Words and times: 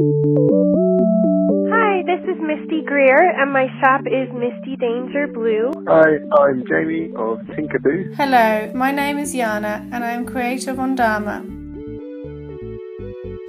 Hi, 0.00 2.00
this 2.06 2.24
is 2.24 2.40
Misty 2.40 2.82
Greer, 2.86 3.20
and 3.38 3.52
my 3.52 3.66
shop 3.80 4.00
is 4.06 4.32
Misty 4.32 4.74
Danger 4.76 5.26
Blue. 5.26 5.70
Hi, 5.86 6.16
I'm 6.40 6.64
Jamie 6.66 7.12
of 7.16 7.40
Tinkerboo. 7.54 8.14
Hello, 8.14 8.72
my 8.74 8.92
name 8.92 9.18
is 9.18 9.34
Yana, 9.34 9.86
and 9.92 10.02
I 10.02 10.12
am 10.12 10.24
creator 10.24 10.70
of 10.70 10.78
Ondama. 10.78 11.44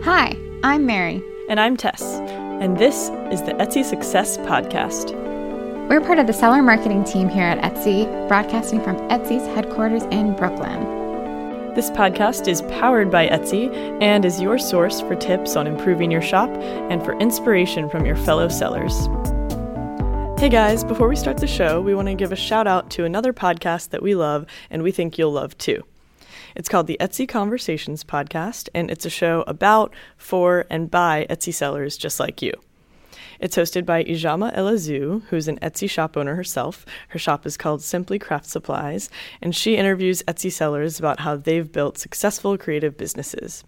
Hi, 0.03 0.35
I'm 0.61 0.85
Mary. 0.85 1.23
And 1.47 1.57
I'm 1.57 1.77
Tess, 1.77 2.01
and 2.01 2.77
this 2.77 3.09
is 3.31 3.43
the 3.43 3.53
Etsy 3.53 3.85
Success 3.85 4.37
Podcast. 4.39 5.13
We're 5.87 6.01
part 6.01 6.19
of 6.19 6.27
the 6.27 6.33
seller 6.33 6.61
marketing 6.61 7.05
team 7.05 7.29
here 7.29 7.45
at 7.45 7.63
Etsy, 7.63 8.27
broadcasting 8.27 8.83
from 8.83 8.97
Etsy's 9.07 9.47
headquarters 9.55 10.03
in 10.11 10.35
Brooklyn. 10.35 11.00
This 11.73 11.89
podcast 11.89 12.49
is 12.49 12.63
powered 12.63 13.09
by 13.09 13.29
Etsy 13.29 13.73
and 14.01 14.25
is 14.25 14.41
your 14.41 14.59
source 14.59 14.99
for 14.99 15.15
tips 15.15 15.55
on 15.55 15.67
improving 15.67 16.11
your 16.11 16.21
shop 16.21 16.49
and 16.49 17.01
for 17.01 17.17
inspiration 17.19 17.89
from 17.89 18.05
your 18.05 18.17
fellow 18.17 18.49
sellers. 18.49 19.07
Hey 20.37 20.49
guys, 20.49 20.83
before 20.83 21.07
we 21.07 21.15
start 21.15 21.37
the 21.37 21.47
show, 21.47 21.79
we 21.79 21.95
want 21.95 22.09
to 22.09 22.13
give 22.13 22.33
a 22.33 22.35
shout 22.35 22.67
out 22.67 22.89
to 22.89 23.05
another 23.05 23.31
podcast 23.31 23.91
that 23.91 24.03
we 24.03 24.15
love 24.15 24.45
and 24.69 24.83
we 24.83 24.91
think 24.91 25.17
you'll 25.17 25.31
love 25.31 25.57
too. 25.57 25.81
It's 26.57 26.67
called 26.67 26.87
the 26.87 26.97
Etsy 26.99 27.25
Conversations 27.25 28.03
Podcast, 28.03 28.67
and 28.75 28.91
it's 28.91 29.05
a 29.05 29.09
show 29.09 29.45
about, 29.47 29.93
for, 30.17 30.65
and 30.69 30.91
by 30.91 31.25
Etsy 31.29 31.53
sellers 31.53 31.95
just 31.95 32.19
like 32.19 32.41
you. 32.41 32.51
It's 33.41 33.57
hosted 33.57 33.87
by 33.87 34.03
Ijeoma 34.03 34.55
Eleazu, 34.55 35.23
who's 35.29 35.47
an 35.47 35.57
Etsy 35.61 35.89
shop 35.89 36.15
owner 36.15 36.35
herself. 36.35 36.85
Her 37.07 37.17
shop 37.17 37.47
is 37.47 37.57
called 37.57 37.81
Simply 37.81 38.19
Craft 38.19 38.45
Supplies, 38.45 39.09
and 39.41 39.55
she 39.55 39.77
interviews 39.77 40.21
Etsy 40.27 40.51
sellers 40.51 40.99
about 40.99 41.21
how 41.21 41.37
they've 41.37 41.71
built 41.71 41.97
successful 41.97 42.55
creative 42.55 42.97
businesses. 42.97 43.63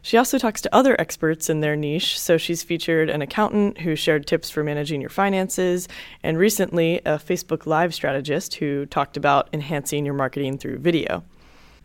She 0.00 0.16
also 0.16 0.38
talks 0.38 0.60
to 0.60 0.72
other 0.72 0.94
experts 1.00 1.50
in 1.50 1.58
their 1.58 1.74
niche, 1.74 2.20
so 2.20 2.38
she's 2.38 2.62
featured 2.62 3.10
an 3.10 3.20
accountant 3.20 3.78
who 3.78 3.96
shared 3.96 4.28
tips 4.28 4.48
for 4.48 4.62
managing 4.62 5.00
your 5.00 5.10
finances, 5.10 5.88
and 6.22 6.38
recently 6.38 6.98
a 6.98 7.18
Facebook 7.18 7.66
Live 7.66 7.92
strategist 7.94 8.54
who 8.54 8.86
talked 8.86 9.16
about 9.16 9.48
enhancing 9.52 10.04
your 10.04 10.14
marketing 10.14 10.56
through 10.56 10.78
video. 10.78 11.24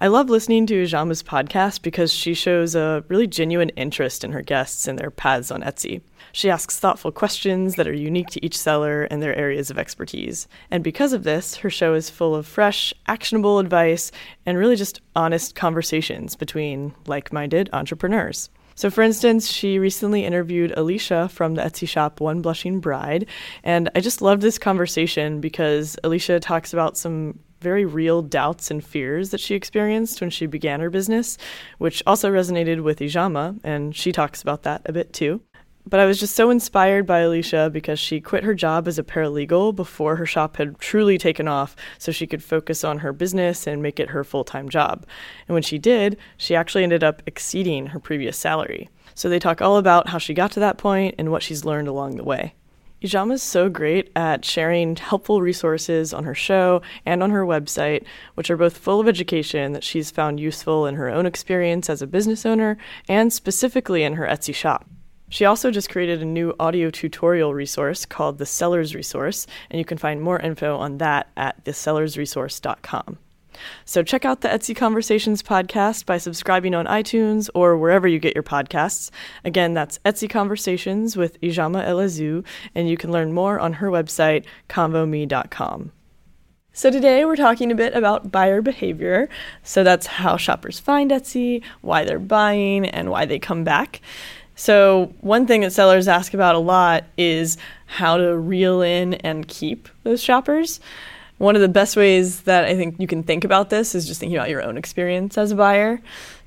I 0.02 0.08
love 0.08 0.32
listening 0.32 0.66
to 0.66 0.82
Ijeoma's 0.82 1.22
podcast 1.22 1.84
because 1.84 2.12
she 2.12 2.34
shows 2.34 2.74
a 2.74 3.06
really 3.08 3.28
genuine 3.28 3.70
interest 3.70 4.24
in 4.24 4.32
her 4.32 4.42
guests 4.42 4.88
and 4.88 4.98
their 4.98 5.12
paths 5.12 5.52
on 5.52 5.62
Etsy. 5.62 6.02
She 6.32 6.50
asks 6.50 6.80
thoughtful 6.80 7.12
questions 7.12 7.76
that 7.76 7.88
are 7.88 7.94
unique 7.94 8.30
to 8.30 8.44
each 8.44 8.58
seller 8.58 9.04
and 9.04 9.22
their 9.22 9.36
areas 9.36 9.70
of 9.70 9.78
expertise. 9.78 10.48
And 10.72 10.84
because 10.84 11.14
of 11.14 11.22
this, 11.22 11.58
her 11.58 11.70
show 11.70 11.94
is 11.94 12.10
full 12.10 12.34
of 12.34 12.48
fresh, 12.48 12.96
actionable 13.06 13.60
advice 13.60 14.12
and 14.44 14.58
really 14.58 14.76
just 14.76 15.02
honest 15.16 15.54
conversations 15.54 16.36
between 16.36 16.96
like 17.06 17.32
minded 17.32 17.70
entrepreneurs. 17.72 18.50
So, 18.74 18.90
for 18.90 19.04
instance, 19.04 19.52
she 19.52 19.78
recently 19.78 20.26
interviewed 20.26 20.74
Alicia 20.76 21.30
from 21.30 21.54
the 21.54 21.62
Etsy 21.62 21.88
shop 21.88 22.20
One 22.20 22.42
Blushing 22.42 22.80
Bride. 22.80 23.28
And 23.64 23.92
I 23.94 24.00
just 24.00 24.24
loved 24.24 24.42
this 24.42 24.58
conversation 24.58 25.42
because 25.42 25.96
Alicia 26.04 26.40
talks 26.40 26.74
about 26.74 26.98
some 26.98 27.38
very 27.62 27.86
real 27.86 28.22
doubts 28.22 28.72
and 28.72 28.84
fears 28.84 29.30
that 29.30 29.40
she 29.40 29.56
experienced 29.56 30.20
when 30.20 30.30
she 30.30 30.48
began 30.48 30.80
her 30.80 30.90
business, 30.90 31.38
which 31.78 32.04
also 32.06 32.32
resonated 32.32 32.84
with 32.84 33.00
Ijeoma, 33.00 33.60
and 33.64 33.96
she 33.96 34.12
talks 34.12 34.42
about 34.42 34.64
that 34.64 34.82
a 34.86 34.92
bit 34.92 35.14
too. 35.14 35.42
But 35.88 36.00
I 36.00 36.06
was 36.06 36.20
just 36.20 36.36
so 36.36 36.52
inspired 36.52 37.08
by 37.08 37.20
Alicia 37.20 37.70
because 37.74 38.00
she 38.00 38.22
quit 38.22 38.44
her 38.44 38.54
job 38.54 38.88
as 38.88 39.00
a 39.00 39.04
paralegal 39.04 39.76
before 39.76 40.16
her 40.16 40.28
shop 40.28 40.58
had 40.58 40.78
truly 40.78 41.18
taken 41.18 41.48
off 41.48 41.76
so 41.98 42.12
she 42.12 42.28
could 42.28 42.44
focus 42.44 42.84
on 42.84 43.00
her 43.00 43.12
business 43.12 43.66
and 43.66 43.82
make 43.82 44.00
it 44.00 44.10
her 44.10 44.24
full 44.24 44.44
time 44.44 44.70
job. 44.70 45.08
And 45.48 45.54
when 45.56 45.64
she 45.64 45.80
did, 45.80 46.18
she 46.38 46.56
actually 46.56 46.84
ended 46.84 47.04
up 47.04 47.24
exceeding 47.26 47.88
her 47.88 48.00
previous 48.00 48.38
salary. 48.38 48.90
So 49.16 49.28
they 49.28 49.40
talk 49.40 49.62
all 49.62 49.78
about 49.78 50.10
how 50.10 50.20
she 50.20 50.36
got 50.36 50.52
to 50.52 50.60
that 50.60 50.78
point 50.78 51.16
and 51.18 51.32
what 51.32 51.44
she's 51.44 51.66
learned 51.66 51.88
along 51.88 52.16
the 52.16 52.24
way. 52.24 52.54
Ijeoma 53.02 53.34
is 53.34 53.42
so 53.42 53.68
great 53.68 54.12
at 54.16 54.46
sharing 54.46 54.96
helpful 54.96 55.42
resources 55.42 56.14
on 56.14 56.24
her 56.24 56.36
show 56.36 56.84
and 57.04 57.24
on 57.24 57.32
her 57.32 57.44
website, 57.44 58.06
which 58.36 58.52
are 58.52 58.58
both 58.58 58.78
full 58.78 59.00
of 59.00 59.08
education 59.08 59.74
that 59.74 59.84
she's 59.84 60.12
found 60.12 60.40
useful 60.40 60.86
in 60.86 60.94
her 60.96 61.10
own 61.10 61.26
experience 61.26 61.90
as 61.90 62.04
a 62.04 62.08
business 62.08 62.46
owner 62.46 62.78
and 63.10 63.34
specifically 63.34 64.04
in 64.04 64.14
her 64.14 64.28
Etsy 64.28 64.54
shop. 64.54 64.88
She 65.30 65.46
also 65.46 65.72
just 65.72 65.90
created 65.90 66.22
a 66.22 66.26
new 66.26 66.54
audio 66.60 66.92
tutorial 66.92 67.56
resource 67.56 68.06
called 68.06 68.38
the 68.38 68.46
Sellers 68.46 68.94
Resource, 68.94 69.48
and 69.72 69.80
you 69.80 69.86
can 69.86 69.98
find 69.98 70.22
more 70.22 70.40
info 70.40 70.78
on 70.78 71.00
that 71.00 71.32
at 71.36 71.64
thesellersresource.com. 71.64 73.18
So 73.86 74.04
check 74.04 74.26
out 74.26 74.42
the 74.42 74.48
Etsy 74.48 74.76
Conversations 74.76 75.44
podcast 75.44 76.06
by 76.06 76.18
subscribing 76.18 76.76
on 76.76 76.86
iTunes 76.86 77.50
or 77.54 77.78
wherever 77.78 78.08
you 78.08 78.20
get 78.20 78.36
your 78.36 78.44
podcasts. 78.44 79.12
Again, 79.44 79.74
that's 79.74 80.00
Etsy 80.00 80.30
Conversations 80.30 81.18
with 81.18 81.40
Ijeoma 81.42 81.86
Eleazu, 81.86 82.46
and 82.76 82.90
you 82.90 82.98
can 82.98 83.12
learn 83.12 83.34
more 83.34 83.60
on 83.60 83.74
her 83.74 83.90
website, 83.90 84.46
convome.com. 84.70 85.92
So 86.74 86.90
today 86.90 87.26
we're 87.26 87.36
talking 87.36 87.70
a 87.72 87.76
bit 87.76 87.94
about 87.94 88.32
buyer 88.32 88.62
behavior. 88.62 89.28
So 89.62 89.84
that's 89.84 90.08
how 90.08 90.38
shoppers 90.38 90.80
find 90.80 91.12
Etsy, 91.12 91.64
why 91.82 92.06
they're 92.06 92.18
buying, 92.18 92.86
and 92.86 93.10
why 93.10 93.26
they 93.26 93.40
come 93.40 93.66
back. 93.66 94.02
So, 94.56 95.14
one 95.22 95.48
thing 95.48 95.62
that 95.62 95.74
sellers 95.74 96.08
ask 96.08 96.34
about 96.34 96.56
a 96.56 96.60
lot 96.60 97.06
is 97.18 97.58
how 97.88 98.18
to 98.18 98.38
reel 98.38 98.82
in 98.82 99.16
and 99.16 99.48
keep 99.48 99.90
those 100.04 100.22
shoppers. 100.22 100.80
One 101.42 101.56
of 101.56 101.62
the 101.64 101.70
best 101.70 101.98
ways 101.98 102.42
that 102.42 102.66
I 102.66 102.76
think 102.76 103.00
you 103.00 103.08
can 103.08 103.24
think 103.24 103.44
about 103.44 103.72
this 103.72 103.96
is 103.96 104.06
just 104.06 104.20
thinking 104.20 104.38
about 104.38 104.52
your 104.52 104.62
own 104.62 104.78
experience 104.78 105.40
as 105.40 105.52
a 105.52 105.56
buyer. 105.56 106.00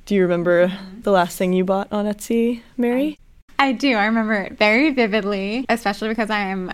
Do 0.06 0.14
you 0.14 0.22
remember 0.22 0.68
mm-hmm. 0.68 1.00
the 1.00 1.10
last 1.10 1.36
thing 1.36 1.52
you 1.52 1.64
bought 1.64 1.92
on 1.92 2.04
Etsy, 2.04 2.62
Mary? 2.76 3.18
I 3.58 3.72
do. 3.72 3.96
I 3.96 4.04
remember 4.06 4.34
it 4.34 4.56
very 4.56 4.92
vividly, 4.92 5.66
especially 5.68 6.10
because 6.10 6.30
I 6.30 6.42
am 6.42 6.72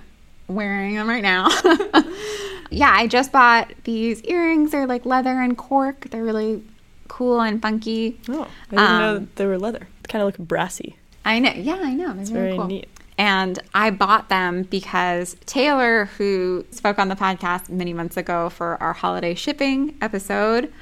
wearing 0.48 0.96
them 0.96 1.08
right 1.08 1.22
now. 1.22 1.48
yeah, 2.70 2.90
I 2.92 3.06
just 3.08 3.32
bought 3.32 3.72
these 3.84 4.20
earrings. 4.24 4.72
They're 4.72 4.86
like 4.86 5.06
leather 5.06 5.40
and 5.40 5.56
cork. 5.56 6.10
They're 6.10 6.22
really 6.22 6.62
cool 7.08 7.40
and 7.40 7.62
funky. 7.62 8.20
Oh, 8.28 8.42
I 8.42 8.70
didn't 8.70 8.84
um, 8.84 9.00
know 9.00 9.28
they 9.36 9.46
were 9.46 9.58
leather. 9.58 9.88
Kind 10.08 10.20
of 10.20 10.26
look 10.26 10.46
brassy. 10.46 10.96
I 11.24 11.38
know. 11.38 11.52
Yeah, 11.52 11.80
I 11.80 11.94
know. 11.94 12.14
It's 12.20 12.28
very 12.28 12.54
cool. 12.54 12.66
neat. 12.66 12.90
And 13.20 13.58
I 13.74 13.90
bought 13.90 14.30
them 14.30 14.62
because 14.62 15.36
Taylor, 15.44 16.06
who 16.16 16.64
spoke 16.70 16.98
on 16.98 17.08
the 17.08 17.14
podcast 17.14 17.68
many 17.68 17.92
months 17.92 18.16
ago 18.16 18.48
for 18.48 18.82
our 18.82 18.94
holiday 18.94 19.34
shipping 19.34 19.94
episode, 20.00 20.72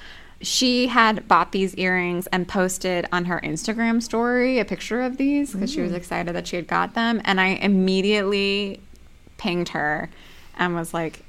she 0.40 0.86
had 0.86 1.26
bought 1.26 1.50
these 1.50 1.74
earrings 1.74 2.28
and 2.28 2.46
posted 2.46 3.06
on 3.10 3.24
her 3.24 3.40
Instagram 3.42 4.00
story 4.00 4.60
a 4.60 4.64
picture 4.64 5.00
of 5.00 5.16
these 5.16 5.52
because 5.52 5.72
she 5.72 5.80
was 5.80 5.92
excited 5.92 6.32
that 6.36 6.46
she 6.46 6.54
had 6.54 6.68
got 6.68 6.94
them. 6.94 7.20
And 7.24 7.40
I 7.40 7.48
immediately 7.56 8.78
pinged 9.36 9.70
her 9.70 10.08
and 10.56 10.76
was 10.76 10.94
like, 10.94 11.24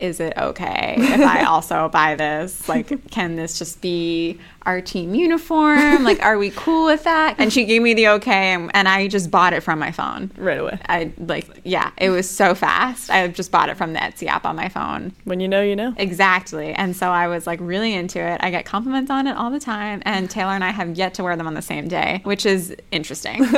is 0.00 0.18
it 0.18 0.32
okay 0.38 0.94
if 0.96 1.20
I 1.20 1.42
also 1.44 1.90
buy 1.90 2.14
this? 2.14 2.66
Like, 2.70 3.10
can 3.10 3.36
this 3.36 3.58
just 3.58 3.82
be 3.82 4.40
our 4.66 4.80
team 4.80 5.14
uniform? 5.14 6.04
Like, 6.04 6.22
are 6.22 6.38
we 6.38 6.50
cool 6.50 6.86
with 6.86 7.04
that? 7.04 7.36
And 7.38 7.52
she 7.52 7.64
gave 7.64 7.82
me 7.82 7.94
the 7.94 8.08
okay, 8.08 8.52
and, 8.52 8.70
and, 8.74 8.88
I 8.88 9.08
just 9.08 9.30
bought 9.30 9.52
it 9.52 9.62
from 9.62 9.78
my 9.78 9.90
phone 9.90 10.30
right 10.36 10.58
away. 10.58 10.78
I 10.86 11.12
like, 11.18 11.48
yeah, 11.64 11.90
it 11.96 12.10
was 12.10 12.28
so 12.28 12.54
fast. 12.54 13.10
I 13.10 13.26
just 13.28 13.50
bought 13.50 13.68
it 13.68 13.76
from 13.76 13.92
the 13.92 13.98
Etsy 13.98 14.26
app 14.26 14.44
on 14.44 14.56
my 14.56 14.68
phone. 14.68 15.12
When 15.24 15.40
you 15.40 15.48
know, 15.48 15.62
you 15.62 15.74
know. 15.74 15.94
Exactly. 15.96 16.72
And 16.72 16.94
so 16.96 17.08
I 17.08 17.28
was 17.28 17.46
like 17.46 17.58
really 17.60 17.94
into 17.94 18.20
it. 18.20 18.40
I 18.42 18.50
get 18.50 18.64
compliments 18.64 19.10
on 19.10 19.26
it 19.26 19.36
all 19.36 19.50
the 19.50 19.60
time, 19.60 20.02
and 20.04 20.30
Taylor 20.30 20.52
and 20.52 20.64
I 20.64 20.70
have 20.70 20.96
yet 20.96 21.14
to 21.14 21.22
wear 21.22 21.36
them 21.36 21.46
on 21.46 21.54
the 21.54 21.62
same 21.62 21.88
day, 21.88 22.20
which 22.24 22.46
is 22.46 22.74
interesting. 22.90 23.42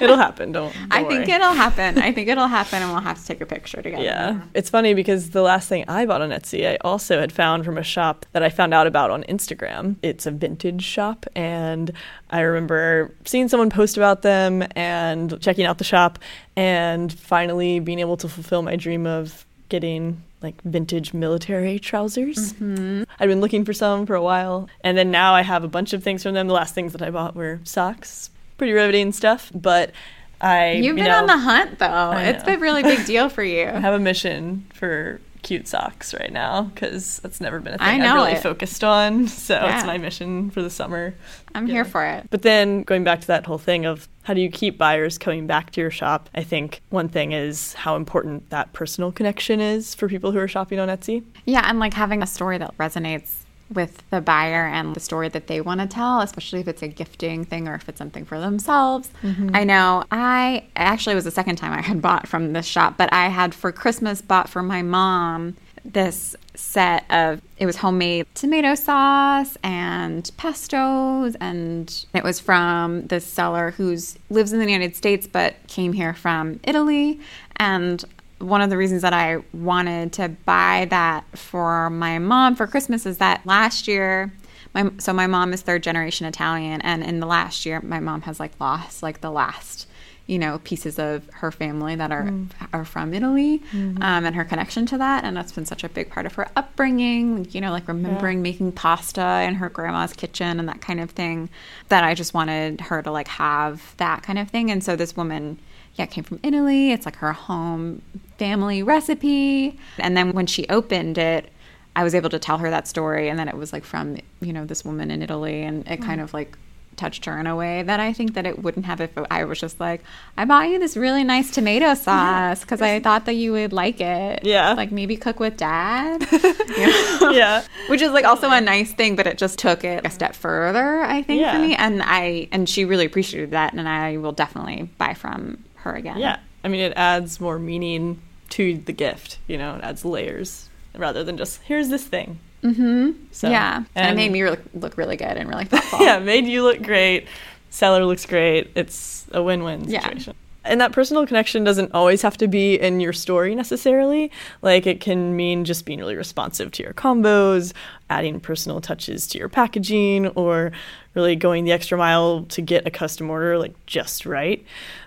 it'll 0.00 0.16
happen. 0.16 0.52
Don't. 0.52 0.72
don't 0.74 0.92
I 0.92 1.02
worry. 1.02 1.16
think 1.16 1.28
it'll 1.28 1.52
happen. 1.52 1.98
I 1.98 2.12
think 2.12 2.28
it'll 2.28 2.46
happen, 2.48 2.82
and 2.82 2.92
we'll 2.92 3.00
have 3.00 3.20
to 3.20 3.26
take 3.26 3.40
a 3.40 3.46
picture 3.46 3.82
together. 3.82 4.02
Yeah, 4.02 4.40
it's 4.54 4.70
funny 4.70 4.94
because 4.94 5.30
the 5.30 5.42
last 5.42 5.68
thing 5.68 5.84
I 5.88 6.06
bought 6.06 6.22
on 6.22 6.30
Etsy, 6.30 6.68
I 6.68 6.76
also 6.82 7.20
had 7.20 7.32
found 7.32 7.64
from 7.64 7.78
a 7.78 7.82
shop 7.82 8.26
that 8.32 8.42
I 8.42 8.48
found 8.48 8.74
out 8.74 8.86
about 8.86 9.10
on 9.10 9.24
Instagram. 9.24 9.96
It's 10.02 10.26
a 10.26 10.32
vintage 10.36 10.82
shop, 10.82 11.26
and 11.34 11.92
I 12.30 12.40
remember 12.40 13.14
seeing 13.24 13.48
someone 13.48 13.70
post 13.70 13.96
about 13.96 14.22
them 14.22 14.64
and 14.74 15.40
checking 15.40 15.64
out 15.64 15.78
the 15.78 15.84
shop, 15.84 16.18
and 16.56 17.12
finally 17.12 17.80
being 17.80 17.98
able 17.98 18.16
to 18.18 18.28
fulfill 18.28 18.62
my 18.62 18.76
dream 18.76 19.06
of 19.06 19.44
getting 19.68 20.22
like 20.42 20.60
vintage 20.62 21.12
military 21.12 21.78
trousers. 21.78 22.52
Mm-hmm. 22.54 23.04
I'd 23.18 23.26
been 23.26 23.40
looking 23.40 23.64
for 23.64 23.72
some 23.72 24.06
for 24.06 24.14
a 24.14 24.22
while, 24.22 24.68
and 24.82 24.96
then 24.96 25.10
now 25.10 25.34
I 25.34 25.42
have 25.42 25.64
a 25.64 25.68
bunch 25.68 25.92
of 25.92 26.02
things 26.02 26.22
from 26.22 26.34
them. 26.34 26.46
The 26.46 26.54
last 26.54 26.74
things 26.74 26.92
that 26.92 27.02
I 27.02 27.10
bought 27.10 27.34
were 27.34 27.60
socks, 27.64 28.30
pretty 28.58 28.72
riveting 28.72 29.12
stuff, 29.12 29.50
but 29.54 29.92
I 30.40 30.72
You've 30.72 30.84
you 30.98 31.04
been 31.04 31.04
know, 31.04 31.18
on 31.18 31.26
the 31.26 31.38
hunt 31.38 31.78
though. 31.78 32.12
It's 32.12 32.44
been 32.44 32.56
a 32.56 32.58
really 32.58 32.82
big 32.82 33.06
deal 33.06 33.28
for 33.28 33.42
you. 33.54 33.66
I 33.66 33.80
have 33.80 33.94
a 33.94 33.98
mission 33.98 34.66
for 34.74 35.20
cute 35.46 35.68
socks 35.68 36.12
right 36.12 36.32
now 36.32 36.62
because 36.62 37.20
that's 37.20 37.40
never 37.40 37.60
been 37.60 37.74
a 37.74 37.78
thing 37.78 37.86
I 37.86 37.98
know 37.98 38.16
I've 38.16 38.26
really 38.26 38.32
it. 38.32 38.42
focused 38.42 38.82
on. 38.82 39.28
So 39.28 39.54
Yeah. 39.54 39.76
it's 39.76 39.86
my 39.86 39.96
mission 39.96 40.50
for 40.50 40.60
the 40.60 40.70
summer. 40.70 41.14
I'm 41.54 41.66
here 41.68 41.84
for 41.84 42.04
it. 42.04 42.26
But 42.30 42.42
then 42.42 42.82
going 42.82 43.04
back 43.04 43.20
to 43.20 43.26
that 43.28 43.46
whole 43.46 43.58
thing 43.58 43.86
of 43.86 44.08
how 44.24 44.34
do 44.34 44.40
you 44.40 44.50
keep 44.50 44.76
buyers 44.76 45.18
coming 45.18 45.46
back 45.46 45.70
to 45.72 45.80
your 45.80 45.90
shop? 45.92 46.28
I 46.34 46.42
think 46.42 46.82
one 46.90 47.08
thing 47.08 47.30
is 47.30 47.74
how 47.74 47.94
important 47.94 48.50
that 48.50 48.72
personal 48.72 49.12
connection 49.12 49.60
is 49.60 49.94
for 49.94 50.08
people 50.08 50.32
who 50.32 50.38
are 50.40 50.48
shopping 50.48 50.80
on 50.80 50.88
Etsy. 50.88 51.22
Yeah, 51.44 51.62
and 51.64 51.78
like 51.78 51.94
having 51.94 52.22
a 52.24 52.26
story 52.26 52.58
that 52.58 52.76
resonates 52.76 53.44
with 53.72 54.02
the 54.10 54.20
buyer 54.20 54.66
and 54.66 54.94
the 54.94 55.00
story 55.00 55.28
that 55.28 55.46
they 55.46 55.60
want 55.60 55.80
to 55.80 55.86
tell, 55.86 56.20
especially 56.20 56.60
if 56.60 56.68
it's 56.68 56.82
a 56.82 56.88
gifting 56.88 57.44
thing 57.44 57.68
or 57.68 57.74
if 57.74 57.88
it's 57.88 57.98
something 57.98 58.24
for 58.24 58.38
themselves. 58.38 59.10
Mm-hmm. 59.22 59.50
I 59.54 59.64
know 59.64 60.04
I 60.10 60.64
actually 60.76 61.14
was 61.14 61.24
the 61.24 61.30
second 61.30 61.56
time 61.56 61.72
I 61.72 61.82
had 61.82 62.00
bought 62.00 62.28
from 62.28 62.52
this 62.52 62.66
shop, 62.66 62.96
but 62.96 63.12
I 63.12 63.28
had 63.28 63.54
for 63.54 63.72
Christmas 63.72 64.20
bought 64.20 64.48
for 64.48 64.62
my 64.62 64.82
mom 64.82 65.56
this 65.92 66.34
set 66.54 67.04
of 67.10 67.40
it 67.58 67.66
was 67.66 67.76
homemade 67.76 68.26
tomato 68.34 68.74
sauce 68.74 69.56
and 69.62 70.30
pestos 70.36 71.36
and 71.40 72.06
it 72.14 72.24
was 72.24 72.40
from 72.40 73.06
this 73.06 73.24
seller 73.24 73.72
who's 73.72 74.18
lives 74.30 74.52
in 74.52 74.58
the 74.58 74.64
United 74.64 74.96
States 74.96 75.26
but 75.26 75.54
came 75.68 75.92
here 75.92 76.14
from 76.14 76.58
Italy 76.64 77.20
and 77.56 78.04
one 78.38 78.60
of 78.60 78.70
the 78.70 78.76
reasons 78.76 79.02
that 79.02 79.12
I 79.12 79.38
wanted 79.52 80.12
to 80.14 80.28
buy 80.28 80.86
that 80.90 81.24
for 81.36 81.90
my 81.90 82.18
mom 82.18 82.54
for 82.54 82.66
Christmas 82.66 83.06
is 83.06 83.18
that 83.18 83.44
last 83.46 83.88
year 83.88 84.32
my 84.74 84.90
so 84.98 85.12
my 85.12 85.26
mom 85.26 85.52
is 85.52 85.62
third 85.62 85.82
generation 85.82 86.26
Italian 86.26 86.80
and 86.82 87.02
in 87.02 87.20
the 87.20 87.26
last 87.26 87.64
year 87.64 87.80
my 87.80 88.00
mom 88.00 88.22
has 88.22 88.38
like 88.38 88.52
lost 88.60 89.02
like 89.02 89.20
the 89.22 89.30
last 89.30 89.88
you 90.26 90.38
know 90.38 90.58
pieces 90.64 90.98
of 90.98 91.24
her 91.34 91.50
family 91.50 91.94
that 91.94 92.10
are 92.12 92.26
are 92.72 92.84
from 92.84 93.14
Italy 93.14 93.62
um, 94.02 94.24
and 94.26 94.34
her 94.34 94.44
connection 94.44 94.84
to 94.86 94.98
that 94.98 95.24
and 95.24 95.36
that's 95.36 95.52
been 95.52 95.64
such 95.64 95.82
a 95.84 95.88
big 95.88 96.10
part 96.10 96.26
of 96.26 96.34
her 96.34 96.48
upbringing 96.56 97.46
you 97.52 97.60
know 97.60 97.70
like 97.70 97.88
remembering 97.88 98.42
making 98.42 98.70
pasta 98.72 99.42
in 99.46 99.54
her 99.54 99.70
grandma's 99.70 100.12
kitchen 100.12 100.58
and 100.60 100.68
that 100.68 100.80
kind 100.82 101.00
of 101.00 101.10
thing 101.12 101.48
that 101.88 102.04
I 102.04 102.14
just 102.14 102.34
wanted 102.34 102.82
her 102.82 103.02
to 103.02 103.10
like 103.10 103.28
have 103.28 103.94
that 103.96 104.22
kind 104.24 104.38
of 104.38 104.50
thing 104.50 104.70
and 104.70 104.84
so 104.84 104.94
this 104.94 105.16
woman 105.16 105.58
yeah, 105.96 106.04
it 106.04 106.10
came 106.10 106.24
from 106.24 106.40
Italy. 106.42 106.92
It's 106.92 107.04
like 107.06 107.16
her 107.16 107.32
home 107.32 108.02
family 108.38 108.82
recipe. 108.82 109.78
And 109.98 110.16
then 110.16 110.32
when 110.32 110.46
she 110.46 110.66
opened 110.68 111.18
it, 111.18 111.50
I 111.94 112.04
was 112.04 112.14
able 112.14 112.30
to 112.30 112.38
tell 112.38 112.58
her 112.58 112.70
that 112.70 112.86
story. 112.86 113.28
And 113.28 113.38
then 113.38 113.48
it 113.48 113.56
was 113.56 113.72
like 113.72 113.84
from, 113.84 114.18
you 114.40 114.52
know, 114.52 114.64
this 114.64 114.84
woman 114.84 115.10
in 115.10 115.22
Italy. 115.22 115.62
And 115.62 115.86
it 115.88 116.02
kind 116.02 116.20
of 116.20 116.34
like 116.34 116.56
touched 116.96 117.26
her 117.26 117.38
in 117.38 117.46
a 117.46 117.54
way 117.54 117.82
that 117.82 118.00
I 118.00 118.14
think 118.14 118.32
that 118.34 118.46
it 118.46 118.62
wouldn't 118.62 118.86
have 118.86 119.02
if 119.02 119.10
I 119.30 119.44
was 119.44 119.60
just 119.60 119.78
like, 119.78 120.02
I 120.38 120.46
bought 120.46 120.68
you 120.70 120.78
this 120.78 120.96
really 120.96 121.24
nice 121.24 121.50
tomato 121.50 121.92
sauce 121.92 122.60
because 122.60 122.80
I 122.80 123.00
thought 123.00 123.26
that 123.26 123.34
you 123.34 123.52
would 123.52 123.72
like 123.74 124.00
it. 124.00 124.44
Yeah. 124.44 124.72
Like 124.72 124.92
maybe 124.92 125.16
cook 125.16 125.38
with 125.40 125.56
dad. 125.56 126.26
Yeah. 126.76 127.64
Which 127.88 128.02
is 128.02 128.12
like 128.12 128.24
also 128.24 128.50
a 128.50 128.60
nice 128.60 128.92
thing, 128.92 129.16
but 129.16 129.26
it 129.26 129.36
just 129.38 129.58
took 129.58 129.84
it 129.84 130.06
a 130.06 130.10
step 130.10 130.34
further, 130.34 131.00
I 131.02 131.22
think, 131.22 131.40
Yeah. 131.40 131.54
for 131.54 131.58
me. 131.66 131.74
And 131.74 132.02
I 132.02 132.48
and 132.52 132.68
she 132.68 132.84
really 132.84 133.04
appreciated 133.06 133.50
that 133.52 133.72
and 133.74 133.88
I 133.88 134.16
will 134.18 134.32
definitely 134.32 134.88
buy 134.98 135.14
from 135.14 135.62
her 135.86 135.94
again. 135.96 136.18
Yeah. 136.18 136.38
I 136.64 136.68
mean, 136.68 136.80
it 136.80 136.92
adds 136.96 137.40
more 137.40 137.58
meaning 137.58 138.20
to 138.50 138.76
the 138.78 138.92
gift, 138.92 139.38
you 139.46 139.58
know, 139.58 139.76
it 139.76 139.82
adds 139.84 140.04
layers 140.04 140.68
rather 140.94 141.24
than 141.24 141.36
just, 141.36 141.60
here's 141.62 141.88
this 141.88 142.04
thing. 142.04 142.38
Mm-hmm. 142.62 143.12
So, 143.32 143.48
yeah. 143.50 143.84
And, 143.94 144.12
it 144.12 144.16
made 144.16 144.32
me 144.32 144.48
look, 144.48 144.60
look 144.74 144.96
really 144.96 145.16
good 145.16 145.36
and 145.36 145.48
really 145.48 145.64
thoughtful. 145.64 146.00
yeah, 146.04 146.18
made 146.18 146.46
you 146.46 146.62
look 146.62 146.82
great. 146.82 147.26
Seller 147.70 148.04
looks 148.04 148.24
great. 148.26 148.70
It's 148.74 149.26
a 149.32 149.42
win-win 149.42 149.88
Yeah. 149.88 150.02
situation. 150.02 150.34
And 150.64 150.80
that 150.80 150.90
personal 150.90 151.26
connection 151.26 151.62
doesn't 151.62 151.92
always 151.92 152.22
have 152.22 152.36
to 152.38 152.48
be 152.48 152.74
in 152.74 152.98
your 152.98 153.12
story 153.12 153.54
necessarily. 153.54 154.32
Like 154.62 154.84
it 154.86 155.00
can 155.00 155.36
mean 155.36 155.64
just 155.64 155.84
being 155.84 156.00
really 156.00 156.16
responsive 156.16 156.72
to 156.72 156.82
your 156.82 156.92
convos, 156.92 157.72
adding 158.10 158.40
personal 158.40 158.80
touches 158.80 159.28
to 159.28 159.38
your 159.38 159.48
packaging, 159.48 160.26
or 160.28 160.72
really 161.14 161.36
going 161.36 161.66
the 161.66 161.72
extra 161.72 161.96
mile 161.96 162.44
to 162.46 162.62
get 162.62 162.84
a 162.84 162.90
custom 162.90 163.30
order 163.30 163.58
like 163.58 163.74
just 163.86 164.26
right. 164.26 164.64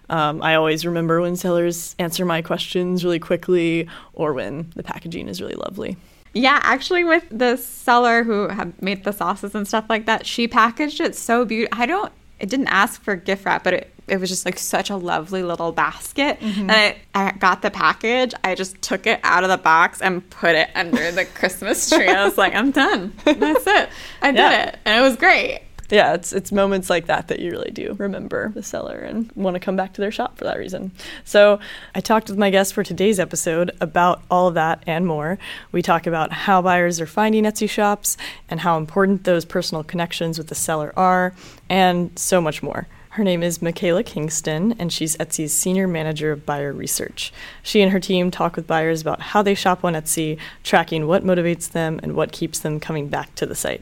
Um, 0.10 0.42
I 0.42 0.56
always 0.56 0.86
remember 0.86 1.22
when 1.22 1.36
sellers 1.36 1.96
answer 2.00 2.26
my 2.26 2.42
questions 2.42 3.04
really 3.06 3.20
quickly, 3.20 3.88
or 4.14 4.34
when 4.34 4.72
the 4.76 4.84
packaging 4.84 5.28
is 5.28 5.42
really 5.42 5.56
lovely. 5.56 5.98
Yeah, 6.34 6.60
actually, 6.64 7.04
with 7.04 7.26
the 7.32 7.56
seller 7.58 8.24
who 8.24 8.48
had 8.50 8.80
made 8.82 9.04
the 9.04 9.12
sauces 9.12 9.56
and 9.56 9.68
stuff 9.68 9.86
like 9.90 10.06
that, 10.06 10.26
she 10.26 10.48
packaged 10.48 11.00
it 11.02 11.16
so 11.16 11.44
beautiful. 11.46 11.82
I 11.82 11.86
don't, 11.86 12.12
it 12.40 12.50
didn't 12.50 12.68
ask 12.68 13.02
for 13.02 13.16
gift 13.16 13.46
wrap, 13.46 13.64
but 13.64 13.74
it, 13.74 13.94
it 14.08 14.20
was 14.20 14.30
just 14.30 14.46
like 14.46 14.58
such 14.60 14.90
a 14.92 14.96
lovely 14.96 15.42
little 15.44 15.72
basket. 15.72 16.38
And 16.42 16.72
I, 16.72 16.98
I 17.16 17.32
got 17.34 17.62
the 17.64 17.70
package. 17.72 18.34
I 18.44 18.56
just 18.56 18.80
took 18.82 19.06
it 19.08 19.20
out 19.24 19.44
of 19.44 19.50
the 19.50 19.58
box 19.58 20.02
and 20.02 20.28
put 20.30 20.56
it 20.56 20.70
under 20.76 21.12
the 21.12 21.26
Christmas 21.26 21.90
tree. 21.90 22.08
I 22.08 22.26
was 22.26 22.38
like, 22.38 22.54
I'm 22.56 22.72
done. 22.72 23.14
That's 23.26 23.66
it. 23.68 23.90
I 24.22 24.32
did 24.32 24.38
Yeah. 24.38 24.64
it. 24.68 24.80
And 24.86 25.00
it 25.04 25.08
was 25.08 25.16
great. 25.18 25.62
Yeah, 25.90 26.14
it's 26.14 26.34
it's 26.34 26.52
moments 26.52 26.90
like 26.90 27.08
that 27.08 27.28
that 27.28 27.40
you 27.40 27.52
really 27.52 27.72
do 27.72 27.96
remember 27.98 28.50
the 28.50 28.64
seller 28.64 28.98
and 28.98 29.32
want 29.36 29.56
to 29.56 29.60
come 29.60 29.76
back 29.76 29.94
to 29.94 30.02
their 30.02 30.12
shop 30.12 30.38
for 30.38 30.44
that 30.44 30.58
reason. 30.58 30.92
So, 31.24 31.60
I 31.96 32.02
talked 32.02 32.30
with 32.30 32.38
my 32.38 32.50
guest 32.50 32.74
for 32.74 32.84
today's 32.84 33.20
episode 33.20 33.72
about 33.82 34.22
all 34.30 34.48
of 34.48 34.54
that 34.54 34.84
and 34.86 35.06
more. 35.06 35.38
We 35.72 35.82
talk 35.82 36.08
about 36.08 36.32
how 36.32 36.62
buyers 36.62 37.00
are 37.02 37.08
finding 37.08 37.44
Etsy 37.44 37.70
shops 37.70 38.18
and 38.50 38.60
how 38.60 38.78
important 38.78 39.24
those 39.24 39.46
personal 39.46 39.84
connections 39.84 40.38
with 40.38 40.48
the 40.48 40.56
seller 40.56 40.94
are, 40.96 41.34
and 41.70 42.18
so 42.18 42.42
much 42.42 42.62
more. 42.62 42.88
Her 43.14 43.24
name 43.24 43.42
is 43.42 43.62
Michaela 43.62 44.04
Kingston, 44.04 44.76
and 44.78 44.94
she's 44.94 45.18
Etsy's 45.18 45.52
Senior 45.52 45.88
Manager 45.88 46.32
of 46.32 46.46
Buyer 46.46 46.72
Research. 46.72 47.34
She 47.64 47.82
and 47.82 47.92
her 47.92 48.00
team 48.00 48.30
talk 48.30 48.56
with 48.56 48.68
buyers 48.68 49.02
about 49.02 49.20
how 49.20 49.42
they 49.42 49.56
shop 49.56 49.84
on 49.84 49.94
Etsy, 49.94 50.38
tracking 50.64 51.08
what 51.08 51.24
motivates 51.24 51.72
them 51.72 52.00
and 52.04 52.16
what 52.16 52.32
keeps 52.32 52.60
them 52.60 52.80
coming 52.80 53.08
back 53.08 53.34
to 53.36 53.48
the 53.48 53.56
site. 53.56 53.82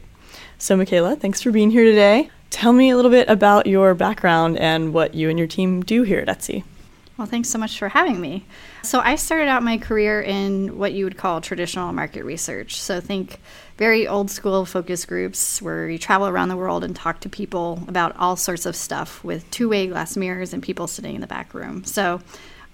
So, 0.60 0.76
Michaela, 0.76 1.16
thanks 1.16 1.40
for 1.42 1.52
being 1.52 1.70
here 1.70 1.84
today. 1.84 2.32
Tell 2.50 2.74
me 2.74 2.90
a 2.90 2.96
little 2.96 3.12
bit 3.12 3.30
about 3.30 3.68
your 3.68 3.94
background 3.94 4.58
and 4.58 4.92
what 4.92 5.14
you 5.14 5.30
and 5.30 5.38
your 5.38 5.48
team 5.48 5.84
do 5.84 6.02
here 6.02 6.20
at 6.20 6.28
Etsy. 6.28 6.64
Well, 7.16 7.28
thanks 7.28 7.50
so 7.50 7.60
much 7.60 7.78
for 7.78 7.90
having 7.90 8.20
me. 8.20 8.44
So, 8.82 9.00
I 9.00 9.16
started 9.16 9.50
out 9.50 9.62
my 9.62 9.78
career 9.78 10.20
in 10.20 10.80
what 10.80 10.94
you 10.94 11.04
would 11.04 11.16
call 11.16 11.42
traditional 11.42 11.94
market 11.94 12.24
research. 12.24 12.82
So, 12.82 13.00
think 13.00 13.40
very 13.78 14.08
old 14.08 14.32
school 14.32 14.66
focus 14.66 15.06
groups 15.06 15.62
where 15.62 15.88
you 15.90 16.00
travel 16.00 16.28
around 16.28 16.50
the 16.50 16.58
world 16.58 16.84
and 16.84 16.96
talk 16.96 17.20
to 17.20 17.30
people 17.30 17.84
about 17.88 18.18
all 18.18 18.36
sorts 18.36 18.66
of 18.66 18.76
stuff 18.76 19.24
with 19.24 19.50
two 19.52 19.70
way 19.70 19.86
glass 19.86 20.18
mirrors 20.18 20.54
and 20.54 20.64
people 20.64 20.88
sitting 20.88 21.14
in 21.14 21.22
the 21.22 21.28
back 21.28 21.54
room. 21.54 21.84
So, 21.84 22.20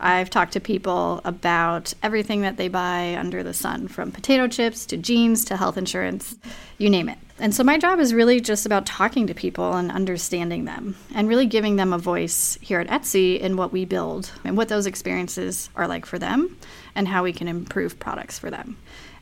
I've 0.03 0.29
talked 0.29 0.51
to 0.53 0.59
people 0.59 1.21
about 1.23 1.94
everything 2.03 2.41
that 2.41 2.57
they 2.57 2.67
buy 2.67 3.15
under 3.15 3.41
the 3.41 3.53
sun, 3.53 3.88
from 3.88 4.11
potato 4.11 4.50
chips 4.50 4.85
to 4.88 4.97
jeans 4.97 5.45
to 5.45 5.55
health 5.55 5.77
insurance, 5.77 6.35
you 6.77 6.89
name 6.89 7.07
it. 7.07 7.17
And 7.39 7.55
so 7.55 7.63
my 7.63 7.77
job 7.77 8.00
is 8.00 8.13
really 8.13 8.41
just 8.41 8.65
about 8.65 8.85
talking 8.85 9.27
to 9.27 9.33
people 9.33 9.73
and 9.73 9.89
understanding 9.89 10.65
them 10.65 10.97
and 11.15 11.29
really 11.29 11.45
giving 11.45 11.77
them 11.77 11.94
a 11.94 11.97
voice 11.97 12.57
here 12.59 12.81
at 12.81 12.88
Etsy 12.88 13.39
in 13.39 13.55
what 13.55 13.71
we 13.71 13.85
build 13.85 14.29
and 14.44 14.57
what 14.57 14.67
those 14.67 14.88
experiences 14.88 15.69
are 15.73 15.88
like 15.88 16.06
for 16.06 16.19
them 16.19 16.57
and 16.95 17.07
how 17.07 17.23
we 17.23 17.31
can 17.31 17.47
improve 17.47 17.97
products 17.97 18.38
for 18.38 18.51
them. 18.51 18.75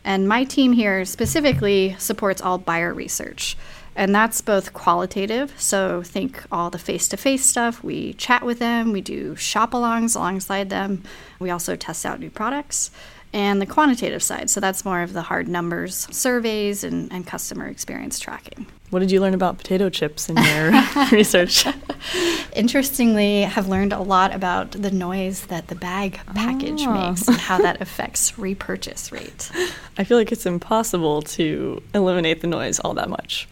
And 0.04 0.28
my 0.28 0.46
team 0.46 0.74
here 0.74 1.06
specifically 1.06 1.96
supports 2.00 2.42
all 2.42 2.58
buyer 2.58 2.92
research. 2.92 3.56
And 3.96 4.16
that's 4.16 4.40
both 4.42 4.72
qualitative, 4.74 5.54
so 5.62 6.02
think 6.02 6.44
all 6.52 6.70
the 6.70 6.80
face 6.80 7.08
to 7.10 7.18
face 7.18 7.46
stuff. 7.46 7.84
We 7.84 8.14
chat 8.14 8.46
with 8.46 8.60
them, 8.60 8.92
we 8.94 9.02
do 9.02 9.36
shop 9.36 9.72
alongs 9.72 10.16
alongside 10.16 10.70
them, 10.70 11.04
we 11.40 11.50
also 11.50 11.76
test 11.76 12.06
out 12.06 12.20
new 12.20 12.30
products. 12.30 12.90
And 13.34 13.62
the 13.62 13.66
quantitative 13.66 14.22
side, 14.22 14.50
so 14.50 14.60
that's 14.60 14.84
more 14.84 15.02
of 15.02 15.14
the 15.14 15.22
hard 15.22 15.48
numbers, 15.48 16.06
surveys, 16.12 16.84
and, 16.84 17.12
and 17.14 17.26
customer 17.26 17.66
experience 17.68 18.20
tracking. 18.20 18.66
What 18.90 19.00
did 19.00 19.10
you 19.10 19.22
learn 19.22 19.34
about 19.34 19.58
potato 19.58 19.90
chips 19.90 20.28
in 20.28 20.36
your 20.36 20.72
research? 21.14 21.66
Interestingly, 22.56 23.44
have 23.44 23.70
learned 23.70 23.94
a 23.94 24.02
lot 24.02 24.36
about 24.36 24.72
the 24.72 24.92
noise 24.92 25.46
that 25.46 25.68
the 25.68 25.76
bag 25.76 26.20
package 26.36 26.82
Oh. 26.86 26.92
makes 27.10 27.28
and 27.28 27.38
how 27.38 27.58
that 27.60 27.82
affects 27.82 28.38
repurchase 28.38 29.12
rate. 29.14 29.50
I 29.98 30.04
feel 30.04 30.18
like 30.18 30.32
it's 30.34 30.46
impossible 30.46 31.22
to 31.24 31.82
eliminate 31.94 32.42
the 32.42 32.48
noise 32.48 32.80
all 32.80 32.94
that 32.96 33.10
much. 33.10 33.48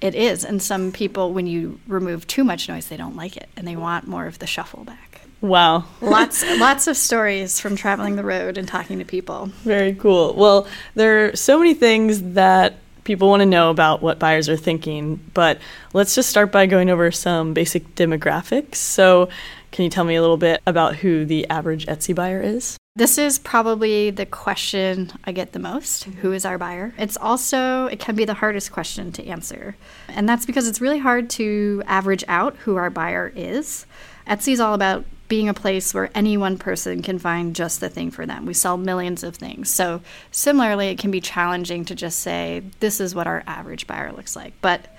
It 0.00 0.14
is, 0.14 0.44
and 0.44 0.62
some 0.62 0.92
people, 0.92 1.32
when 1.32 1.46
you 1.46 1.80
remove 1.86 2.26
too 2.26 2.44
much 2.44 2.68
noise, 2.68 2.88
they 2.88 2.96
don't 2.96 3.16
like 3.16 3.36
it 3.36 3.48
and 3.56 3.66
they 3.66 3.76
want 3.76 4.06
more 4.06 4.26
of 4.26 4.38
the 4.38 4.46
shuffle 4.46 4.84
back. 4.84 5.22
Wow. 5.40 5.84
Lots, 6.00 6.44
lots 6.58 6.86
of 6.86 6.96
stories 6.96 7.60
from 7.60 7.76
traveling 7.76 8.16
the 8.16 8.24
road 8.24 8.58
and 8.58 8.66
talking 8.66 8.98
to 8.98 9.04
people. 9.04 9.46
Very 9.62 9.94
cool. 9.94 10.34
Well, 10.34 10.66
there 10.94 11.26
are 11.26 11.36
so 11.36 11.58
many 11.58 11.74
things 11.74 12.22
that 12.34 12.76
people 13.04 13.28
want 13.28 13.40
to 13.40 13.46
know 13.46 13.70
about 13.70 14.02
what 14.02 14.18
buyers 14.18 14.48
are 14.48 14.56
thinking, 14.56 15.20
but 15.32 15.58
let's 15.92 16.14
just 16.14 16.28
start 16.28 16.52
by 16.52 16.66
going 16.66 16.90
over 16.90 17.10
some 17.10 17.54
basic 17.54 17.94
demographics. 17.94 18.76
So, 18.76 19.28
can 19.72 19.84
you 19.84 19.90
tell 19.90 20.04
me 20.04 20.16
a 20.16 20.20
little 20.20 20.36
bit 20.36 20.62
about 20.66 20.96
who 20.96 21.24
the 21.24 21.48
average 21.48 21.86
Etsy 21.86 22.14
buyer 22.14 22.40
is? 22.40 22.76
This 22.96 23.18
is 23.18 23.38
probably 23.38 24.08
the 24.08 24.24
question 24.24 25.12
I 25.24 25.32
get 25.32 25.52
the 25.52 25.58
most. 25.58 26.04
Who 26.04 26.32
is 26.32 26.46
our 26.46 26.56
buyer? 26.56 26.94
It's 26.96 27.18
also, 27.18 27.88
it 27.88 28.00
can 28.00 28.16
be 28.16 28.24
the 28.24 28.32
hardest 28.32 28.72
question 28.72 29.12
to 29.12 29.26
answer. 29.26 29.76
And 30.08 30.26
that's 30.26 30.46
because 30.46 30.66
it's 30.66 30.80
really 30.80 30.98
hard 30.98 31.28
to 31.30 31.82
average 31.86 32.24
out 32.26 32.56
who 32.56 32.76
our 32.76 32.88
buyer 32.88 33.30
is. 33.36 33.84
Etsy 34.26 34.54
is 34.54 34.60
all 34.60 34.72
about 34.72 35.04
being 35.28 35.46
a 35.46 35.54
place 35.54 35.92
where 35.92 36.10
any 36.14 36.38
one 36.38 36.56
person 36.56 37.02
can 37.02 37.18
find 37.18 37.54
just 37.54 37.80
the 37.80 37.90
thing 37.90 38.10
for 38.10 38.24
them. 38.24 38.46
We 38.46 38.54
sell 38.54 38.78
millions 38.78 39.22
of 39.22 39.36
things. 39.36 39.68
So, 39.68 40.00
similarly, 40.30 40.88
it 40.88 40.98
can 40.98 41.10
be 41.10 41.20
challenging 41.20 41.84
to 41.86 41.94
just 41.94 42.20
say, 42.20 42.62
this 42.80 42.98
is 42.98 43.14
what 43.14 43.26
our 43.26 43.42
average 43.46 43.86
buyer 43.86 44.10
looks 44.12 44.36
like. 44.36 44.54
But 44.62 44.95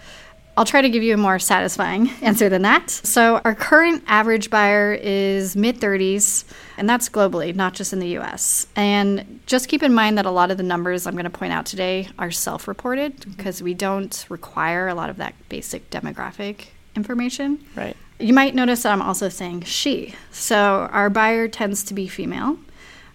I'll 0.57 0.65
try 0.65 0.81
to 0.81 0.89
give 0.89 1.03
you 1.03 1.13
a 1.13 1.17
more 1.17 1.37
satisfying 1.37 2.09
answer 2.21 2.49
than 2.49 2.63
that. 2.63 2.89
So, 2.89 3.39
our 3.45 3.53
current 3.53 4.03
average 4.07 4.49
buyer 4.49 4.93
is 4.99 5.55
mid 5.55 5.79
30s, 5.79 6.45
and 6.77 6.89
that's 6.89 7.09
globally, 7.09 7.55
not 7.55 7.75
just 7.75 7.93
in 7.93 7.99
the 7.99 8.17
US. 8.17 8.65
And 8.75 9.39
just 9.45 9.69
keep 9.69 9.83
in 9.83 9.93
mind 9.93 10.17
that 10.17 10.25
a 10.25 10.31
lot 10.31 10.49
of 10.49 10.57
the 10.57 10.63
numbers 10.63 11.05
I'm 11.05 11.13
going 11.13 11.25
to 11.25 11.29
point 11.29 11.53
out 11.53 11.67
today 11.67 12.09
are 12.17 12.31
self 12.31 12.67
reported 12.67 13.17
mm-hmm. 13.17 13.31
because 13.31 13.61
we 13.61 13.75
don't 13.75 14.25
require 14.29 14.87
a 14.87 14.95
lot 14.95 15.11
of 15.11 15.17
that 15.17 15.35
basic 15.47 15.91
demographic 15.91 16.65
information. 16.95 17.63
Right. 17.75 17.95
You 18.19 18.33
might 18.33 18.55
notice 18.55 18.81
that 18.81 18.91
I'm 18.91 19.03
also 19.03 19.29
saying 19.29 19.61
she. 19.61 20.15
So, 20.31 20.89
our 20.91 21.11
buyer 21.11 21.47
tends 21.47 21.83
to 21.83 21.93
be 21.93 22.07
female, 22.07 22.57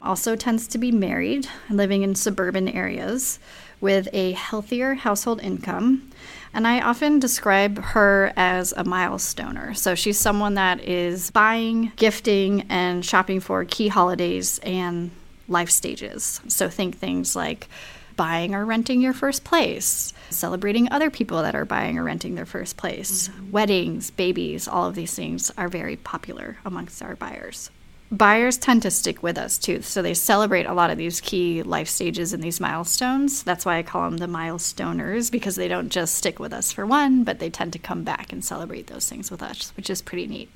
also 0.03 0.37
tends 0.37 0.67
to 0.69 0.79
be 0.79 0.93
married, 0.93 1.49
living 1.71 2.03
in 2.03 2.15
suburban 2.15 2.69
areas 2.69 3.39
with 3.81 4.09
a 4.13 4.33
healthier 4.33 4.95
household 4.95 5.41
income 5.43 6.13
and 6.55 6.67
I 6.67 6.81
often 6.81 7.19
describe 7.19 7.79
her 7.79 8.33
as 8.37 8.73
a 8.73 8.85
milestoner. 8.85 9.75
So 9.75 9.95
she's 9.95 10.19
someone 10.19 10.55
that 10.55 10.81
is 10.81 11.31
buying, 11.31 11.93
gifting, 11.97 12.67
and 12.69 13.05
shopping 13.05 13.41
for 13.41 13.65
key 13.65 13.89
holidays 13.89 14.61
and 14.63 15.11
life 15.49 15.71
stages. 15.71 16.41
So 16.49 16.69
think 16.69 16.99
things 16.99 17.35
like 17.35 17.69
buying 18.17 18.55
or 18.55 18.67
renting 18.67 19.01
your 19.01 19.15
first 19.15 19.45
place, 19.45 20.13
celebrating 20.29 20.93
other 20.93 21.09
people 21.11 21.41
that 21.43 21.55
are 21.55 21.65
buying 21.65 21.99
or 21.99 22.05
renting 22.05 22.35
their 22.35 22.47
first 22.47 22.77
place, 22.77 23.29
mm-hmm. 23.29 23.51
weddings, 23.51 24.11
babies, 24.11 24.69
all 24.69 24.87
of 24.87 24.95
these 24.95 25.15
things 25.15 25.51
are 25.57 25.69
very 25.69 25.97
popular 25.97 26.59
amongst 26.65 27.03
our 27.03 27.17
buyers 27.17 27.71
buyers 28.13 28.59
tend 28.59 28.83
to 28.83 28.91
stick 28.91 29.23
with 29.23 29.39
us 29.39 29.59
too. 29.59 29.83
So 29.83 30.03
they 30.03 30.15
celebrate 30.15 30.67
a 30.67 30.75
lot 30.75 30.91
of 30.91 30.99
these 30.99 31.21
key 31.21 31.63
life 31.63 31.89
stages 31.89 32.33
and 32.33 32.43
these 32.43 32.61
milestones. 32.61 33.43
That's 33.43 33.65
why 33.65 33.79
I 33.79 33.83
call 33.83 34.09
them 34.09 34.19
the 34.19 34.27
milestoners 34.27 35.33
because 35.33 35.57
they 35.57 35.67
don't 35.67 35.89
just 35.89 36.15
stick 36.15 36.39
with 36.39 36.53
us 36.53 36.71
for 36.71 36.87
one, 36.87 37.25
but 37.25 37.41
they 37.41 37.51
tend 37.51 37.73
to 37.73 37.79
come 37.79 38.05
back 38.05 38.33
and 38.33 38.45
celebrate 38.45 38.87
those 38.87 39.09
things 39.09 39.31
with 39.31 39.43
us, 39.43 39.73
which 39.77 39.91
is 39.91 40.03
pretty 40.03 40.27
neat. 40.27 40.51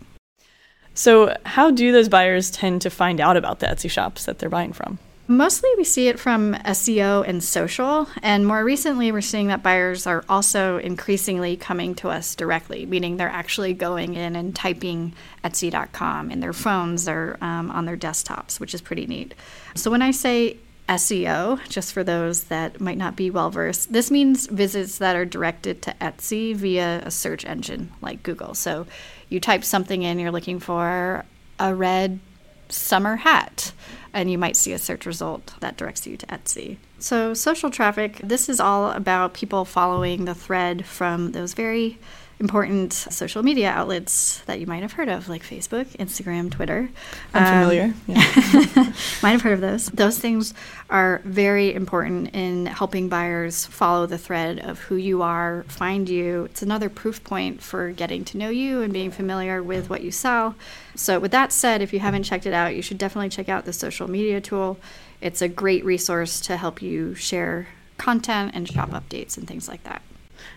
So, 0.95 1.37
how 1.45 1.71
do 1.71 1.93
those 1.93 2.09
buyers 2.09 2.51
tend 2.51 2.81
to 2.83 2.91
find 2.91 3.21
out 3.21 3.37
about 3.37 3.61
the 3.61 3.67
Etsy 3.67 3.91
shops 3.91 4.25
that 4.25 4.39
they're 4.39 4.49
buying 4.49 4.73
from? 4.73 4.99
Mostly 5.29 5.71
we 5.77 5.83
see 5.83 6.07
it 6.07 6.21
from 6.21 6.55
SEO 6.55 7.27
and 7.27 7.43
social, 7.43 8.09
and 8.23 8.47
more 8.47 8.63
recently 8.63 9.11
we're 9.11 9.21
seeing 9.21 9.49
that 9.49 9.61
buyers 9.61 10.07
are 10.07 10.25
also 10.29 10.79
increasingly 10.79 11.57
coming 11.57 11.97
to 11.97 12.09
us 12.09 12.37
directly, 12.37 12.87
meaning 12.87 13.17
they're 13.17 13.29
actually 13.29 13.75
going 13.75 14.15
in 14.15 14.37
and 14.37 14.55
typing 14.55 15.15
Etsy.com 15.43 16.31
in 16.31 16.39
their 16.39 16.53
phones 16.53 17.09
or 17.09 17.39
um, 17.41 17.73
on 17.73 17.87
their 17.87 17.97
desktops, 17.97 18.61
which 18.61 18.73
is 18.73 18.81
pretty 18.81 19.05
neat. 19.05 19.35
So 19.75 19.91
when 19.91 20.01
I 20.01 20.13
say 20.13 20.59
SEO, 20.89 21.67
just 21.69 21.93
for 21.93 22.05
those 22.05 22.45
that 22.45 22.81
might 22.81 22.97
not 22.97 23.17
be 23.17 23.29
well 23.29 23.51
versed, 23.51 23.93
this 23.93 24.13
means 24.13 24.47
visits 24.47 24.99
that 24.99 25.17
are 25.17 25.25
directed 25.25 25.83
to 25.83 25.95
Etsy 26.01 26.55
via 26.55 27.03
a 27.05 27.11
search 27.11 27.45
engine 27.45 27.91
like 28.01 28.23
Google. 28.23 28.55
So 28.55 28.87
you 29.29 29.41
type 29.41 29.65
something 29.65 30.05
in, 30.05 30.21
you're 30.21 30.31
looking 30.31 30.61
for 30.61 31.25
a 31.59 31.75
red 31.75 32.21
summer 32.69 33.17
hat 33.17 33.73
and 34.17 34.31
you 34.31 34.39
might 34.39 34.57
see 34.57 34.73
a 34.73 34.79
search 34.79 35.05
result 35.05 35.53
that 35.61 35.77
directs 35.77 36.07
you 36.07 36.17
to 36.17 36.27
Etsy. 36.27 36.79
So, 36.99 37.35
social 37.35 37.71
traffic, 37.71 38.21
this 38.23 38.49
is 38.49 38.59
all 38.59 38.91
about 38.91 39.35
people 39.35 39.65
following 39.65 40.25
the 40.25 40.35
thread 40.35 40.87
from 40.87 41.33
those 41.33 41.53
very 41.53 41.99
important 42.39 42.93
social 42.93 43.43
media 43.43 43.71
outlets 43.71 44.41
that 44.45 44.61
you 44.61 44.67
might 44.67 44.83
have 44.83 44.93
heard 44.93 45.09
of, 45.09 45.29
like 45.29 45.43
Facebook, 45.43 45.87
Instagram, 45.97 46.51
Twitter. 46.51 46.91
I'm 47.33 47.43
um, 47.43 47.53
familiar. 47.53 47.95
Yeah. 48.07 48.93
might 49.23 49.31
have 49.31 49.43
heard 49.43 49.55
of 49.55 49.61
those. 49.61 49.87
Those 49.87 50.19
things 50.19 50.53
are 50.91 51.23
very 51.25 51.73
important 51.73 52.35
in 52.35 52.67
helping 52.67 53.09
buyers 53.09 53.65
follow 53.67 54.07
the 54.07 54.19
thread 54.19 54.59
of 54.61 54.81
who 54.81 54.97
you 54.97 55.23
are, 55.23 55.65
find 55.69 56.09
you. 56.09 56.45
It's 56.45 56.63
another 56.63 56.91
proof 56.91 57.25
point 57.25 57.63
for 57.63 57.91
getting 57.93 58.25
to 58.27 58.39
know 58.39 58.51
you 58.51 58.83
and 58.83 58.93
being 58.93 59.11
familiar 59.11 59.63
with 59.63 59.89
what 59.89 60.03
you 60.03 60.11
sell. 60.11 60.55
So, 60.95 61.19
with 61.19 61.31
that 61.33 61.53
said, 61.53 61.81
if 61.81 61.93
you 61.93 62.01
haven't 62.01 62.25
checked 62.25 62.47
it 62.47 62.55
out, 62.55 62.75
you 62.75 62.83
should 62.83 62.99
definitely 62.99 63.31
check 63.31 63.49
out 63.49 63.65
the 63.65 63.73
social 63.73 64.09
media 64.09 64.41
tool. 64.41 64.79
It's 65.21 65.43
a 65.43 65.49
great 65.49 65.85
resource 65.85 66.41
to 66.43 66.57
help 66.57 66.83
you 66.83 67.15
share 67.15 67.69
content 67.99 68.53
and 68.55 68.69
shop 68.69 68.91
updates 68.91 69.37
and 69.37 69.49
things 69.49 69.69
like 69.69 69.83
that. 69.85 70.03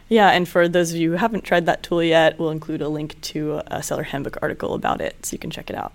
Yeah, 0.09 0.29
and 0.29 0.47
for 0.47 0.67
those 0.67 0.91
of 0.91 0.97
you 0.97 1.11
who 1.11 1.17
haven't 1.17 1.43
tried 1.43 1.65
that 1.67 1.83
tool 1.83 2.03
yet, 2.03 2.37
we'll 2.39 2.49
include 2.49 2.81
a 2.81 2.89
link 2.89 3.19
to 3.21 3.61
a 3.67 3.81
seller 3.81 4.03
handbook 4.03 4.37
article 4.41 4.73
about 4.73 5.01
it 5.01 5.25
so 5.25 5.33
you 5.33 5.39
can 5.39 5.51
check 5.51 5.69
it 5.69 5.75
out. 5.75 5.93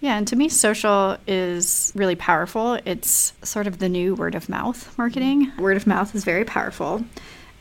Yeah, 0.00 0.16
and 0.16 0.28
to 0.28 0.36
me, 0.36 0.48
social 0.48 1.16
is 1.26 1.92
really 1.96 2.14
powerful. 2.14 2.78
It's 2.84 3.32
sort 3.42 3.66
of 3.66 3.78
the 3.78 3.88
new 3.88 4.14
word 4.14 4.36
of 4.36 4.48
mouth 4.48 4.96
marketing. 4.96 5.50
Word 5.58 5.76
of 5.76 5.86
mouth 5.86 6.14
is 6.14 6.24
very 6.24 6.44
powerful. 6.44 7.04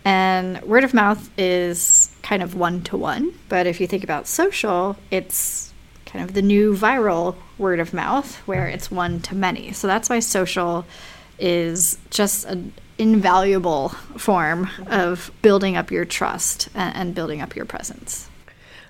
And 0.06 0.62
word 0.62 0.84
of 0.84 0.94
mouth 0.94 1.30
is 1.38 2.16
kind 2.22 2.44
of 2.44 2.54
one 2.56 2.84
to 2.84 2.98
one. 2.98 3.34
But 3.50 3.66
if 3.66 3.82
you 3.82 3.88
think 3.88 4.04
about 4.04 4.28
social, 4.28 4.96
it's 5.10 5.67
kind 6.18 6.28
of 6.28 6.34
the 6.34 6.42
new 6.42 6.76
viral 6.76 7.36
word 7.60 7.80
of 7.80 7.94
mouth 7.94 8.36
where 8.48 8.66
mm-hmm. 8.66 8.74
it's 8.74 8.90
one 8.90 9.20
to 9.22 9.36
many. 9.36 9.72
So 9.72 9.88
that's 9.88 10.10
why 10.10 10.20
social 10.20 10.86
is 11.38 12.00
just 12.10 12.46
an 12.46 12.74
invaluable 12.98 13.90
form 14.18 14.66
mm-hmm. 14.66 14.92
of 14.92 15.32
building 15.44 15.78
up 15.78 15.92
your 15.92 16.06
trust 16.06 16.70
and, 16.74 16.96
and 16.96 17.16
building 17.16 17.42
up 17.42 17.56
your 17.56 17.66
presence. 17.66 18.27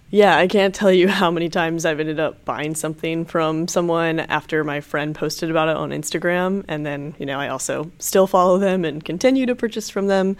Yeah, 0.09 0.37
I 0.37 0.47
can't 0.47 0.73
tell 0.73 0.91
you 0.91 1.07
how 1.09 1.29
many 1.31 1.49
times 1.49 1.85
I've 1.85 1.99
ended 1.99 2.19
up 2.19 2.45
buying 2.45 2.75
something 2.75 3.25
from 3.25 3.67
someone 3.67 4.21
after 4.21 4.63
my 4.63 4.79
friend 4.79 5.13
posted 5.13 5.51
about 5.51 5.67
it 5.67 5.75
on 5.75 5.89
Instagram. 5.89 6.63
And 6.67 6.85
then, 6.85 7.13
you 7.19 7.25
know, 7.25 7.39
I 7.39 7.49
also 7.49 7.91
still 7.99 8.25
follow 8.25 8.57
them 8.57 8.85
and 8.85 9.03
continue 9.03 9.45
to 9.45 9.55
purchase 9.55 9.89
from 9.89 10.07
them. 10.07 10.37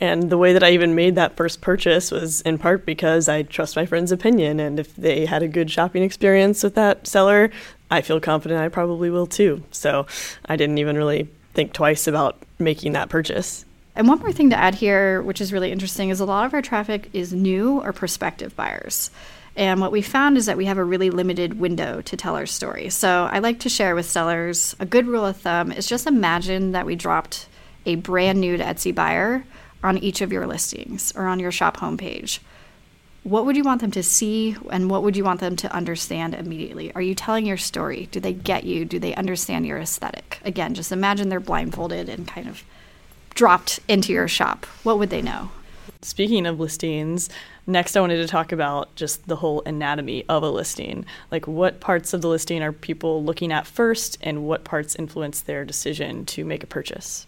And 0.00 0.30
the 0.30 0.38
way 0.38 0.54
that 0.54 0.64
I 0.64 0.70
even 0.70 0.94
made 0.94 1.16
that 1.16 1.36
first 1.36 1.60
purchase 1.60 2.10
was 2.10 2.40
in 2.42 2.56
part 2.56 2.86
because 2.86 3.28
I 3.28 3.42
trust 3.42 3.76
my 3.76 3.84
friend's 3.84 4.12
opinion. 4.12 4.58
And 4.58 4.80
if 4.80 4.96
they 4.96 5.26
had 5.26 5.42
a 5.42 5.48
good 5.48 5.70
shopping 5.70 6.02
experience 6.02 6.62
with 6.62 6.74
that 6.76 7.06
seller, 7.06 7.50
I 7.90 8.00
feel 8.00 8.20
confident 8.20 8.60
I 8.60 8.68
probably 8.68 9.10
will 9.10 9.26
too. 9.26 9.62
So 9.70 10.06
I 10.46 10.56
didn't 10.56 10.78
even 10.78 10.96
really 10.96 11.28
think 11.52 11.72
twice 11.74 12.06
about 12.06 12.42
making 12.58 12.92
that 12.92 13.10
purchase. 13.10 13.66
And 14.00 14.08
one 14.08 14.20
more 14.20 14.32
thing 14.32 14.48
to 14.48 14.56
add 14.56 14.76
here, 14.76 15.20
which 15.20 15.42
is 15.42 15.52
really 15.52 15.70
interesting, 15.70 16.08
is 16.08 16.20
a 16.20 16.24
lot 16.24 16.46
of 16.46 16.54
our 16.54 16.62
traffic 16.62 17.10
is 17.12 17.34
new 17.34 17.80
or 17.82 17.92
prospective 17.92 18.56
buyers. 18.56 19.10
And 19.56 19.78
what 19.78 19.92
we 19.92 20.00
found 20.00 20.38
is 20.38 20.46
that 20.46 20.56
we 20.56 20.64
have 20.64 20.78
a 20.78 20.84
really 20.84 21.10
limited 21.10 21.60
window 21.60 22.00
to 22.00 22.16
tell 22.16 22.34
our 22.34 22.46
story. 22.46 22.88
So 22.88 23.28
I 23.30 23.40
like 23.40 23.60
to 23.60 23.68
share 23.68 23.94
with 23.94 24.06
sellers 24.06 24.74
a 24.80 24.86
good 24.86 25.06
rule 25.06 25.26
of 25.26 25.36
thumb 25.36 25.70
is 25.70 25.86
just 25.86 26.06
imagine 26.06 26.72
that 26.72 26.86
we 26.86 26.96
dropped 26.96 27.46
a 27.84 27.96
brand 27.96 28.40
new 28.40 28.56
to 28.56 28.64
Etsy 28.64 28.94
buyer 28.94 29.44
on 29.84 29.98
each 29.98 30.22
of 30.22 30.32
your 30.32 30.46
listings 30.46 31.12
or 31.14 31.26
on 31.26 31.38
your 31.38 31.52
shop 31.52 31.76
homepage. 31.76 32.38
What 33.22 33.44
would 33.44 33.54
you 33.54 33.64
want 33.64 33.82
them 33.82 33.90
to 33.90 34.02
see 34.02 34.56
and 34.70 34.88
what 34.88 35.02
would 35.02 35.14
you 35.14 35.24
want 35.24 35.40
them 35.40 35.56
to 35.56 35.70
understand 35.74 36.34
immediately? 36.34 36.90
Are 36.94 37.02
you 37.02 37.14
telling 37.14 37.44
your 37.44 37.58
story? 37.58 38.08
Do 38.12 38.18
they 38.18 38.32
get 38.32 38.64
you? 38.64 38.86
Do 38.86 38.98
they 38.98 39.14
understand 39.14 39.66
your 39.66 39.76
aesthetic? 39.76 40.38
Again, 40.42 40.72
just 40.72 40.90
imagine 40.90 41.28
they're 41.28 41.38
blindfolded 41.38 42.08
and 42.08 42.26
kind 42.26 42.48
of 42.48 42.64
dropped 43.34 43.80
into 43.88 44.12
your 44.12 44.28
shop, 44.28 44.66
what 44.82 44.98
would 44.98 45.10
they 45.10 45.22
know? 45.22 45.50
Speaking 46.02 46.46
of 46.46 46.58
listings, 46.58 47.28
next 47.66 47.94
I 47.94 48.00
wanted 48.00 48.16
to 48.16 48.26
talk 48.26 48.52
about 48.52 48.94
just 48.96 49.26
the 49.26 49.36
whole 49.36 49.62
anatomy 49.66 50.24
of 50.30 50.42
a 50.42 50.50
listing. 50.50 51.04
Like, 51.30 51.46
what 51.46 51.80
parts 51.80 52.14
of 52.14 52.22
the 52.22 52.28
listing 52.28 52.62
are 52.62 52.72
people 52.72 53.22
looking 53.22 53.52
at 53.52 53.66
first, 53.66 54.16
and 54.22 54.44
what 54.44 54.64
parts 54.64 54.94
influence 54.94 55.42
their 55.42 55.64
decision 55.64 56.24
to 56.26 56.44
make 56.44 56.62
a 56.62 56.66
purchase? 56.66 57.26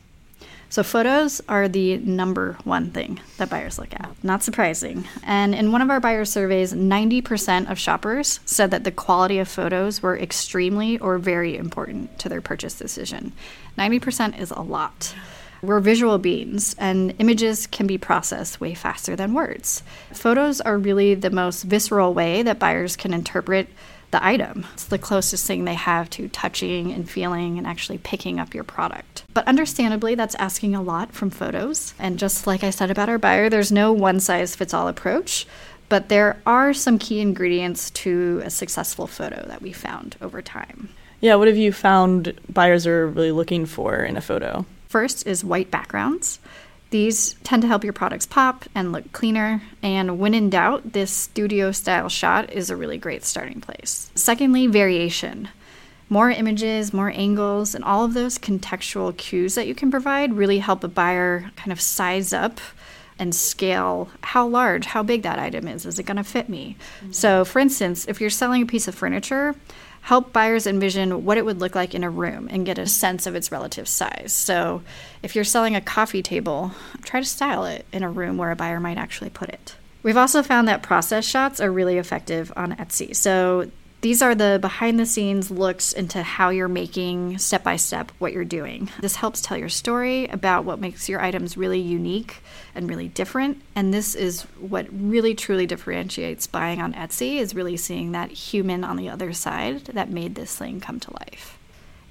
So, 0.70 0.82
photos 0.82 1.42
are 1.50 1.68
the 1.68 1.98
number 1.98 2.56
one 2.64 2.92
thing 2.92 3.20
that 3.36 3.50
buyers 3.50 3.78
look 3.78 3.92
at. 3.92 4.10
Not 4.22 4.42
surprising. 4.42 5.04
And 5.22 5.54
in 5.54 5.70
one 5.70 5.82
of 5.82 5.90
our 5.90 6.00
buyer 6.00 6.24
surveys, 6.24 6.72
90% 6.72 7.70
of 7.70 7.78
shoppers 7.78 8.40
said 8.46 8.70
that 8.70 8.84
the 8.84 8.90
quality 8.90 9.38
of 9.38 9.48
photos 9.48 10.02
were 10.02 10.18
extremely 10.18 10.98
or 10.98 11.18
very 11.18 11.58
important 11.58 12.18
to 12.20 12.30
their 12.30 12.40
purchase 12.40 12.72
decision. 12.72 13.34
90% 13.76 14.40
is 14.40 14.50
a 14.50 14.62
lot. 14.62 15.14
We're 15.62 15.78
visual 15.78 16.18
beings, 16.18 16.74
and 16.76 17.14
images 17.20 17.68
can 17.68 17.86
be 17.86 17.96
processed 17.96 18.60
way 18.60 18.74
faster 18.74 19.14
than 19.14 19.32
words. 19.32 19.84
Photos 20.12 20.60
are 20.60 20.76
really 20.76 21.14
the 21.14 21.30
most 21.30 21.62
visceral 21.62 22.12
way 22.12 22.42
that 22.42 22.58
buyers 22.58 22.96
can 22.96 23.14
interpret 23.14 23.68
the 24.10 24.26
item. 24.26 24.66
It's 24.72 24.86
the 24.86 24.98
closest 24.98 25.46
thing 25.46 25.64
they 25.64 25.74
have 25.74 26.10
to 26.10 26.26
touching 26.28 26.92
and 26.92 27.08
feeling 27.08 27.58
and 27.58 27.66
actually 27.66 27.98
picking 27.98 28.40
up 28.40 28.54
your 28.54 28.64
product. 28.64 29.22
But 29.32 29.46
understandably, 29.46 30.16
that's 30.16 30.34
asking 30.34 30.74
a 30.74 30.82
lot 30.82 31.12
from 31.12 31.30
photos. 31.30 31.94
And 31.96 32.18
just 32.18 32.44
like 32.44 32.64
I 32.64 32.70
said 32.70 32.90
about 32.90 33.08
our 33.08 33.18
buyer, 33.18 33.48
there's 33.48 33.70
no 33.70 33.92
one 33.92 34.18
size 34.18 34.56
fits 34.56 34.74
all 34.74 34.88
approach. 34.88 35.46
But 35.88 36.08
there 36.08 36.42
are 36.44 36.74
some 36.74 36.98
key 36.98 37.20
ingredients 37.20 37.88
to 37.90 38.42
a 38.44 38.50
successful 38.50 39.06
photo 39.06 39.46
that 39.46 39.62
we 39.62 39.70
found 39.70 40.16
over 40.20 40.42
time. 40.42 40.88
Yeah, 41.20 41.36
what 41.36 41.46
have 41.46 41.56
you 41.56 41.70
found 41.70 42.34
buyers 42.48 42.84
are 42.84 43.06
really 43.06 43.30
looking 43.30 43.64
for 43.64 44.02
in 44.02 44.16
a 44.16 44.20
photo? 44.20 44.66
First 44.92 45.26
is 45.26 45.42
white 45.42 45.70
backgrounds. 45.70 46.38
These 46.90 47.36
tend 47.44 47.62
to 47.62 47.68
help 47.68 47.82
your 47.82 47.94
products 47.94 48.26
pop 48.26 48.66
and 48.74 48.92
look 48.92 49.10
cleaner, 49.12 49.62
and 49.82 50.18
when 50.18 50.34
in 50.34 50.50
doubt, 50.50 50.92
this 50.92 51.10
studio 51.10 51.72
style 51.72 52.10
shot 52.10 52.52
is 52.52 52.68
a 52.68 52.76
really 52.76 52.98
great 52.98 53.24
starting 53.24 53.62
place. 53.62 54.10
Secondly, 54.14 54.66
variation. 54.66 55.48
More 56.10 56.30
images, 56.30 56.92
more 56.92 57.10
angles, 57.10 57.74
and 57.74 57.82
all 57.82 58.04
of 58.04 58.12
those 58.12 58.38
contextual 58.38 59.16
cues 59.16 59.54
that 59.54 59.66
you 59.66 59.74
can 59.74 59.90
provide 59.90 60.34
really 60.34 60.58
help 60.58 60.84
a 60.84 60.88
buyer 60.88 61.50
kind 61.56 61.72
of 61.72 61.80
size 61.80 62.34
up 62.34 62.60
and 63.18 63.34
scale 63.34 64.10
how 64.20 64.46
large, 64.46 64.84
how 64.84 65.02
big 65.02 65.22
that 65.22 65.38
item 65.38 65.68
is. 65.68 65.86
Is 65.86 65.98
it 65.98 66.02
going 66.02 66.18
to 66.18 66.22
fit 66.22 66.50
me? 66.50 66.76
Mm-hmm. 67.00 67.12
So, 67.12 67.46
for 67.46 67.60
instance, 67.60 68.06
if 68.08 68.20
you're 68.20 68.28
selling 68.28 68.60
a 68.60 68.66
piece 68.66 68.88
of 68.88 68.94
furniture, 68.94 69.54
help 70.02 70.32
buyers 70.32 70.66
envision 70.66 71.24
what 71.24 71.38
it 71.38 71.44
would 71.44 71.60
look 71.60 71.74
like 71.74 71.94
in 71.94 72.04
a 72.04 72.10
room 72.10 72.48
and 72.50 72.66
get 72.66 72.78
a 72.78 72.86
sense 72.86 73.26
of 73.26 73.34
its 73.34 73.52
relative 73.52 73.88
size. 73.88 74.32
So, 74.32 74.82
if 75.22 75.34
you're 75.34 75.44
selling 75.44 75.76
a 75.76 75.80
coffee 75.80 76.22
table, 76.22 76.72
try 77.02 77.20
to 77.20 77.26
style 77.26 77.64
it 77.64 77.86
in 77.92 78.02
a 78.02 78.10
room 78.10 78.36
where 78.36 78.50
a 78.50 78.56
buyer 78.56 78.80
might 78.80 78.98
actually 78.98 79.30
put 79.30 79.48
it. 79.48 79.76
We've 80.02 80.16
also 80.16 80.42
found 80.42 80.66
that 80.66 80.82
process 80.82 81.24
shots 81.24 81.60
are 81.60 81.70
really 81.70 81.98
effective 81.98 82.52
on 82.56 82.74
Etsy. 82.76 83.14
So, 83.14 83.70
these 84.02 84.20
are 84.20 84.34
the 84.34 84.58
behind 84.60 84.98
the 84.98 85.06
scenes 85.06 85.48
looks 85.50 85.92
into 85.92 86.24
how 86.24 86.50
you're 86.50 86.66
making 86.66 87.38
step 87.38 87.62
by 87.62 87.76
step 87.76 88.10
what 88.18 88.32
you're 88.32 88.44
doing. 88.44 88.90
This 89.00 89.16
helps 89.16 89.40
tell 89.40 89.56
your 89.56 89.68
story 89.68 90.26
about 90.26 90.64
what 90.64 90.80
makes 90.80 91.08
your 91.08 91.20
items 91.20 91.56
really 91.56 91.78
unique 91.78 92.42
and 92.74 92.88
really 92.88 93.06
different. 93.06 93.62
And 93.76 93.94
this 93.94 94.16
is 94.16 94.42
what 94.58 94.88
really 94.90 95.36
truly 95.36 95.66
differentiates 95.66 96.48
buying 96.48 96.82
on 96.82 96.94
Etsy 96.94 97.36
is 97.36 97.54
really 97.54 97.76
seeing 97.76 98.10
that 98.10 98.32
human 98.32 98.82
on 98.82 98.96
the 98.96 99.08
other 99.08 99.32
side 99.32 99.84
that 99.86 100.10
made 100.10 100.34
this 100.34 100.56
thing 100.56 100.80
come 100.80 100.98
to 100.98 101.12
life. 101.12 101.56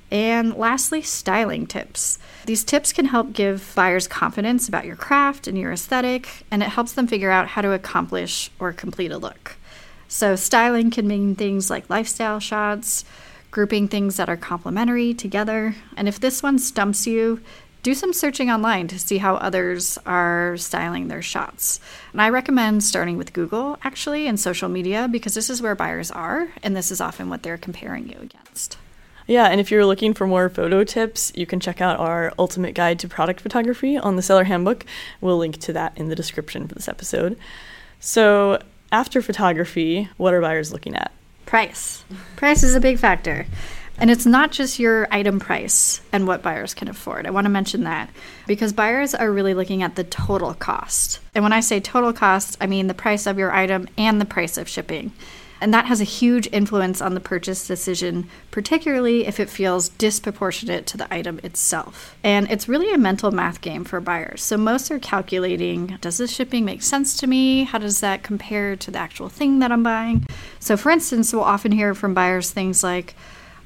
And 0.10 0.56
lastly, 0.56 1.02
styling 1.02 1.68
tips. 1.68 2.20
These 2.46 2.64
tips 2.64 2.94
can 2.94 3.06
help 3.06 3.34
give 3.34 3.74
buyers 3.76 4.08
confidence 4.08 4.68
about 4.68 4.86
your 4.86 4.98
craft 4.98 5.48
and 5.48 5.58
your 5.58 5.72
aesthetic, 5.74 6.46
and 6.52 6.64
it 6.64 6.70
helps 6.70 6.94
them 6.94 7.08
figure 7.08 7.32
out 7.32 7.48
how 7.48 7.62
to 7.62 7.72
accomplish 7.72 8.50
or 8.60 8.74
complete 8.74 9.12
a 9.12 9.18
look. 9.18 9.58
So, 10.14 10.36
styling 10.36 10.92
can 10.92 11.08
mean 11.08 11.36
things 11.36 11.70
like 11.70 11.90
lifestyle 11.90 12.42
shots, 12.42 13.06
grouping 13.50 13.88
things 13.88 14.18
that 14.18 14.28
are 14.28 14.36
complementary 14.36 15.14
together. 15.14 15.74
And 15.96 16.10
if 16.10 16.20
this 16.20 16.44
one 16.44 16.60
stumps 16.60 17.08
you, 17.08 17.40
do 17.82 17.94
some 17.94 18.12
searching 18.12 18.52
online 18.52 18.90
to 18.90 19.00
see 19.00 19.20
how 19.20 19.36
others 19.36 19.98
are 20.06 20.58
styling 20.58 21.08
their 21.08 21.22
shots. 21.22 21.80
And 22.12 22.22
I 22.22 22.28
recommend 22.28 22.84
starting 22.84 23.18
with 23.18 23.32
Google, 23.32 23.80
actually, 23.84 24.28
and 24.28 24.38
social 24.38 24.68
media, 24.68 25.08
because 25.10 25.34
this 25.34 25.50
is 25.50 25.62
where 25.62 25.76
buyers 25.76 26.12
are, 26.12 26.50
and 26.62 26.76
this 26.76 26.92
is 26.92 27.00
often 27.00 27.30
what 27.30 27.42
they're 27.42 27.58
comparing 27.58 28.10
you 28.10 28.18
against. 28.20 28.78
Yeah, 29.28 29.46
and 29.46 29.62
if 29.62 29.72
you're 29.72 29.86
looking 29.86 30.14
for 30.14 30.28
more 30.28 30.50
photo 30.50 30.84
tips, 30.84 31.32
you 31.36 31.46
can 31.46 31.62
check 31.62 31.80
out 31.80 32.02
our 32.02 32.34
Ultimate 32.38 32.76
Guide 32.76 33.00
to 33.00 33.08
Product 33.08 33.40
Photography 33.40 33.98
on 33.98 34.18
the 34.18 34.22
Seller 34.22 34.44
Handbook. 34.44 34.86
We'll 35.22 35.38
link 35.38 35.58
to 35.60 35.72
that 35.72 35.98
in 35.98 36.10
the 36.10 36.16
description 36.18 36.68
for 36.68 36.76
this 36.76 36.90
episode. 36.90 37.40
So, 38.02 38.60
after 38.92 39.22
photography, 39.22 40.10
what 40.18 40.34
are 40.34 40.42
buyers 40.42 40.72
looking 40.72 40.96
at? 40.96 41.12
Price. 41.46 42.04
Price 42.36 42.64
is 42.64 42.76
a 42.76 42.80
big 42.80 43.00
factor. 43.00 43.46
And 43.98 44.10
it's 44.10 44.26
not 44.26 44.52
just 44.52 44.80
your 44.80 45.08
item 45.12 45.40
price 45.40 46.02
and 46.12 46.26
what 46.26 46.42
buyers 46.42 46.74
can 46.74 46.88
afford. 46.88 47.28
I 47.28 47.30
want 47.30 47.46
to 47.46 47.50
mention 47.50 47.84
that 47.84 48.10
because 48.48 48.74
buyers 48.74 49.14
are 49.14 49.32
really 49.32 49.54
looking 49.54 49.84
at 49.84 49.96
the 49.96 50.04
total 50.04 50.56
cost. 50.56 51.20
And 51.36 51.44
when 51.44 51.54
I 51.54 51.60
say 51.60 51.80
total 51.80 52.12
cost, 52.12 52.58
I 52.60 52.66
mean 52.66 52.88
the 52.88 52.96
price 52.96 53.28
of 53.28 53.38
your 53.38 53.52
item 53.52 53.88
and 53.98 54.20
the 54.20 54.26
price 54.26 54.58
of 54.58 54.68
shipping. 54.68 55.12
And 55.62 55.74
that 55.74 55.86
has 55.86 56.02
a 56.02 56.06
huge 56.06 56.50
influence 56.52 57.02
on 57.02 57.14
the 57.14 57.20
purchase 57.20 57.68
decision, 57.68 58.28
particularly 58.50 59.28
if 59.28 59.40
it 59.40 59.50
feels 59.50 59.90
disproportionate 59.90 60.88
to 60.88 60.98
the 60.98 61.12
item 61.14 61.40
itself. 61.44 62.18
And 62.24 62.50
it's 62.50 62.68
really 62.68 62.92
a 62.92 62.98
mental 62.98 63.32
math 63.32 63.62
game 63.62 63.84
for 63.84 64.02
buyers. 64.02 64.42
So 64.42 64.58
most 64.58 64.90
are 64.90 65.00
calculating 65.00 65.98
does 66.02 66.18
this 66.18 66.34
shipping 66.34 66.66
make 66.66 66.82
sense 66.82 67.16
to 67.18 67.28
me? 67.28 67.64
How 67.64 67.78
does 67.78 68.00
that 68.00 68.24
compare 68.24 68.76
to 68.76 68.92
the 68.92 68.98
actual 68.98 69.30
thing 69.30 69.60
that 69.60 69.72
I'm 69.72 69.84
buying? 69.84 70.26
So, 70.60 70.76
for 70.76 70.90
instance, 70.90 71.32
we'll 71.32 71.44
often 71.44 71.72
hear 71.72 71.94
from 71.94 72.16
buyers 72.16 72.50
things 72.50 72.84
like, 72.84 73.16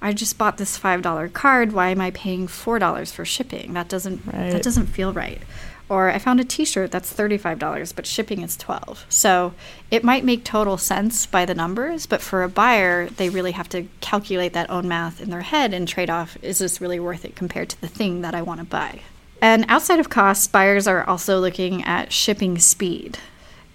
I 0.01 0.13
just 0.13 0.37
bought 0.37 0.57
this 0.57 0.77
$5 0.77 1.33
card. 1.33 1.71
Why 1.71 1.89
am 1.89 2.01
I 2.01 2.11
paying 2.11 2.47
$4 2.47 3.11
for 3.11 3.25
shipping? 3.25 3.73
That 3.73 3.87
doesn't 3.87 4.21
right. 4.25 4.51
that 4.51 4.63
doesn't 4.63 4.87
feel 4.87 5.13
right. 5.13 5.41
Or 5.87 6.09
I 6.09 6.17
found 6.17 6.39
a 6.39 6.43
t-shirt 6.43 6.91
that's 6.91 7.13
$35 7.13 7.95
but 7.95 8.07
shipping 8.07 8.41
is 8.41 8.57
12. 8.57 9.05
So 9.07 9.53
it 9.91 10.03
might 10.03 10.23
make 10.23 10.43
total 10.43 10.77
sense 10.77 11.25
by 11.25 11.45
the 11.45 11.53
numbers, 11.53 12.05
but 12.05 12.21
for 12.21 12.43
a 12.43 12.49
buyer, 12.49 13.07
they 13.07 13.29
really 13.29 13.51
have 13.51 13.69
to 13.69 13.87
calculate 14.01 14.53
that 14.53 14.69
own 14.69 14.87
math 14.87 15.21
in 15.21 15.29
their 15.29 15.41
head 15.41 15.73
and 15.73 15.87
trade 15.87 16.09
off 16.09 16.37
is 16.41 16.59
this 16.59 16.81
really 16.81 16.99
worth 16.99 17.23
it 17.23 17.35
compared 17.35 17.69
to 17.69 17.81
the 17.81 17.87
thing 17.87 18.21
that 18.21 18.33
I 18.33 18.41
want 18.41 18.59
to 18.61 18.65
buy? 18.65 19.01
And 19.41 19.65
outside 19.67 19.99
of 19.99 20.09
costs, 20.09 20.47
buyers 20.47 20.87
are 20.87 21.07
also 21.07 21.39
looking 21.39 21.83
at 21.83 22.11
shipping 22.11 22.57
speed. 22.57 23.19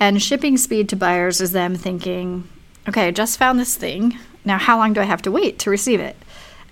And 0.00 0.20
shipping 0.20 0.56
speed 0.56 0.88
to 0.88 0.96
buyers 0.96 1.40
is 1.40 1.52
them 1.52 1.76
thinking, 1.76 2.48
okay, 2.88 3.08
I 3.08 3.10
just 3.10 3.38
found 3.38 3.60
this 3.60 3.76
thing. 3.76 4.18
Now, 4.44 4.58
how 4.58 4.78
long 4.78 4.94
do 4.94 5.00
I 5.00 5.04
have 5.04 5.22
to 5.22 5.30
wait 5.30 5.58
to 5.60 5.70
receive 5.70 6.00
it? 6.00 6.16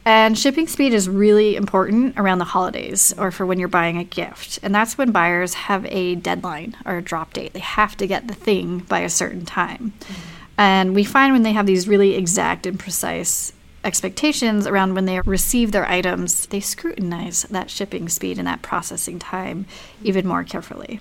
And 0.08 0.38
shipping 0.38 0.68
speed 0.68 0.94
is 0.94 1.06
really 1.06 1.54
important 1.54 2.18
around 2.18 2.38
the 2.38 2.46
holidays 2.46 3.12
or 3.18 3.30
for 3.30 3.44
when 3.44 3.58
you're 3.58 3.68
buying 3.68 3.98
a 3.98 4.04
gift. 4.04 4.58
And 4.62 4.74
that's 4.74 4.96
when 4.96 5.12
buyers 5.12 5.52
have 5.52 5.84
a 5.84 6.14
deadline 6.14 6.74
or 6.86 6.96
a 6.96 7.02
drop 7.02 7.34
date. 7.34 7.52
They 7.52 7.58
have 7.58 7.94
to 7.98 8.06
get 8.06 8.26
the 8.26 8.32
thing 8.32 8.78
by 8.78 9.00
a 9.00 9.10
certain 9.10 9.44
time. 9.44 9.92
Mm-hmm. 10.00 10.22
And 10.56 10.94
we 10.94 11.04
find 11.04 11.34
when 11.34 11.42
they 11.42 11.52
have 11.52 11.66
these 11.66 11.86
really 11.86 12.14
exact 12.14 12.64
and 12.64 12.78
precise 12.78 13.52
expectations 13.84 14.66
around 14.66 14.94
when 14.94 15.04
they 15.04 15.20
receive 15.20 15.72
their 15.72 15.86
items, 15.86 16.46
they 16.46 16.60
scrutinize 16.60 17.42
that 17.42 17.68
shipping 17.68 18.08
speed 18.08 18.38
and 18.38 18.48
that 18.48 18.62
processing 18.62 19.18
time 19.18 19.66
even 20.02 20.26
more 20.26 20.42
carefully. 20.42 21.00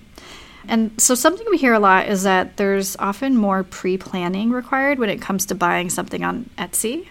And 0.68 0.92
so, 1.02 1.16
something 1.16 1.48
we 1.50 1.58
hear 1.58 1.74
a 1.74 1.80
lot 1.80 2.10
is 2.10 2.24
that 2.24 2.58
there's 2.58 2.98
often 2.98 3.38
more 3.38 3.64
pre 3.64 3.98
planning 3.98 4.50
required 4.50 5.00
when 5.00 5.10
it 5.10 5.22
comes 5.22 5.46
to 5.46 5.56
buying 5.56 5.90
something 5.90 6.26
on 6.26 6.50
Etsy. 6.58 7.08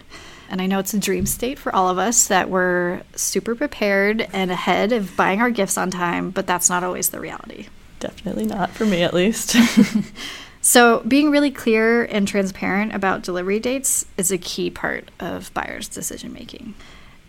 And 0.49 0.63
I 0.63 0.67
know 0.67 0.79
it's 0.79 0.95
a 0.95 0.99
dream 0.99 1.27
state 1.27 1.59
for 1.59 1.75
all 1.75 1.89
of 1.89 1.99
us 1.99 2.29
that 2.29 2.49
we're 2.49 3.03
super 3.15 3.55
prepared 3.55 4.29
and 4.33 4.51
ahead 4.51 4.93
of 4.93 5.17
buying 5.17 5.41
our 5.41 5.51
gifts 5.51 5.77
on 5.77 5.91
time, 5.91 6.31
but 6.31 6.47
that's 6.47 6.71
not 6.71 6.85
always 6.85 7.11
the 7.11 7.21
reality. 7.21 7.67
Definitely 7.99 8.47
not 8.47 8.71
for 8.71 8.85
me, 8.85 9.03
at 9.03 9.15
least. 9.15 9.57
so, 10.61 11.03
being 11.09 11.31
really 11.31 11.51
clear 11.51 12.05
and 12.05 12.29
transparent 12.29 12.95
about 12.95 13.23
delivery 13.23 13.59
dates 13.59 14.07
is 14.17 14.31
a 14.31 14.39
key 14.39 14.71
part 14.71 15.11
of 15.19 15.53
buyers' 15.55 15.89
decision 15.89 16.33
making. 16.33 16.75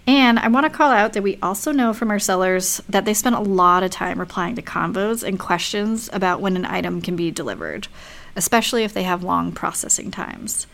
And 0.05 0.39
I 0.39 0.47
want 0.47 0.65
to 0.65 0.69
call 0.69 0.91
out 0.91 1.13
that 1.13 1.23
we 1.23 1.37
also 1.41 1.73
know 1.73 1.93
from 1.93 2.11
our 2.11 2.19
sellers 2.19 2.81
that 2.87 3.03
they 3.03 3.13
spend 3.13 3.35
a 3.35 3.41
lot 3.41 3.83
of 3.83 3.91
time 3.91 4.19
replying 4.19 4.55
to 4.55 4.61
convos 4.61 5.21
and 5.21 5.37
questions 5.37 6.09
about 6.13 6.39
when 6.39 6.55
an 6.55 6.65
item 6.65 7.01
can 7.01 7.17
be 7.17 7.29
delivered, 7.29 7.89
especially 8.35 8.85
if 8.85 8.93
they 8.93 9.03
have 9.03 9.21
long 9.21 9.51
processing 9.51 10.09
times. 10.09 10.65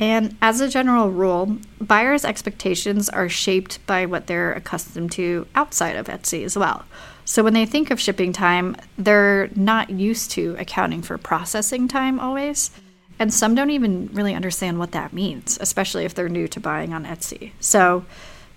And 0.00 0.36
as 0.40 0.62
a 0.62 0.68
general 0.68 1.10
rule, 1.10 1.58
buyers' 1.78 2.24
expectations 2.24 3.10
are 3.10 3.28
shaped 3.28 3.84
by 3.86 4.06
what 4.06 4.26
they're 4.26 4.54
accustomed 4.54 5.12
to 5.12 5.46
outside 5.54 5.94
of 5.94 6.06
Etsy 6.06 6.42
as 6.42 6.56
well. 6.56 6.86
So 7.26 7.44
when 7.44 7.52
they 7.52 7.66
think 7.66 7.90
of 7.90 8.00
shipping 8.00 8.32
time, 8.32 8.76
they're 8.96 9.50
not 9.54 9.90
used 9.90 10.30
to 10.32 10.56
accounting 10.58 11.02
for 11.02 11.18
processing 11.18 11.86
time 11.86 12.18
always. 12.18 12.70
And 13.18 13.32
some 13.32 13.54
don't 13.54 13.70
even 13.70 14.08
really 14.14 14.34
understand 14.34 14.78
what 14.78 14.92
that 14.92 15.12
means, 15.12 15.58
especially 15.60 16.06
if 16.06 16.14
they're 16.14 16.30
new 16.30 16.48
to 16.48 16.58
buying 16.58 16.94
on 16.94 17.04
Etsy. 17.04 17.52
So, 17.60 18.06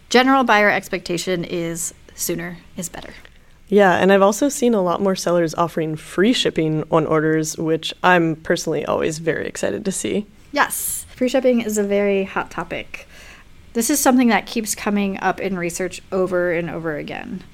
general 0.10 0.46
buyer 0.46 0.70
expectation 0.70 1.44
is 1.44 1.94
sooner 2.16 2.60
is 2.78 2.88
better. 2.88 3.14
Yeah, 3.68 3.96
and 3.96 4.14
I've 4.14 4.22
also 4.22 4.48
seen 4.48 4.74
a 4.74 4.82
lot 4.82 5.02
more 5.02 5.16
sellers 5.16 5.54
offering 5.56 5.98
free 5.98 6.32
shipping 6.32 6.86
on 6.90 7.06
orders, 7.06 7.58
which 7.58 7.94
I'm 8.02 8.38
personally 8.38 8.86
always 8.86 9.18
very 9.18 9.46
excited 9.46 9.84
to 9.84 9.92
see. 9.92 10.26
Yes, 10.54 11.03
free 11.24 11.30
shipping 11.30 11.62
is 11.62 11.78
a 11.78 11.84
very 11.86 12.26
hot 12.26 12.52
topic. 12.52 13.08
This 13.72 13.90
is 13.90 13.98
something 13.98 14.28
that 14.28 14.46
keeps 14.46 14.76
coming 14.76 15.18
up 15.22 15.40
in 15.40 15.58
research 15.58 16.02
over 16.12 16.52
and 16.52 16.70
over 16.70 16.98
again. 16.98 17.46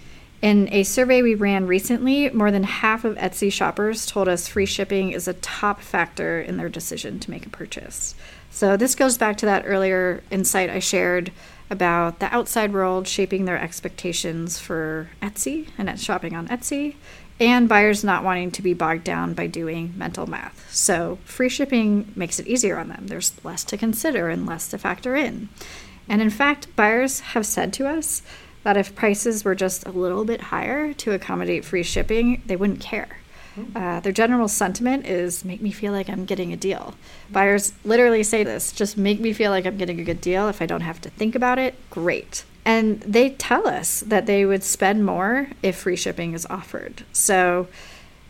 In 0.42 0.68
a 0.74 0.82
survey 0.82 1.22
we 1.22 1.36
ran 1.36 1.68
recently, 1.68 2.32
more 2.32 2.50
than 2.50 2.64
half 2.64 3.06
of 3.06 3.16
Etsy 3.18 3.54
shoppers 3.54 4.08
told 4.08 4.28
us 4.28 4.48
free 4.48 4.66
shipping 4.66 5.12
is 5.12 5.28
a 5.28 5.36
top 5.36 5.82
factor 5.82 6.42
in 6.42 6.58
their 6.58 6.68
decision 6.68 7.20
to 7.20 7.30
make 7.30 7.46
a 7.46 7.52
purchase. 7.52 8.16
So, 8.50 8.76
this 8.76 8.96
goes 8.96 9.20
back 9.20 9.38
to 9.38 9.46
that 9.46 9.66
earlier 9.68 10.24
insight 10.32 10.72
I 10.72 10.80
shared 10.80 11.32
about 11.70 12.18
the 12.18 12.34
outside 12.34 12.74
world 12.74 13.08
shaping 13.08 13.46
their 13.46 13.62
expectations 13.62 14.58
for 14.58 15.12
Etsy 15.22 15.68
and 15.78 16.00
shopping 16.00 16.36
on 16.36 16.48
Etsy, 16.48 16.96
and 17.40 17.70
buyers 17.70 18.04
not 18.04 18.24
wanting 18.24 18.52
to 18.52 18.62
be 18.62 18.74
bogged 18.74 19.04
down 19.04 19.34
by 19.34 19.48
doing 19.48 19.94
mental 19.96 20.28
math. 20.28 20.74
So, 20.74 21.20
free 21.24 21.50
shipping 21.50 22.12
makes 22.16 22.40
it 22.40 22.48
easier 22.48 22.78
on 22.78 22.90
them. 22.90 23.08
There's 23.08 23.34
less 23.44 23.64
to 23.66 23.78
consider 23.78 24.30
and 24.30 24.46
less 24.46 24.68
to 24.70 24.78
factor 24.78 25.16
in. 25.16 25.50
And 26.08 26.22
in 26.22 26.30
fact, 26.30 26.76
buyers 26.76 27.20
have 27.20 27.46
said 27.46 27.72
to 27.74 27.88
us 27.88 28.22
that 28.64 28.78
if 28.78 28.96
prices 28.96 29.46
were 29.46 29.56
just 29.56 29.86
a 29.86 29.92
little 29.92 30.26
bit 30.26 30.42
higher 30.42 30.94
to 30.94 31.12
accommodate 31.14 31.64
free 31.64 31.84
shipping, 31.84 32.42
they 32.46 32.56
wouldn't 32.56 32.82
care. 32.82 33.20
Uh, 33.76 34.00
their 34.00 34.12
general 34.12 34.48
sentiment 34.48 35.06
is 35.06 35.44
make 35.44 35.62
me 35.62 35.72
feel 35.72 35.92
like 35.92 36.10
I'm 36.10 36.26
getting 36.26 36.54
a 36.54 36.58
deal. 36.58 36.94
Buyers 37.30 37.74
literally 37.84 38.24
say 38.24 38.44
this 38.44 38.72
just 38.72 38.98
make 38.98 39.20
me 39.20 39.34
feel 39.34 39.52
like 39.52 39.66
I'm 39.66 39.78
getting 39.78 40.00
a 40.00 40.04
good 40.04 40.22
deal. 40.22 40.48
If 40.48 40.62
I 40.62 40.66
don't 40.66 40.82
have 40.82 41.02
to 41.02 41.10
think 41.10 41.36
about 41.36 41.60
it, 41.60 41.76
great. 41.90 42.46
And 42.66 43.02
they 43.02 43.32
tell 43.32 43.68
us 43.68 44.02
that 44.02 44.26
they 44.26 44.46
would 44.46 44.64
spend 44.64 45.06
more 45.06 45.48
if 45.64 45.78
free 45.78 45.96
shipping 45.96 46.34
is 46.34 46.46
offered. 46.48 47.04
So, 47.14 47.68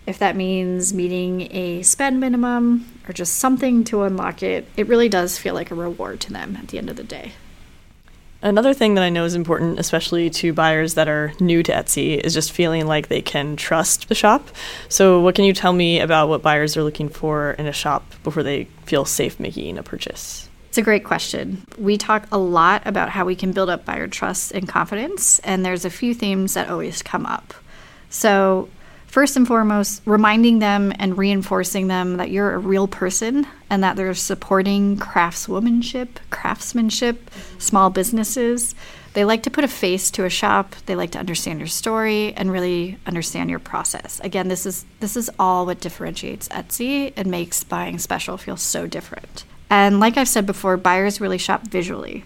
if 0.05 0.17
that 0.17 0.35
means 0.35 0.93
meeting 0.93 1.53
a 1.55 1.83
spend 1.83 2.19
minimum 2.19 2.87
or 3.07 3.13
just 3.13 3.35
something 3.35 3.83
to 3.85 4.03
unlock 4.03 4.41
it, 4.41 4.65
it 4.75 4.87
really 4.87 5.09
does 5.09 5.37
feel 5.37 5.53
like 5.53 5.69
a 5.69 5.75
reward 5.75 6.19
to 6.21 6.33
them 6.33 6.55
at 6.55 6.69
the 6.69 6.79
end 6.79 6.89
of 6.89 6.95
the 6.95 7.03
day. 7.03 7.33
Another 8.41 8.73
thing 8.73 8.95
that 8.95 9.03
I 9.03 9.09
know 9.09 9.25
is 9.25 9.35
important, 9.35 9.79
especially 9.79 10.29
to 10.31 10.53
buyers 10.53 10.93
that 10.93 11.09
are 11.09 11.33
new 11.39 11.61
to 11.61 11.71
Etsy, 11.73 12.17
is 12.17 12.33
just 12.33 12.53
feeling 12.53 12.87
like 12.87 13.07
they 13.07 13.21
can 13.21 13.55
trust 13.55 14.07
the 14.07 14.15
shop. 14.15 14.49
So, 14.87 15.19
what 15.19 15.35
can 15.35 15.43
you 15.43 15.53
tell 15.53 15.73
me 15.73 15.99
about 15.99 16.29
what 16.29 16.41
buyers 16.41 16.75
are 16.75 16.83
looking 16.83 17.09
for 17.09 17.51
in 17.51 17.67
a 17.67 17.73
shop 17.73 18.05
before 18.23 18.41
they 18.41 18.63
feel 18.85 19.03
safe 19.03 19.39
making 19.39 19.77
a 19.77 19.83
purchase? 19.83 20.48
It's 20.69 20.77
a 20.77 20.83
great 20.83 21.03
question. 21.03 21.63
We 21.79 21.97
talk 21.97 22.27
a 22.31 22.37
lot 22.37 22.85
about 22.85 23.09
how 23.09 23.25
we 23.25 23.35
can 23.35 23.53
build 23.53 23.71
up 23.71 23.85
buyer 23.85 24.07
trust 24.07 24.51
and 24.51 24.69
confidence, 24.69 25.39
and 25.39 25.65
there's 25.65 25.83
a 25.83 25.89
few 25.89 26.13
themes 26.13 26.53
that 26.53 26.69
always 26.69 27.01
come 27.01 27.25
up. 27.25 27.55
So, 28.11 28.69
first 29.07 29.35
and 29.35 29.47
foremost, 29.47 30.03
reminding 30.05 30.59
them 30.59 30.93
and 30.99 31.17
reinforcing 31.17 31.87
them 31.87 32.17
that 32.17 32.29
you're 32.29 32.53
a 32.53 32.59
real 32.59 32.87
person 32.87 33.47
and 33.71 33.83
that 33.83 33.95
they're 33.95 34.13
supporting 34.13 34.97
craftswomanship, 34.97 36.17
craftsmanship, 36.29 37.31
small 37.57 37.89
businesses. 37.89 38.75
They 39.13 39.25
like 39.25 39.41
to 39.43 39.49
put 39.49 39.63
a 39.63 39.67
face 39.67 40.11
to 40.11 40.25
a 40.25 40.29
shop. 40.29 40.75
They 40.85 40.95
like 40.95 41.09
to 41.11 41.19
understand 41.19 41.57
your 41.57 41.67
story 41.67 42.31
and 42.35 42.51
really 42.51 42.99
understand 43.07 43.49
your 43.49 43.57
process. 43.57 44.21
Again, 44.23 44.49
this 44.49 44.67
is 44.67 44.85
this 44.99 45.17
is 45.17 45.31
all 45.39 45.65
what 45.65 45.79
differentiates 45.79 46.47
Etsy 46.49 47.11
and 47.17 47.31
makes 47.31 47.63
buying 47.63 47.97
special 47.97 48.37
feel 48.37 48.55
so 48.55 48.85
different. 48.85 49.45
And 49.69 49.99
like 49.99 50.17
I've 50.17 50.27
said 50.27 50.45
before, 50.45 50.77
buyers 50.77 51.21
really 51.21 51.37
shop 51.37 51.67
visually. 51.67 52.25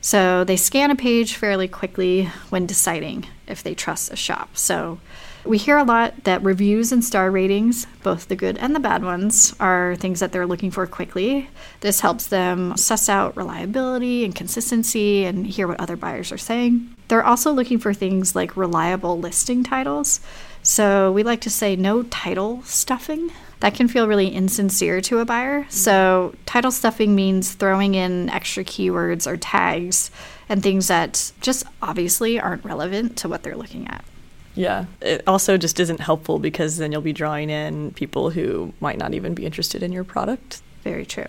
So 0.00 0.44
they 0.44 0.56
scan 0.56 0.90
a 0.90 0.96
page 0.96 1.34
fairly 1.34 1.66
quickly 1.66 2.26
when 2.50 2.66
deciding 2.66 3.26
if 3.46 3.62
they 3.62 3.74
trust 3.74 4.12
a 4.12 4.16
shop. 4.16 4.56
So 4.56 5.00
we 5.44 5.58
hear 5.58 5.76
a 5.76 5.84
lot 5.84 6.24
that 6.24 6.42
reviews 6.42 6.92
and 6.92 7.04
star 7.04 7.30
ratings, 7.30 7.86
both 8.02 8.28
the 8.28 8.36
good 8.36 8.56
and 8.58 8.74
the 8.74 8.80
bad 8.80 9.02
ones, 9.02 9.54
are 9.60 9.96
things 9.96 10.20
that 10.20 10.32
they're 10.32 10.46
looking 10.46 10.70
for 10.70 10.86
quickly. 10.86 11.48
This 11.80 12.00
helps 12.00 12.26
them 12.26 12.76
suss 12.76 13.08
out 13.08 13.36
reliability 13.36 14.24
and 14.24 14.34
consistency 14.34 15.24
and 15.24 15.46
hear 15.46 15.68
what 15.68 15.80
other 15.80 15.96
buyers 15.96 16.32
are 16.32 16.38
saying. 16.38 16.94
They're 17.08 17.24
also 17.24 17.52
looking 17.52 17.78
for 17.78 17.92
things 17.92 18.34
like 18.34 18.56
reliable 18.56 19.18
listing 19.18 19.62
titles. 19.64 20.20
So 20.62 21.12
we 21.12 21.22
like 21.22 21.42
to 21.42 21.50
say 21.50 21.76
no 21.76 22.04
title 22.04 22.62
stuffing. 22.62 23.30
That 23.64 23.72
can 23.72 23.88
feel 23.88 24.06
really 24.06 24.28
insincere 24.28 25.00
to 25.00 25.20
a 25.20 25.24
buyer. 25.24 25.64
So 25.70 26.34
title 26.44 26.70
stuffing 26.70 27.14
means 27.14 27.54
throwing 27.54 27.94
in 27.94 28.28
extra 28.28 28.62
keywords 28.62 29.26
or 29.26 29.38
tags 29.38 30.10
and 30.50 30.62
things 30.62 30.88
that 30.88 31.32
just 31.40 31.64
obviously 31.80 32.38
aren't 32.38 32.62
relevant 32.62 33.16
to 33.16 33.28
what 33.30 33.42
they're 33.42 33.56
looking 33.56 33.88
at. 33.88 34.04
Yeah. 34.54 34.84
It 35.00 35.22
also 35.26 35.56
just 35.56 35.80
isn't 35.80 36.00
helpful 36.00 36.38
because 36.38 36.76
then 36.76 36.92
you'll 36.92 37.00
be 37.00 37.14
drawing 37.14 37.48
in 37.48 37.92
people 37.92 38.28
who 38.28 38.74
might 38.80 38.98
not 38.98 39.14
even 39.14 39.32
be 39.32 39.46
interested 39.46 39.82
in 39.82 39.92
your 39.92 40.04
product. 40.04 40.60
Very 40.82 41.06
true. 41.06 41.28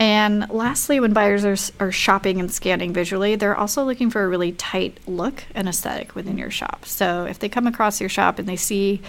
And 0.00 0.50
lastly, 0.50 0.98
when 0.98 1.12
buyers 1.12 1.44
are, 1.44 1.86
are 1.86 1.92
shopping 1.92 2.40
and 2.40 2.50
scanning 2.50 2.92
visually, 2.92 3.36
they're 3.36 3.56
also 3.56 3.84
looking 3.84 4.10
for 4.10 4.24
a 4.24 4.28
really 4.28 4.50
tight 4.50 4.98
look 5.06 5.44
and 5.54 5.68
aesthetic 5.68 6.16
within 6.16 6.38
your 6.38 6.50
shop. 6.50 6.86
So 6.86 7.24
if 7.24 7.38
they 7.38 7.48
come 7.48 7.68
across 7.68 8.00
your 8.00 8.10
shop 8.10 8.40
and 8.40 8.48
they 8.48 8.56
see 8.56 9.00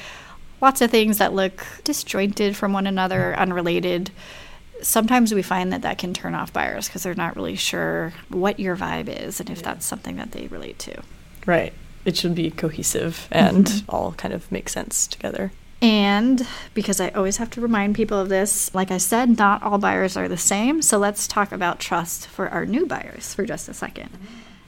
lots 0.61 0.81
of 0.81 0.91
things 0.91 1.17
that 1.17 1.33
look 1.33 1.65
disjointed 1.83 2.55
from 2.55 2.73
one 2.73 2.87
another, 2.87 3.35
unrelated, 3.37 4.11
sometimes 4.81 5.33
we 5.33 5.41
find 5.41 5.71
that 5.73 5.81
that 5.81 5.97
can 5.97 6.13
turn 6.13 6.35
off 6.35 6.53
buyers 6.53 6.87
because 6.87 7.03
they're 7.03 7.15
not 7.15 7.35
really 7.35 7.55
sure 7.55 8.13
what 8.29 8.59
your 8.59 8.75
vibe 8.75 9.07
is 9.09 9.39
and 9.39 9.49
if 9.49 9.61
that's 9.61 9.85
something 9.85 10.17
that 10.17 10.31
they 10.31 10.47
relate 10.47 10.79
to. 10.79 11.01
Right. 11.45 11.73
It 12.05 12.15
should 12.15 12.35
be 12.35 12.51
cohesive 12.51 13.27
and 13.31 13.65
mm-hmm. 13.65 13.89
all 13.89 14.13
kind 14.13 14.33
of 14.33 14.51
make 14.51 14.69
sense 14.69 15.07
together. 15.07 15.51
And 15.81 16.47
because 16.73 16.99
I 16.99 17.09
always 17.09 17.37
have 17.37 17.51
to 17.51 17.61
remind 17.61 17.95
people 17.95 18.19
of 18.19 18.29
this, 18.29 18.73
like 18.73 18.89
I 18.89 18.97
said, 18.97 19.37
not 19.37 19.61
all 19.61 19.77
buyers 19.77 20.17
are 20.17 20.27
the 20.27 20.37
same. 20.37 20.81
So 20.81 20.97
let's 20.97 21.27
talk 21.27 21.51
about 21.51 21.79
trust 21.79 22.27
for 22.27 22.49
our 22.49 22.65
new 22.65 22.85
buyers 22.85 23.33
for 23.33 23.45
just 23.45 23.69
a 23.69 23.73
second. 23.73 24.09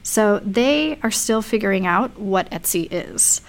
So 0.02 0.40
they 0.44 0.98
are 1.02 1.10
still 1.10 1.42
figuring 1.42 1.86
out 1.86 2.18
what 2.18 2.50
Etsy 2.50 2.88
is. 2.90 3.40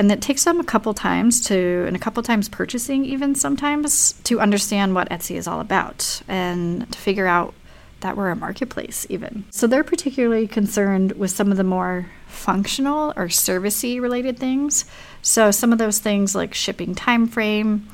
And 0.00 0.10
it 0.10 0.22
takes 0.22 0.44
them 0.44 0.58
a 0.58 0.64
couple 0.64 0.94
times 0.94 1.42
to, 1.48 1.84
and 1.86 1.94
a 1.94 1.98
couple 1.98 2.22
times 2.22 2.48
purchasing, 2.48 3.04
even 3.04 3.34
sometimes, 3.34 4.12
to 4.24 4.40
understand 4.40 4.94
what 4.94 5.10
Etsy 5.10 5.36
is 5.36 5.46
all 5.46 5.60
about 5.60 6.22
and 6.26 6.90
to 6.90 6.98
figure 6.98 7.26
out 7.26 7.52
that 8.00 8.16
we're 8.16 8.30
a 8.30 8.34
marketplace, 8.34 9.06
even. 9.10 9.44
So 9.50 9.66
they're 9.66 9.84
particularly 9.84 10.46
concerned 10.46 11.12
with 11.12 11.32
some 11.32 11.50
of 11.50 11.58
the 11.58 11.64
more 11.64 12.06
functional 12.28 13.10
or 13.10 13.26
servicey 13.26 14.00
related 14.00 14.38
things. 14.38 14.86
So 15.20 15.50
some 15.50 15.70
of 15.70 15.76
those 15.76 15.98
things 15.98 16.34
like 16.34 16.54
shipping 16.54 16.94
time 16.94 17.26
frame, 17.26 17.86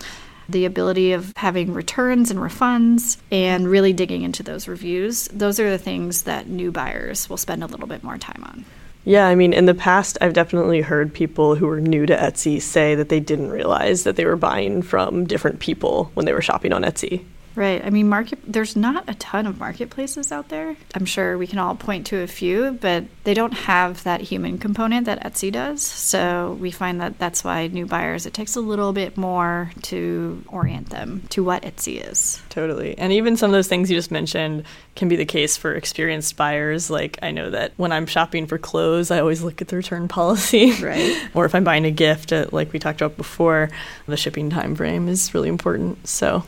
the 0.49 0.65
ability 0.65 1.11
of 1.11 1.33
having 1.35 1.75
returns 1.75 2.31
and 2.31 2.39
refunds, 2.39 3.17
and 3.33 3.67
really 3.67 3.93
digging 3.93 4.23
into 4.23 4.45
those 4.45 4.69
reviews. 4.69 5.27
Those 5.33 5.59
are 5.59 5.71
the 5.71 5.77
things 5.77 6.23
that 6.23 6.47
new 6.47 6.71
buyers 6.71 7.29
will 7.29 7.37
spend 7.37 7.65
a 7.65 7.67
little 7.67 7.89
bit 7.89 8.05
more 8.05 8.17
time 8.17 8.45
on. 8.45 8.65
Yeah, 9.07 9.29
I 9.29 9.37
mean, 9.37 9.53
in 9.53 9.67
the 9.67 9.75
past, 9.75 10.19
I've 10.21 10.33
definitely 10.33 10.81
heard 10.81 11.15
people 11.15 11.55
who 11.55 11.69
were 11.69 11.81
new 11.81 12.07
to 12.07 12.17
Etsy 12.17 12.61
say 12.61 12.97
that 12.97 13.09
they 13.09 13.21
didn't 13.21 13.51
realize 13.51 14.03
that 14.03 14.17
they 14.17 14.25
were 14.25 14.35
buying 14.35 14.83
from 14.83 15.29
different 15.29 15.61
people 15.61 16.11
when 16.15 16.27
they 16.27 16.33
were 16.33 16.43
shopping 16.43 16.73
on 16.73 16.83
Etsy. 16.83 17.25
Right. 17.57 17.83
I 17.83 17.89
mean, 17.89 18.09
market. 18.09 18.39
There's 18.47 18.77
not 18.77 19.09
a 19.09 19.15
ton 19.15 19.47
of 19.47 19.59
marketplaces 19.59 20.31
out 20.31 20.51
there. 20.51 20.77
I'm 20.95 21.07
sure 21.07 21.39
we 21.39 21.47
can 21.47 21.59
all 21.59 21.75
point 21.75 22.07
to 22.09 22.21
a 22.21 22.27
few, 22.27 22.73
but 22.73 23.05
they 23.25 23.33
don't 23.33 23.55
have 23.55 24.05
that 24.05 24.21
human 24.21 24.59
component 24.59 25.07
that 25.07 25.25
Etsy 25.25 25.51
does. 25.51 25.81
So 25.83 26.57
we 26.61 26.71
find 26.71 27.01
that 27.01 27.19
that's 27.19 27.43
why 27.43 27.67
new 27.69 27.87
buyers 27.87 28.27
it 28.27 28.35
takes 28.35 28.57
a 28.57 28.61
little 28.61 28.93
bit 28.93 29.17
more 29.17 29.73
to 29.85 30.45
orient 30.49 30.91
them 30.91 31.23
to 31.31 31.43
what 31.43 31.63
Etsy 31.63 32.07
is. 32.07 32.43
Totally. 32.51 32.97
And 32.99 33.11
even 33.13 33.39
some 33.39 33.51
of 33.51 33.53
those 33.53 33.69
things 33.69 33.91
you 33.91 33.97
just 33.97 34.11
mentioned 34.11 34.65
can 34.95 35.09
be 35.09 35.17
the 35.17 35.25
case 35.25 35.57
for 35.57 35.73
experienced 35.73 36.37
buyers. 36.37 36.91
Like 36.91 37.19
I 37.23 37.31
know 37.31 37.49
that 37.51 37.73
when 37.79 37.91
I'm 37.91 38.05
shopping 38.05 38.47
for 38.47 38.59
clothes, 38.59 39.11
I 39.11 39.21
always 39.21 39.43
look 39.43 39.63
at 39.63 39.69
the 39.69 39.77
return 39.77 40.09
policy. 40.17 40.73
Right. 40.73 41.17
or 41.33 41.47
if 41.47 41.55
I'm 41.55 41.65
buying 41.65 41.87
a 41.87 41.91
gift, 41.91 42.35
uh, 42.35 42.47
like 42.53 42.75
we 42.75 42.79
talked 42.79 43.01
about 43.01 43.17
before, 43.17 43.71
the 44.07 44.19
shipping 44.19 44.51
time 44.51 44.75
frame 44.75 45.09
is 45.09 45.33
really 45.33 45.49
important. 45.49 46.07
So 46.07 46.45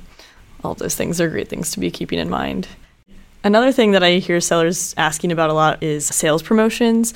all 0.64 0.74
those 0.74 0.94
things 0.94 1.20
are 1.20 1.28
great 1.28 1.48
things 1.48 1.70
to 1.72 1.80
be 1.80 1.90
keeping 1.90 2.18
in 2.18 2.28
mind. 2.28 2.68
Another 3.44 3.72
thing 3.72 3.92
that 3.92 4.02
I 4.02 4.14
hear 4.14 4.40
sellers 4.40 4.94
asking 4.96 5.32
about 5.32 5.50
a 5.50 5.54
lot 5.54 5.82
is 5.82 6.06
sales 6.06 6.42
promotions. 6.42 7.14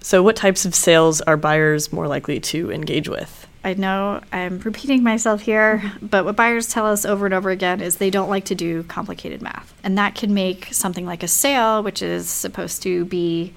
So, 0.00 0.22
what 0.22 0.36
types 0.36 0.64
of 0.64 0.74
sales 0.74 1.20
are 1.22 1.36
buyers 1.36 1.92
more 1.92 2.06
likely 2.06 2.38
to 2.40 2.70
engage 2.70 3.08
with? 3.08 3.46
I 3.64 3.72
know 3.72 4.20
I'm 4.30 4.58
repeating 4.60 5.02
myself 5.02 5.40
here, 5.40 5.90
but 6.02 6.26
what 6.26 6.36
buyers 6.36 6.68
tell 6.68 6.86
us 6.86 7.06
over 7.06 7.24
and 7.24 7.34
over 7.34 7.48
again 7.48 7.80
is 7.80 7.96
they 7.96 8.10
don't 8.10 8.28
like 8.28 8.44
to 8.46 8.54
do 8.54 8.82
complicated 8.84 9.40
math. 9.40 9.72
And 9.82 9.96
that 9.96 10.14
can 10.14 10.34
make 10.34 10.68
something 10.72 11.06
like 11.06 11.22
a 11.22 11.28
sale, 11.28 11.82
which 11.82 12.02
is 12.02 12.28
supposed 12.28 12.82
to 12.82 13.06
be 13.06 13.54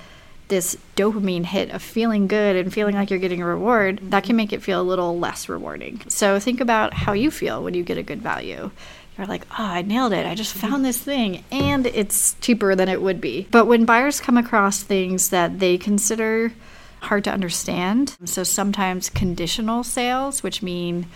this 0.47 0.77
dopamine 0.95 1.43
hit 1.43 1.71
of 1.71 1.81
feeling 1.81 2.27
good 2.27 2.55
and 2.55 2.73
feeling 2.73 2.95
like 2.95 3.09
you're 3.09 3.19
getting 3.19 3.41
a 3.41 3.45
reward, 3.45 3.99
that 4.01 4.23
can 4.23 4.37
make 4.37 4.53
it 4.53 4.63
feel 4.63 4.81
a 4.81 4.83
little 4.83 5.19
less 5.19 5.49
rewarding. 5.49 6.01
So 6.07 6.39
think 6.39 6.61
about 6.61 6.93
how 6.93 7.11
you 7.11 7.29
feel 7.29 7.61
when 7.61 7.73
you 7.73 7.83
get 7.83 7.97
a 7.97 8.03
good 8.03 8.21
value 8.21 8.71
you're 9.17 9.27
like, 9.27 9.45
oh, 9.51 9.63
I 9.63 9.81
nailed 9.81 10.13
it. 10.13 10.25
I 10.25 10.35
just 10.35 10.55
mm-hmm. 10.55 10.67
found 10.67 10.85
this 10.85 10.97
thing 10.97 11.43
and 11.51 11.85
it's 11.87 12.35
cheaper 12.41 12.75
than 12.75 12.89
it 12.89 13.01
would 13.01 13.19
be. 13.19 13.47
But 13.51 13.65
when 13.65 13.85
buyers 13.85 14.19
come 14.19 14.37
across 14.37 14.83
things 14.83 15.29
that 15.29 15.59
they 15.59 15.77
consider 15.77 16.53
hard 17.01 17.23
to 17.25 17.31
understand, 17.31 18.15
so 18.25 18.43
sometimes 18.43 19.09
conditional 19.09 19.83
sales, 19.83 20.43
which 20.43 20.61
mean 20.61 21.07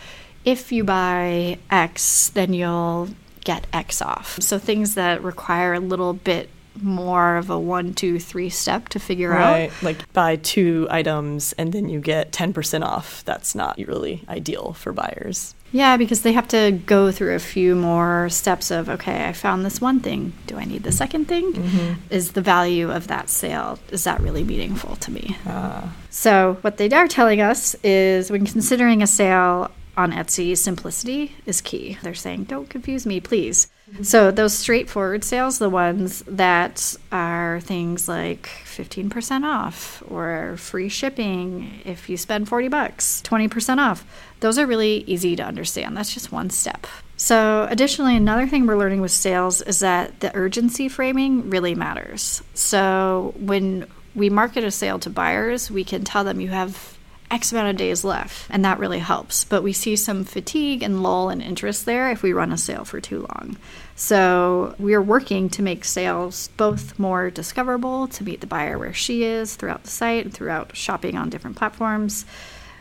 if 0.46 0.72
you 0.72 0.84
buy 0.84 1.60
X, 1.70 2.30
then 2.30 2.54
you'll 2.54 3.10
get 3.44 3.68
X 3.74 4.02
off. 4.02 4.40
So 4.42 4.58
things 4.58 4.96
that 4.96 5.24
require 5.24 5.74
a 5.74 5.80
little 5.80 6.14
bit 6.14 6.50
more 6.82 7.38
of 7.38 7.50
a 7.50 7.60
one, 7.60 7.94
two, 7.94 8.20
three 8.20 8.50
step 8.50 8.90
to 8.90 9.00
figure 9.00 9.30
right. 9.30 9.70
out. 9.70 9.84
Like 9.84 10.12
buy 10.14 10.38
two 10.38 10.88
items 10.90 11.54
and 11.54 11.74
then 11.74 11.90
you 11.90 12.00
get 12.00 12.32
10% 12.32 12.84
off. 12.84 13.24
That's 13.26 13.56
not 13.56 13.78
really 13.78 14.24
ideal 14.30 14.74
for 14.74 14.94
buyers. 14.94 15.54
Yeah, 15.72 15.98
because 15.98 16.22
they 16.22 16.34
have 16.34 16.48
to 16.50 16.72
go 16.86 17.12
through 17.12 17.36
a 17.36 17.40
few 17.40 17.76
more 17.76 18.30
steps 18.30 18.72
of, 18.72 18.90
okay, 18.90 19.28
I 19.28 19.34
found 19.34 19.66
this 19.66 19.80
one 19.80 20.00
thing. 20.02 20.34
Do 20.48 20.58
I 20.58 20.66
need 20.66 20.84
the 20.84 20.92
second 20.92 21.28
thing? 21.28 21.54
Mm-hmm. 21.54 21.94
Is 22.10 22.34
the 22.34 22.42
value 22.42 22.92
of 22.92 23.08
that 23.08 23.30
sale, 23.30 23.80
is 23.90 24.04
that 24.04 24.20
really 24.20 24.44
meaningful 24.44 24.98
to 24.98 25.12
me? 25.12 25.38
Uh. 25.48 25.88
So, 26.10 26.58
what 26.62 26.78
they 26.78 26.90
are 26.90 27.08
telling 27.08 27.40
us 27.40 27.76
is 27.84 28.30
when 28.30 28.46
considering 28.46 29.02
a 29.02 29.08
sale 29.08 29.72
on 29.98 30.12
Etsy, 30.12 30.58
simplicity 30.58 31.36
is 31.46 31.62
key. 31.62 31.98
They're 32.02 32.14
saying, 32.14 32.46
don't 32.46 32.70
confuse 32.70 33.06
me, 33.06 33.20
please. 33.20 33.68
So 34.02 34.32
those 34.32 34.58
straightforward 34.58 35.24
sales, 35.24 35.60
the 35.60 35.70
ones 35.70 36.24
that 36.28 36.96
are 37.12 37.60
things 37.62 38.08
like 38.08 38.50
15% 38.66 39.44
off 39.44 40.02
or 40.08 40.58
free 40.58 40.90
shipping 40.90 41.82
if 41.86 42.10
you 42.10 42.18
spend 42.18 42.48
40 42.48 42.68
bucks, 42.70 43.22
20% 43.24 43.78
off. 43.78 44.06
Those 44.40 44.58
are 44.58 44.66
really 44.66 45.04
easy 45.06 45.36
to 45.36 45.44
understand. 45.44 45.96
That's 45.96 46.14
just 46.14 46.32
one 46.32 46.50
step. 46.50 46.88
So, 47.16 47.68
additionally, 47.70 48.16
another 48.16 48.48
thing 48.48 48.66
we're 48.66 48.78
learning 48.78 49.02
with 49.02 49.12
sales 49.12 49.62
is 49.62 49.80
that 49.82 50.22
the 50.22 50.36
urgency 50.36 50.90
framing 50.90 51.52
really 51.52 51.76
matters. 51.76 52.42
So, 52.56 53.36
when 53.38 53.86
we 54.16 54.32
market 54.32 54.64
a 54.64 54.72
sale 54.72 54.98
to 55.00 55.12
buyers, 55.12 55.70
we 55.70 55.84
can 55.84 56.04
tell 56.04 56.24
them 56.24 56.42
you 56.42 56.48
have 56.48 56.98
X 57.32 57.52
amount 57.52 57.70
of 57.70 57.78
days 57.78 58.04
left, 58.04 58.48
and 58.50 58.64
that 58.66 58.78
really 58.78 59.00
helps. 59.00 59.46
But 59.46 59.64
we 59.64 59.74
see 59.74 59.96
some 59.96 60.26
fatigue 60.26 60.84
and 60.84 61.02
lull 61.02 61.30
in 61.30 61.42
interest 61.42 61.86
there 61.86 62.12
if 62.12 62.22
we 62.22 62.34
run 62.34 62.52
a 62.52 62.58
sale 62.58 62.86
for 62.86 63.00
too 63.00 63.22
long. 63.22 63.58
So 63.96 64.76
we're 64.78 65.02
working 65.02 65.50
to 65.50 65.62
make 65.62 65.86
sales 65.86 66.50
both 66.58 67.00
more 67.00 67.30
discoverable 67.30 68.08
to 68.10 68.24
meet 68.24 68.42
the 68.42 68.48
buyer 68.48 68.78
where 68.78 68.94
she 68.94 69.24
is 69.24 69.56
throughout 69.56 69.84
the 69.84 69.90
site 69.90 70.34
throughout 70.34 70.76
shopping 70.76 71.18
on 71.18 71.30
different 71.30 71.56
platforms, 71.56 72.26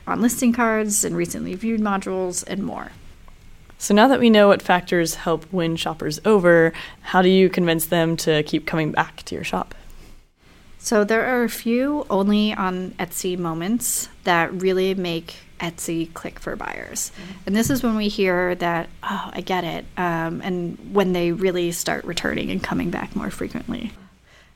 on 0.06 0.20
listing 0.20 0.52
cards 0.52 1.04
and 1.04 1.16
recently 1.16 1.54
viewed 1.54 1.80
modules, 1.80 2.44
and 2.46 2.62
more. 2.62 2.90
So 3.78 3.94
now 3.94 4.08
that 4.08 4.20
we 4.20 4.28
know 4.28 4.48
what 4.48 4.60
factors 4.60 5.14
help 5.14 5.50
win 5.52 5.76
shoppers 5.76 6.20
over, 6.24 6.72
how 7.00 7.22
do 7.22 7.28
you 7.30 7.48
convince 7.48 7.86
them 7.86 8.16
to 8.18 8.42
keep 8.42 8.66
coming 8.66 8.92
back 8.92 9.22
to 9.24 9.34
your 9.34 9.44
shop? 9.44 9.74
So 10.82 11.04
there 11.04 11.26
are 11.26 11.44
a 11.44 11.48
few 11.48 12.06
only 12.08 12.54
on 12.54 12.92
Etsy 12.92 13.38
moments 13.38 14.08
that 14.24 14.52
really 14.62 14.94
make 14.94 15.36
Etsy 15.60 16.12
click 16.14 16.40
for 16.40 16.56
buyers. 16.56 17.12
Mm-hmm. 17.12 17.32
And 17.46 17.56
this 17.56 17.68
is 17.68 17.82
when 17.82 17.96
we 17.96 18.08
hear 18.08 18.54
that, 18.56 18.88
oh, 19.02 19.30
I 19.32 19.42
get 19.42 19.62
it. 19.62 19.84
Um, 19.98 20.40
and 20.42 20.78
when 20.92 21.12
they 21.12 21.32
really 21.32 21.70
start 21.70 22.04
returning 22.04 22.50
and 22.50 22.62
coming 22.62 22.90
back 22.90 23.14
more 23.14 23.30
frequently. 23.30 23.92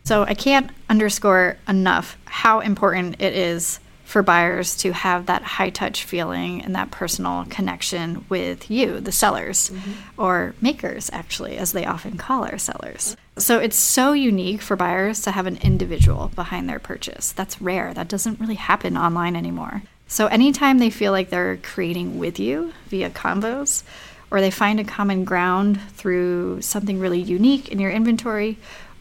So 0.05 0.25
I 0.25 0.35
can't 0.35 0.71
underscore 0.89 1.59
enough 1.69 2.17
how 2.25 2.61
important 2.61 3.21
it 3.21 3.35
is 3.35 3.79
for 4.05 4.23
buyers 4.23 4.77
to 4.77 4.93
have 4.93 5.27
that 5.27 5.43
high 5.43 5.71
touch 5.71 6.05
feeling 6.05 6.63
and 6.63 6.75
that 6.75 6.91
personal 6.91 7.47
connection 7.49 8.25
with 8.29 8.71
you, 8.71 9.01
the 9.01 9.11
sellers, 9.11 9.71
mm-hmm. 9.71 10.21
or 10.21 10.55
makers, 10.61 11.11
actually, 11.13 11.57
as 11.57 11.73
they 11.73 11.87
often 11.87 12.17
call 12.17 12.45
our 12.45 12.59
sellers. 12.59 13.17
So 13.39 13.59
it's 13.59 13.77
so 13.77 14.13
unique 14.13 14.63
for 14.63 14.77
buyers 14.77 15.23
to 15.23 15.33
have 15.33 15.47
an 15.47 15.57
individual 15.57 16.31
behind 16.35 16.69
their 16.69 16.79
purchase. 16.79 17.33
That's 17.33 17.61
rare. 17.61 17.93
That 17.95 18.09
doesn't 18.09 18.39
really 18.39 18.55
happen 18.55 18.97
online 18.97 19.35
anymore. 19.35 19.83
So 20.07 20.27
anytime 20.27 20.79
they 20.79 20.91
feel 20.91 21.11
like 21.11 21.31
they're 21.31 21.57
creating 21.57 22.19
with 22.19 22.39
you 22.39 22.73
via 22.87 23.11
convos, 23.11 23.83
or 24.31 24.41
they 24.41 24.51
find 24.51 24.79
a 24.79 24.85
common 24.85 25.25
ground 25.25 25.81
through 25.93 26.61
something 26.61 27.01
really 27.01 27.21
unique 27.21 27.71
in 27.71 27.79
your 27.79 27.91
inventory, 27.91 28.59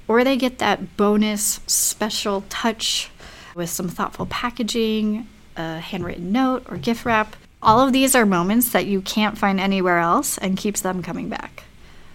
or 0.08 0.24
they 0.24 0.38
get 0.38 0.60
that 0.60 0.98
bonus 0.98 1.60
special 1.68 2.44
touch 2.50 3.10
with 3.56 3.70
some 3.70 3.88
thoughtful 3.90 4.26
packaging, 4.26 5.28
a 5.56 5.80
handwritten 5.80 6.32
note, 6.32 6.66
or 6.70 6.78
gift 6.78 7.06
wrap. 7.06 7.36
All 7.62 7.80
of 7.80 7.94
these 7.94 8.16
are 8.16 8.26
moments 8.26 8.72
that 8.72 8.86
you 8.86 9.02
can't 9.02 9.38
find 9.38 9.60
anywhere 9.60 10.00
else 10.00 10.38
and 10.38 10.58
keeps 10.58 10.82
them 10.82 11.02
coming 11.02 11.30
back. 11.30 11.64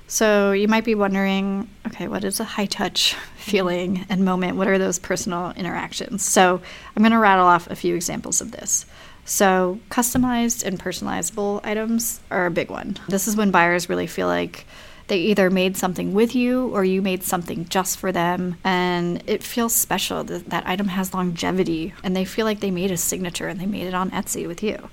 So 0.06 0.52
you 0.52 0.68
might 0.68 0.84
be 0.84 0.94
wondering, 0.94 1.68
okay, 1.86 2.08
what 2.08 2.24
is 2.24 2.40
a 2.40 2.44
high 2.44 2.66
touch 2.66 3.14
feeling 3.36 4.06
and 4.08 4.24
moment? 4.24 4.56
What 4.56 4.68
are 4.68 4.78
those 4.78 4.98
personal 4.98 5.52
interactions? 5.52 6.22
So 6.22 6.60
I'm 6.96 7.02
going 7.02 7.12
to 7.12 7.18
rattle 7.18 7.46
off 7.46 7.70
a 7.70 7.76
few 7.76 7.94
examples 7.94 8.40
of 8.40 8.50
this. 8.50 8.86
So 9.26 9.78
customized 9.90 10.64
and 10.64 10.80
personalizable 10.80 11.60
items 11.62 12.20
are 12.30 12.46
a 12.46 12.50
big 12.50 12.70
one. 12.70 12.96
This 13.08 13.28
is 13.28 13.36
when 13.36 13.50
buyers 13.50 13.90
really 13.90 14.06
feel 14.06 14.26
like 14.26 14.66
they 15.08 15.18
either 15.18 15.50
made 15.50 15.76
something 15.76 16.14
with 16.14 16.34
you 16.34 16.68
or 16.68 16.84
you 16.84 17.02
made 17.02 17.22
something 17.22 17.66
just 17.68 17.98
for 17.98 18.12
them. 18.12 18.56
And 18.64 19.22
it 19.26 19.42
feels 19.42 19.74
special. 19.74 20.24
That, 20.24 20.50
that 20.50 20.66
item 20.66 20.88
has 20.88 21.12
longevity 21.12 21.94
and 22.02 22.14
they 22.14 22.24
feel 22.24 22.44
like 22.44 22.60
they 22.60 22.70
made 22.70 22.90
a 22.90 22.96
signature 22.96 23.48
and 23.48 23.60
they 23.60 23.66
made 23.66 23.86
it 23.86 23.94
on 23.94 24.10
Etsy 24.10 24.46
with 24.46 24.62
you 24.62 24.88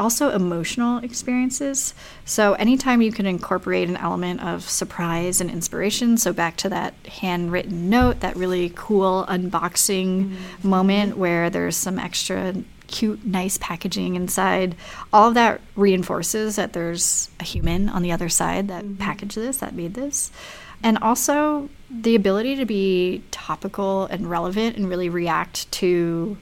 also 0.00 0.30
emotional 0.30 0.98
experiences. 0.98 1.94
So, 2.24 2.54
anytime 2.54 3.02
you 3.02 3.12
can 3.12 3.26
incorporate 3.26 3.88
an 3.88 3.98
element 3.98 4.42
of 4.42 4.68
surprise 4.68 5.40
and 5.40 5.50
inspiration, 5.50 6.16
so 6.16 6.32
back 6.32 6.56
to 6.58 6.70
that 6.70 6.94
handwritten 7.06 7.90
note, 7.90 8.20
that 8.20 8.34
really 8.34 8.72
cool 8.74 9.26
unboxing 9.28 10.30
mm-hmm. 10.30 10.68
moment 10.68 11.18
where 11.18 11.50
there's 11.50 11.76
some 11.76 11.98
extra 11.98 12.54
cute, 12.90 13.24
nice 13.24 13.56
packaging 13.58 14.16
inside. 14.16 14.74
All 15.12 15.28
of 15.28 15.34
that 15.34 15.60
reinforces 15.76 16.56
that 16.56 16.72
there's 16.72 17.30
a 17.38 17.44
human 17.44 17.88
on 17.88 18.02
the 18.02 18.12
other 18.12 18.28
side 18.28 18.68
that 18.68 18.84
mm-hmm. 18.84 18.96
packaged 18.96 19.36
this, 19.36 19.58
that 19.58 19.74
made 19.74 19.94
this. 19.94 20.30
And 20.82 20.98
also 20.98 21.68
the 21.90 22.14
ability 22.14 22.56
to 22.56 22.66
be 22.66 23.22
topical 23.30 24.06
and 24.06 24.28
relevant 24.28 24.76
and 24.76 24.88
really 24.88 25.08
react 25.08 25.70
to 25.72 26.36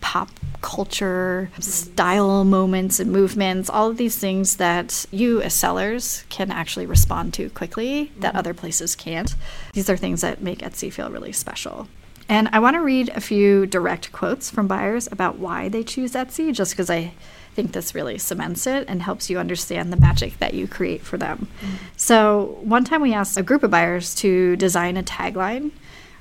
pop 0.00 0.30
culture, 0.62 1.50
style 1.60 2.44
moments 2.44 2.98
and 2.98 3.12
movements, 3.12 3.70
all 3.70 3.88
of 3.88 3.96
these 3.96 4.16
things 4.16 4.56
that 4.56 5.06
you 5.10 5.40
as 5.42 5.54
sellers 5.54 6.24
can 6.28 6.50
actually 6.50 6.86
respond 6.86 7.34
to 7.34 7.48
quickly 7.50 8.10
that 8.18 8.30
mm-hmm. 8.30 8.38
other 8.38 8.54
places 8.54 8.96
can't. 8.96 9.34
These 9.72 9.88
are 9.88 9.96
things 9.96 10.22
that 10.22 10.42
make 10.42 10.58
Etsy 10.58 10.92
feel 10.92 11.10
really 11.10 11.32
special. 11.32 11.86
And 12.28 12.48
I 12.52 12.58
want 12.60 12.74
to 12.74 12.80
read 12.80 13.10
a 13.10 13.20
few 13.20 13.66
direct 13.66 14.12
quotes 14.12 14.50
from 14.50 14.66
buyers 14.66 15.08
about 15.10 15.38
why 15.38 15.68
they 15.68 15.82
choose 15.82 16.12
Etsy, 16.12 16.52
just 16.52 16.72
because 16.72 16.90
I 16.90 17.14
think 17.54 17.72
this 17.72 17.94
really 17.94 18.18
cements 18.18 18.66
it 18.66 18.86
and 18.88 19.02
helps 19.02 19.28
you 19.28 19.38
understand 19.38 19.92
the 19.92 19.96
magic 19.96 20.38
that 20.38 20.54
you 20.54 20.66
create 20.66 21.02
for 21.02 21.16
them. 21.18 21.48
Mm-hmm. 21.60 21.74
So, 21.96 22.58
one 22.62 22.84
time 22.84 23.02
we 23.02 23.12
asked 23.12 23.36
a 23.36 23.42
group 23.42 23.62
of 23.62 23.70
buyers 23.70 24.14
to 24.16 24.56
design 24.56 24.96
a 24.96 25.02
tagline 25.02 25.70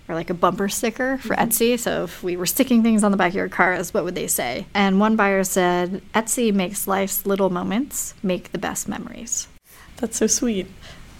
or 0.10 0.16
like 0.16 0.30
a 0.30 0.34
bumper 0.34 0.68
sticker 0.68 1.18
for 1.20 1.36
mm-hmm. 1.36 1.50
Etsy. 1.50 1.80
So, 1.80 2.04
if 2.04 2.22
we 2.22 2.36
were 2.36 2.46
sticking 2.46 2.84
things 2.84 3.04
on 3.04 3.12
the 3.12 3.18
back 3.18 3.30
of 3.30 3.36
your 3.36 3.50
cars, 3.50 3.94
what 3.94 4.04
would 4.04 4.16
they 4.16 4.28
say? 4.28 4.66
And 4.74 5.00
one 5.00 5.16
buyer 5.16 5.44
said, 5.44 6.02
Etsy 6.14 6.54
makes 6.54 6.88
life's 6.88 7.26
little 7.26 7.50
moments 7.50 8.14
make 8.22 8.52
the 8.52 8.58
best 8.58 8.88
memories. 8.90 9.48
That's 9.98 10.18
so 10.18 10.28
sweet. 10.28 10.68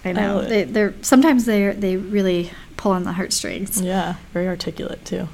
I 0.04 0.10
uh, 0.10 0.12
know. 0.12 0.40
I 0.40 0.44
they, 0.46 0.64
they're 0.64 0.94
sometimes 1.02 1.44
they 1.44 1.72
they 1.72 1.96
really 1.96 2.50
pull 2.76 2.92
on 2.92 3.04
the 3.04 3.12
heartstrings. 3.12 3.80
Yeah, 3.80 4.16
very 4.32 4.48
articulate 4.48 5.04
too. 5.04 5.28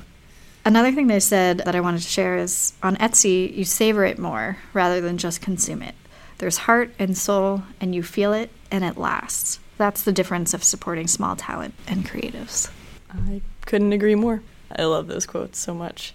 Another 0.64 0.92
thing 0.92 1.06
they 1.06 1.20
said 1.20 1.58
that 1.58 1.74
I 1.74 1.80
wanted 1.80 2.02
to 2.02 2.08
share 2.08 2.36
is 2.36 2.74
on 2.82 2.96
Etsy, 2.96 3.56
you 3.56 3.64
savor 3.64 4.04
it 4.04 4.18
more 4.18 4.58
rather 4.74 5.00
than 5.00 5.16
just 5.16 5.40
consume 5.40 5.82
it. 5.82 5.94
There's 6.38 6.58
heart 6.58 6.92
and 6.98 7.16
soul, 7.16 7.62
and 7.80 7.94
you 7.94 8.02
feel 8.02 8.34
it, 8.34 8.50
and 8.70 8.84
it 8.84 8.98
lasts. 8.98 9.60
That's 9.78 10.02
the 10.02 10.12
difference 10.12 10.52
of 10.52 10.62
supporting 10.62 11.06
small 11.06 11.36
talent 11.36 11.74
and 11.86 12.04
creatives. 12.04 12.70
I 13.10 13.40
couldn't 13.64 13.92
agree 13.92 14.14
more. 14.14 14.42
I 14.76 14.84
love 14.84 15.06
those 15.06 15.24
quotes 15.24 15.58
so 15.58 15.72
much. 15.72 16.14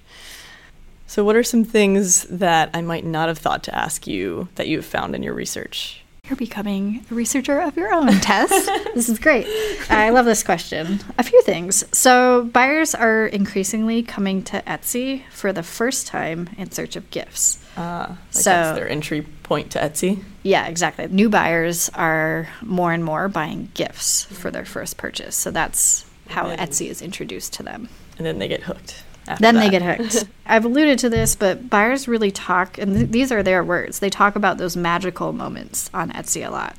So, 1.07 1.23
what 1.23 1.35
are 1.35 1.43
some 1.43 1.63
things 1.63 2.23
that 2.23 2.69
I 2.73 2.81
might 2.81 3.05
not 3.05 3.29
have 3.29 3.39
thought 3.39 3.63
to 3.63 3.75
ask 3.75 4.05
you 4.05 4.49
that 4.55 4.67
you've 4.67 4.85
found 4.85 5.15
in 5.15 5.23
your 5.23 5.33
research? 5.33 6.02
You're 6.29 6.37
becoming 6.37 7.05
a 7.11 7.15
researcher 7.15 7.59
of 7.59 7.75
your 7.75 7.93
own, 7.93 8.07
Tess. 8.07 8.49
this 8.95 9.09
is 9.09 9.19
great. 9.19 9.45
I 9.89 10.09
love 10.11 10.23
this 10.23 10.41
question. 10.41 11.01
A 11.17 11.23
few 11.23 11.41
things. 11.41 11.83
So, 11.91 12.45
buyers 12.45 12.95
are 12.95 13.25
increasingly 13.25 14.03
coming 14.03 14.41
to 14.43 14.61
Etsy 14.61 15.23
for 15.31 15.51
the 15.51 15.63
first 15.63 16.07
time 16.07 16.49
in 16.57 16.71
search 16.71 16.95
of 16.95 17.11
gifts. 17.11 17.61
Uh, 17.75 18.05
like 18.07 18.17
so 18.29 18.49
that's 18.49 18.79
their 18.79 18.87
entry 18.87 19.23
point 19.43 19.71
to 19.71 19.79
Etsy. 19.79 20.23
Yeah, 20.43 20.65
exactly. 20.67 21.07
New 21.09 21.29
buyers 21.29 21.89
are 21.93 22.47
more 22.61 22.93
and 22.93 23.03
more 23.03 23.27
buying 23.27 23.69
gifts 23.73 24.23
for 24.23 24.49
their 24.49 24.63
first 24.63 24.95
purchase. 24.95 25.35
So 25.35 25.51
that's 25.51 26.05
how 26.29 26.55
Etsy 26.55 26.87
is 26.87 27.01
introduced 27.01 27.51
to 27.55 27.63
them. 27.63 27.89
And 28.17 28.25
then 28.25 28.39
they 28.39 28.47
get 28.47 28.63
hooked 28.63 29.03
then 29.39 29.55
that. 29.55 29.61
they 29.61 29.69
get 29.69 29.81
hooked. 29.81 30.27
I've 30.45 30.65
alluded 30.65 30.99
to 30.99 31.09
this, 31.09 31.35
but 31.35 31.69
buyers 31.69 32.07
really 32.07 32.31
talk, 32.31 32.77
and 32.77 32.95
th- 32.95 33.09
these 33.09 33.31
are 33.31 33.43
their 33.43 33.63
words. 33.63 33.99
They 33.99 34.09
talk 34.09 34.35
about 34.35 34.57
those 34.57 34.75
magical 34.75 35.33
moments 35.33 35.89
on 35.93 36.11
Etsy 36.11 36.45
a 36.45 36.51
lot, 36.51 36.75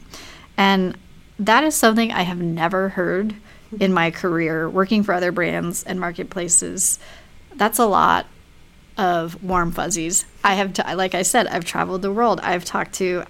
and 0.57 0.97
that 1.39 1.65
is 1.65 1.75
something 1.75 2.13
I 2.13 2.23
have 2.23 2.41
never 2.41 2.91
heard 2.91 3.35
in 3.81 3.93
my 3.93 4.11
career 4.11 4.69
working 4.69 5.03
for 5.03 5.13
other 5.15 5.33
brands 5.33 5.83
and 5.83 5.99
marketplaces. 5.99 6.99
That's 7.55 7.79
a 7.79 7.87
lot 7.87 8.27
of 8.97 9.43
warm 9.43 9.73
fuzzies. 9.73 10.25
I 10.45 10.55
have, 10.55 10.73
t- 10.73 10.95
like 10.95 11.15
I 11.15 11.23
said, 11.23 11.47
I've 11.49 11.65
traveled 11.65 12.03
the 12.03 12.13
world. 12.13 12.41
I've 12.41 12.65
talked 12.65 12.95
to 12.95 13.25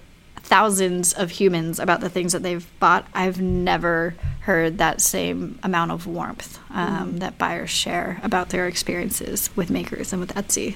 thousands 0.45 1.11
of 1.11 1.31
humans 1.31 1.79
about 1.79 2.01
the 2.01 2.09
things 2.09 2.31
that 2.33 2.43
they've 2.43 2.67
bought. 2.79 3.07
I've 3.13 3.41
never 3.41 4.15
heard 4.41 4.77
that 4.77 5.01
same 5.01 5.57
amount 5.63 5.91
of 5.91 6.05
warmth 6.05 6.59
um, 6.69 7.13
mm. 7.13 7.19
that 7.19 7.39
buyers 7.39 7.71
share 7.71 8.19
about 8.21 8.49
their 8.49 8.67
experiences 8.67 9.49
with 9.55 9.71
makers 9.71 10.13
and 10.13 10.19
with 10.19 10.33
Etsy. 10.35 10.75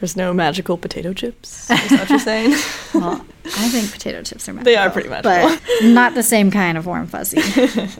There's 0.00 0.16
no 0.16 0.34
magical 0.34 0.76
potato 0.76 1.12
chips. 1.12 1.70
Is 1.70 1.88
that 1.90 2.00
what 2.00 2.10
you're 2.10 2.18
saying? 2.18 2.50
well, 2.94 3.24
I 3.44 3.68
think 3.68 3.92
potato 3.92 4.22
chips 4.22 4.48
are 4.48 4.52
magical. 4.52 4.72
They 4.72 4.76
are 4.76 4.90
pretty 4.90 5.08
magical, 5.08 5.56
but 5.56 5.84
not 5.84 6.14
the 6.14 6.24
same 6.24 6.50
kind 6.50 6.76
of 6.76 6.84
warm 6.84 7.06
fuzzy. 7.06 7.40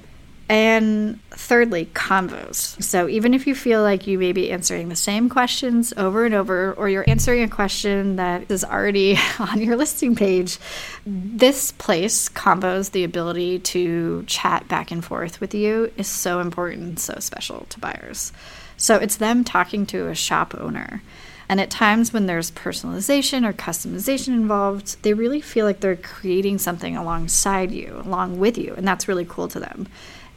And 0.48 1.20
thirdly, 1.30 1.86
convos. 1.94 2.82
So 2.82 3.08
even 3.08 3.32
if 3.32 3.46
you 3.46 3.54
feel 3.54 3.80
like 3.80 4.06
you 4.06 4.18
may 4.18 4.32
be 4.32 4.50
answering 4.50 4.90
the 4.90 4.96
same 4.96 5.30
questions 5.30 5.94
over 5.96 6.26
and 6.26 6.34
over, 6.34 6.74
or 6.74 6.88
you're 6.88 7.08
answering 7.08 7.42
a 7.42 7.48
question 7.48 8.16
that 8.16 8.50
is 8.50 8.62
already 8.62 9.18
on 9.38 9.60
your 9.60 9.76
listing 9.76 10.14
page, 10.14 10.58
this 11.06 11.72
place, 11.72 12.28
convos, 12.28 12.90
the 12.90 13.04
ability 13.04 13.60
to 13.60 14.22
chat 14.26 14.68
back 14.68 14.90
and 14.90 15.02
forth 15.02 15.40
with 15.40 15.54
you, 15.54 15.90
is 15.96 16.08
so 16.08 16.40
important, 16.40 17.00
so 17.00 17.16
special 17.20 17.66
to 17.70 17.80
buyers. 17.80 18.32
So 18.76 18.96
it's 18.96 19.16
them 19.16 19.44
talking 19.44 19.86
to 19.86 20.08
a 20.08 20.14
shop 20.14 20.54
owner. 20.58 21.02
And 21.48 21.60
at 21.60 21.70
times 21.70 22.12
when 22.12 22.26
there's 22.26 22.50
personalization 22.50 23.46
or 23.46 23.52
customization 23.52 24.28
involved, 24.28 25.02
they 25.02 25.12
really 25.12 25.40
feel 25.40 25.66
like 25.66 25.80
they're 25.80 25.96
creating 25.96 26.58
something 26.58 26.96
alongside 26.96 27.70
you, 27.70 28.00
along 28.04 28.38
with 28.38 28.56
you, 28.56 28.74
and 28.76 28.86
that's 28.86 29.08
really 29.08 29.26
cool 29.26 29.48
to 29.48 29.60
them. 29.60 29.86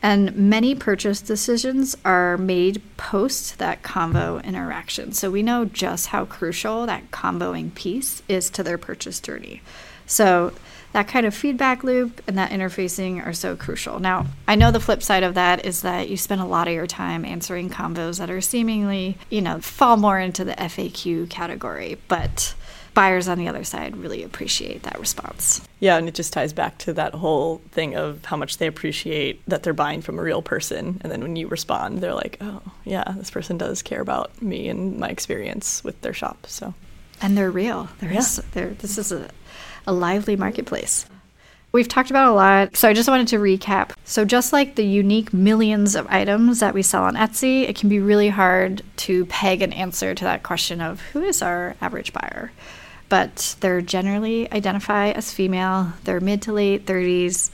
And 0.02 0.36
many 0.36 0.76
purchase 0.76 1.22
decisions 1.22 1.98
are 2.06 2.38
made 2.38 2.82
post 2.98 3.58
that 3.58 3.82
convo 3.82 4.44
interaction. 4.44 5.12
So 5.12 5.32
we 5.32 5.42
know 5.42 5.66
just 5.66 6.08
how 6.08 6.26
crucial 6.26 6.86
that 6.86 7.10
convoing 7.12 7.72
piece 7.72 8.22
is 8.28 8.50
to 8.52 8.64
their 8.64 8.78
purchase 8.78 9.20
journey. 9.20 9.62
So 10.06 10.54
that 10.94 11.08
kind 11.08 11.26
of 11.26 11.36
feedback 11.36 11.84
loop 11.84 12.22
and 12.28 12.38
that 12.38 12.52
interfacing 12.52 13.26
are 13.26 13.34
so 13.34 13.56
crucial. 13.56 14.00
Now, 14.00 14.28
I 14.48 14.56
know 14.56 14.72
the 14.72 14.80
flip 14.80 15.04
side 15.04 15.24
of 15.24 15.34
that 15.36 15.66
is 15.66 15.82
that 15.82 16.10
you 16.10 16.18
spend 16.18 16.42
a 16.42 16.46
lot 16.46 16.68
of 16.68 16.74
your 16.74 16.88
time 16.88 17.26
answering 17.26 17.70
convos 17.70 18.20
that 18.20 18.30
are 18.30 18.42
seemingly, 18.42 19.18
you 19.30 19.42
know, 19.42 19.60
fall 19.60 19.98
more 19.98 20.20
into 20.20 20.46
the 20.46 20.54
FAQ 20.54 21.30
category, 21.30 21.98
but 22.08 22.54
buyers 22.98 23.28
on 23.28 23.38
the 23.38 23.48
other 23.48 23.64
side 23.64 23.96
really 23.96 24.24
appreciate 24.24 24.82
that 24.82 25.00
response. 25.00 25.62
Yeah, 25.80 25.98
and 25.98 26.08
it 26.08 26.16
just 26.16 26.34
ties 26.34 26.52
back 26.52 26.80
to 26.80 26.94
that 26.94 27.14
whole 27.14 27.62
thing 27.70 27.96
of 27.96 28.26
how 28.26 28.36
much 28.36 28.58
they 28.58 28.66
appreciate 28.66 29.40
that 29.48 29.62
they're 29.62 29.72
buying 29.72 30.02
from 30.02 30.18
a 30.18 30.24
real 30.24 30.42
person. 30.42 31.00
And 31.02 31.12
then 31.12 31.22
when 31.22 31.36
you 31.36 31.48
respond, 31.48 32.00
they're 32.00 32.16
like, 32.16 32.38
oh, 32.42 32.64
yeah, 32.86 33.04
this 33.16 33.30
person 33.30 33.56
does 33.56 33.84
care 33.84 34.02
about 34.02 34.42
me 34.42 34.68
and 34.68 34.98
my 34.98 35.10
experience 35.10 35.84
with 35.84 36.02
their 36.02 36.12
shop. 36.12 36.48
So, 36.48 36.74
and 37.22 37.38
they're 37.38 37.52
real. 37.52 37.88
There 38.00 38.12
yeah. 38.12 38.18
is, 38.18 38.38
there, 38.54 38.70
this 38.70 38.98
is 38.98 39.12
a, 39.12 39.30
a 39.86 39.94
lively 39.94 40.36
marketplace. 40.36 41.06
We've 41.72 41.88
talked 41.88 42.10
about 42.10 42.32
a 42.32 42.34
lot, 42.34 42.76
so 42.76 42.90
I 42.90 42.94
just 42.94 43.10
wanted 43.10 43.28
to 43.28 43.38
recap. 43.38 43.92
So, 44.06 44.26
just 44.26 44.54
like 44.54 44.74
the 44.74 44.86
unique 44.86 45.34
millions 45.34 45.94
of 45.96 46.08
items 46.08 46.62
that 46.62 46.74
we 46.74 46.82
sell 46.82 47.04
on 47.04 47.16
Etsy, 47.16 47.70
it 47.70 47.76
can 47.76 47.90
be 47.90 48.00
really 48.00 48.30
hard 48.30 48.82
to 49.06 49.28
peg 49.28 49.62
an 49.62 49.74
answer 49.74 50.16
to 50.16 50.24
that 50.24 50.42
question 50.42 50.82
of 50.82 51.00
who 51.02 51.22
is 51.22 51.44
our 51.44 51.76
average 51.80 52.12
buyer 52.12 52.52
but 53.10 53.56
they're 53.60 53.82
generally 53.82 54.52
identify 54.52 55.10
as 55.10 55.34
female. 55.34 55.94
They're 56.04 56.20
mid 56.20 56.42
to 56.44 56.54
late 56.54 56.86
30s. 56.86 57.50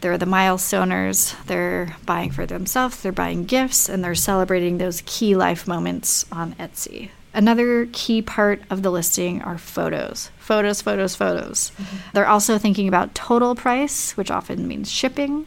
They're 0.00 0.18
the 0.18 0.26
milestoners. 0.26 1.34
They're 1.46 1.96
buying 2.06 2.30
for 2.30 2.46
themselves, 2.46 3.02
they're 3.02 3.12
buying 3.12 3.44
gifts, 3.44 3.88
and 3.88 4.04
they're 4.04 4.14
celebrating 4.14 4.78
those 4.78 5.02
key 5.06 5.34
life 5.34 5.66
moments 5.66 6.24
on 6.30 6.54
Etsy. 6.54 7.10
Another 7.34 7.88
key 7.92 8.22
part 8.22 8.62
of 8.70 8.82
the 8.82 8.90
listing 8.90 9.42
are 9.42 9.58
photos. 9.58 10.30
Photos, 10.38 10.80
photos, 10.80 11.14
photos. 11.14 11.72
Mm-hmm. 11.76 11.96
They're 12.14 12.28
also 12.28 12.58
thinking 12.58 12.88
about 12.88 13.14
total 13.14 13.54
price, 13.54 14.16
which 14.16 14.30
often 14.30 14.66
means 14.66 14.90
shipping, 14.90 15.46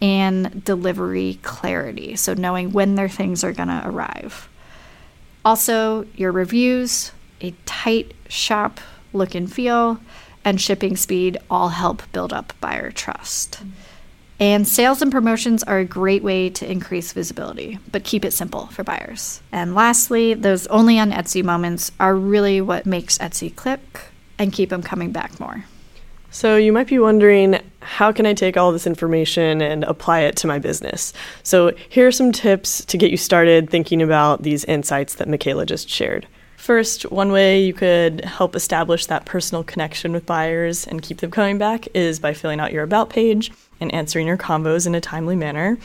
and 0.00 0.64
delivery 0.64 1.38
clarity. 1.42 2.16
So, 2.16 2.34
knowing 2.34 2.72
when 2.72 2.94
their 2.94 3.08
things 3.08 3.44
are 3.44 3.52
going 3.52 3.68
to 3.68 3.82
arrive. 3.84 4.48
Also, 5.44 6.06
your 6.16 6.32
reviews, 6.32 7.12
a 7.40 7.54
tight 7.66 8.12
shop 8.28 8.80
look 9.12 9.34
and 9.34 9.52
feel, 9.52 10.00
and 10.44 10.60
shipping 10.60 10.96
speed 10.96 11.38
all 11.50 11.70
help 11.70 12.02
build 12.12 12.32
up 12.32 12.52
buyer 12.60 12.90
trust. 12.90 13.60
And 14.40 14.66
sales 14.66 15.02
and 15.02 15.12
promotions 15.12 15.62
are 15.64 15.80
a 15.80 15.84
great 15.84 16.22
way 16.22 16.48
to 16.48 16.70
increase 16.70 17.12
visibility, 17.12 17.78
but 17.92 18.04
keep 18.04 18.24
it 18.24 18.32
simple 18.32 18.66
for 18.68 18.82
buyers. 18.82 19.42
And 19.52 19.74
lastly, 19.74 20.32
those 20.32 20.66
only 20.68 20.98
on 20.98 21.12
Etsy 21.12 21.44
moments 21.44 21.92
are 22.00 22.16
really 22.16 22.62
what 22.62 22.86
makes 22.86 23.18
Etsy 23.18 23.54
click 23.54 24.00
and 24.38 24.50
keep 24.50 24.70
them 24.70 24.82
coming 24.82 25.12
back 25.12 25.38
more. 25.38 25.66
So, 26.30 26.56
you 26.56 26.72
might 26.72 26.86
be 26.86 26.98
wondering 26.98 27.60
how 27.80 28.12
can 28.12 28.24
I 28.24 28.34
take 28.34 28.56
all 28.56 28.72
this 28.72 28.86
information 28.86 29.60
and 29.60 29.84
apply 29.84 30.20
it 30.20 30.36
to 30.36 30.46
my 30.46 30.58
business? 30.58 31.12
So, 31.42 31.74
here 31.88 32.06
are 32.06 32.12
some 32.12 32.32
tips 32.32 32.84
to 32.86 32.96
get 32.96 33.10
you 33.10 33.16
started 33.18 33.68
thinking 33.68 34.00
about 34.00 34.42
these 34.42 34.64
insights 34.64 35.16
that 35.16 35.28
Michaela 35.28 35.66
just 35.66 35.90
shared. 35.90 36.26
First, 36.60 37.10
one 37.10 37.32
way 37.32 37.62
you 37.62 37.72
could 37.72 38.22
help 38.22 38.54
establish 38.54 39.06
that 39.06 39.24
personal 39.24 39.64
connection 39.64 40.12
with 40.12 40.26
buyers 40.26 40.86
and 40.86 41.00
keep 41.00 41.20
them 41.20 41.30
coming 41.30 41.56
back 41.56 41.88
is 41.94 42.18
by 42.18 42.34
filling 42.34 42.60
out 42.60 42.70
your 42.70 42.84
About 42.84 43.08
page 43.08 43.50
and 43.80 43.92
answering 43.94 44.26
your 44.26 44.36
convos 44.36 44.86
in 44.86 44.94
a 44.94 45.00
timely 45.00 45.36
manner. 45.36 45.78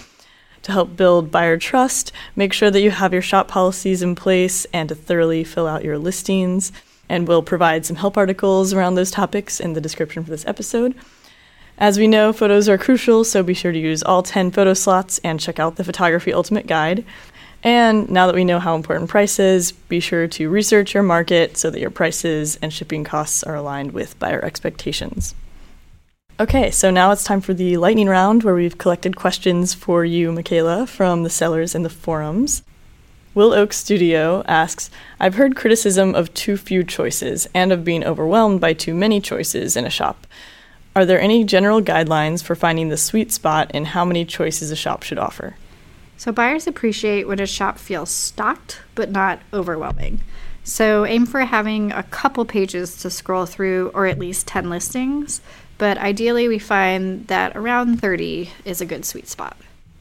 To 0.64 0.74
help 0.74 0.98
build 0.98 1.32
buyer 1.32 1.58
trust, 1.58 2.12
make 2.36 2.52
sure 2.52 2.70
that 2.70 2.82
you 2.82 2.92
have 2.92 3.14
your 3.14 3.22
shop 3.22 3.48
policies 3.48 4.02
in 4.02 4.16
place 4.16 4.66
and 4.74 4.90
to 4.90 4.96
thoroughly 4.96 5.46
fill 5.46 5.66
out 5.66 5.86
your 5.86 5.98
listings. 5.98 6.74
And 7.08 7.26
we'll 7.26 7.42
provide 7.42 7.86
some 7.86 7.96
help 7.96 8.18
articles 8.18 8.74
around 8.74 8.96
those 8.96 9.12
topics 9.12 9.62
in 9.62 9.74
the 9.74 9.82
description 9.82 10.26
for 10.26 10.30
this 10.30 10.46
episode. 10.46 10.94
As 11.78 11.98
we 11.98 12.08
know, 12.08 12.34
photos 12.34 12.68
are 12.68 12.78
crucial, 12.78 13.24
so 13.24 13.44
be 13.44 13.54
sure 13.54 13.72
to 13.72 13.80
use 13.80 14.04
all 14.04 14.24
10 14.24 14.52
photo 14.52 14.74
slots 14.74 15.20
and 15.24 15.40
check 15.40 15.58
out 15.58 15.78
the 15.78 15.84
Photography 15.86 16.34
Ultimate 16.34 16.68
Guide. 16.68 17.06
And 17.66 18.08
now 18.12 18.28
that 18.28 18.36
we 18.36 18.46
know 18.46 18.60
how 18.60 18.76
important 18.76 19.10
price 19.10 19.40
is, 19.40 19.72
be 19.72 20.00
sure 20.00 20.28
to 20.28 20.50
research 20.52 20.94
your 20.94 21.02
market 21.02 21.58
so 21.58 21.72
that 21.72 21.80
your 21.80 21.90
prices 21.90 22.60
and 22.62 22.72
shipping 22.72 23.04
costs 23.04 23.42
are 23.42 23.56
aligned 23.56 23.92
with 23.92 24.20
buyer 24.20 24.40
expectations. 24.46 25.34
Okay, 26.40 26.70
so 26.70 26.92
now 26.92 27.10
it's 27.10 27.24
time 27.24 27.42
for 27.42 27.56
the 27.56 27.78
lightning 27.78 28.08
round 28.08 28.44
where 28.44 28.54
we've 28.54 28.78
collected 28.78 29.16
questions 29.16 29.74
for 29.74 30.06
you, 30.06 30.32
Michaela, 30.32 30.86
from 30.86 31.24
the 31.24 31.30
sellers 31.30 31.74
in 31.74 31.82
the 31.82 31.90
forums. 31.90 32.62
Will 33.34 33.52
Oak 33.52 33.74
Studio 33.74 34.44
asks 34.46 34.92
I've 35.20 35.36
heard 35.36 35.56
criticism 35.56 36.14
of 36.14 36.32
too 36.36 36.58
few 36.58 36.84
choices 36.84 37.48
and 37.56 37.72
of 37.72 37.84
being 37.84 38.04
overwhelmed 38.04 38.62
by 38.62 38.74
too 38.74 38.94
many 38.94 39.20
choices 39.20 39.76
in 39.76 39.86
a 39.86 39.90
shop. 39.90 40.28
Are 40.96 41.04
there 41.04 41.20
any 41.20 41.44
general 41.44 41.82
guidelines 41.82 42.44
for 42.44 42.56
finding 42.56 42.90
the 42.90 42.96
sweet 42.96 43.32
spot 43.32 43.72
in 43.72 43.86
how 43.86 44.06
many 44.06 44.24
choices 44.24 44.70
a 44.70 44.76
shop 44.76 45.02
should 45.02 45.18
offer? 45.18 45.56
So 46.18 46.32
buyers 46.32 46.68
appreciate 46.68 47.28
when 47.28 47.40
a 47.40 47.46
shop 47.46 47.78
feels 47.78 48.10
stocked 48.10 48.82
but 48.96 49.12
not 49.12 49.40
overwhelming. 49.54 50.22
So 50.64 51.06
aim 51.06 51.26
for 51.26 51.42
having 51.42 51.92
a 51.92 52.04
couple 52.04 52.44
pages 52.46 52.98
to 52.98 53.10
scroll 53.10 53.46
through 53.46 53.92
or 53.94 54.08
at 54.08 54.18
least 54.18 54.48
10 54.48 54.70
listings, 54.70 55.42
but 55.78 55.98
ideally 56.00 56.48
we 56.48 56.58
find 56.58 57.28
that 57.28 57.56
around 57.56 58.02
30 58.02 58.50
is 58.64 58.82
a 58.82 58.86
good 58.86 59.06
sweet 59.06 59.28
spot. 59.28 59.58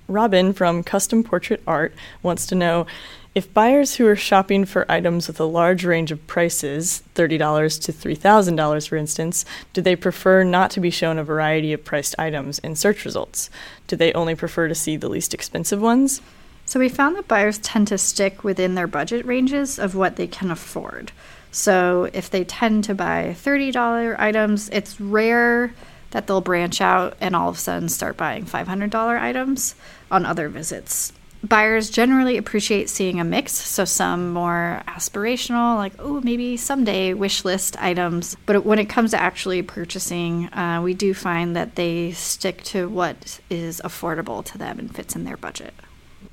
Robin 0.09 0.53
from 0.53 0.83
Custom 0.83 1.22
Portrait 1.22 1.62
Art 1.66 1.94
wants 2.22 2.46
to 2.46 2.55
know 2.55 2.87
if 3.35 3.53
buyers 3.53 3.97
who 3.97 4.07
are 4.07 4.14
shopping 4.14 4.64
for 4.64 4.90
items 4.90 5.27
with 5.27 5.40
a 5.40 5.44
large 5.44 5.85
range 5.85 6.12
of 6.12 6.25
prices, 6.29 7.03
$30 7.16 7.81
to 7.83 7.92
$3,000 7.92 8.88
for 8.88 8.97
instance, 8.97 9.44
do 9.73 9.83
they 9.83 9.97
prefer 9.97 10.44
not 10.44 10.70
to 10.70 10.81
be 10.81 10.90
shown 10.90 11.18
a 11.18 11.25
variety 11.25 11.73
of 11.73 11.85
priced 11.85 12.14
items 12.16 12.61
in 12.61 12.77
search 12.77 13.05
results? 13.05 13.51
Do 13.88 13.97
they 13.97 14.12
only 14.12 14.37
prefer 14.37 14.68
to 14.68 14.75
see 14.75 14.97
the 14.97 15.09
least 15.09 15.35
expensive 15.35 15.81
ones? 15.81 16.23
So 16.64 16.79
we 16.79 16.88
found 16.88 17.16
that 17.16 17.29
buyers 17.29 17.59
tend 17.59 17.88
to 17.88 17.99
stick 17.99 18.44
within 18.44 18.77
their 18.77 18.87
budget 18.87 19.27
ranges 19.27 19.79
of 19.81 19.97
what 19.97 20.14
they 20.14 20.29
can 20.29 20.51
afford. 20.51 21.11
So 21.51 22.09
if 22.12 22.31
they 22.31 22.44
tend 22.44 22.85
to 22.85 22.94
buy 22.94 23.37
$30 23.37 24.16
items, 24.18 24.68
it's 24.70 25.01
rare 25.01 25.75
that 26.12 26.29
they'll 26.29 26.40
branch 26.40 26.81
out 26.81 27.16
and 27.20 27.35
all 27.35 27.49
of 27.49 27.57
a 27.57 27.59
sudden 27.59 27.88
start 27.88 28.16
buying 28.16 28.47
$500 28.47 29.20
items 29.20 29.75
on 30.11 30.25
other 30.25 30.49
visits 30.49 31.12
buyers 31.48 31.90
generally 31.90 32.37
appreciate 32.37 32.88
seeing 32.88 33.20
a 33.20 33.24
mix. 33.24 33.52
So 33.52 33.85
some 33.85 34.33
more 34.33 34.83
aspirational, 34.88 35.76
like, 35.76 35.92
oh, 35.98 36.20
maybe 36.22 36.57
someday 36.57 37.14
wish 37.14 37.44
list 37.44 37.76
items. 37.80 38.37
But 38.46 38.64
when 38.64 38.78
it 38.78 38.87
comes 38.87 39.12
to 39.12 39.20
actually 39.20 39.62
purchasing, 39.62 40.52
uh, 40.52 40.80
we 40.83 40.94
do 40.94 41.14
find 41.14 41.54
that 41.54 41.74
they 41.76 42.12
stick 42.12 42.62
to 42.64 42.88
what 42.88 43.40
is 43.50 43.80
affordable 43.85 44.44
to 44.46 44.59
them 44.59 44.78
and 44.78 44.94
fits 44.94 45.14
in 45.14 45.24
their 45.24 45.37
budget. 45.37 45.74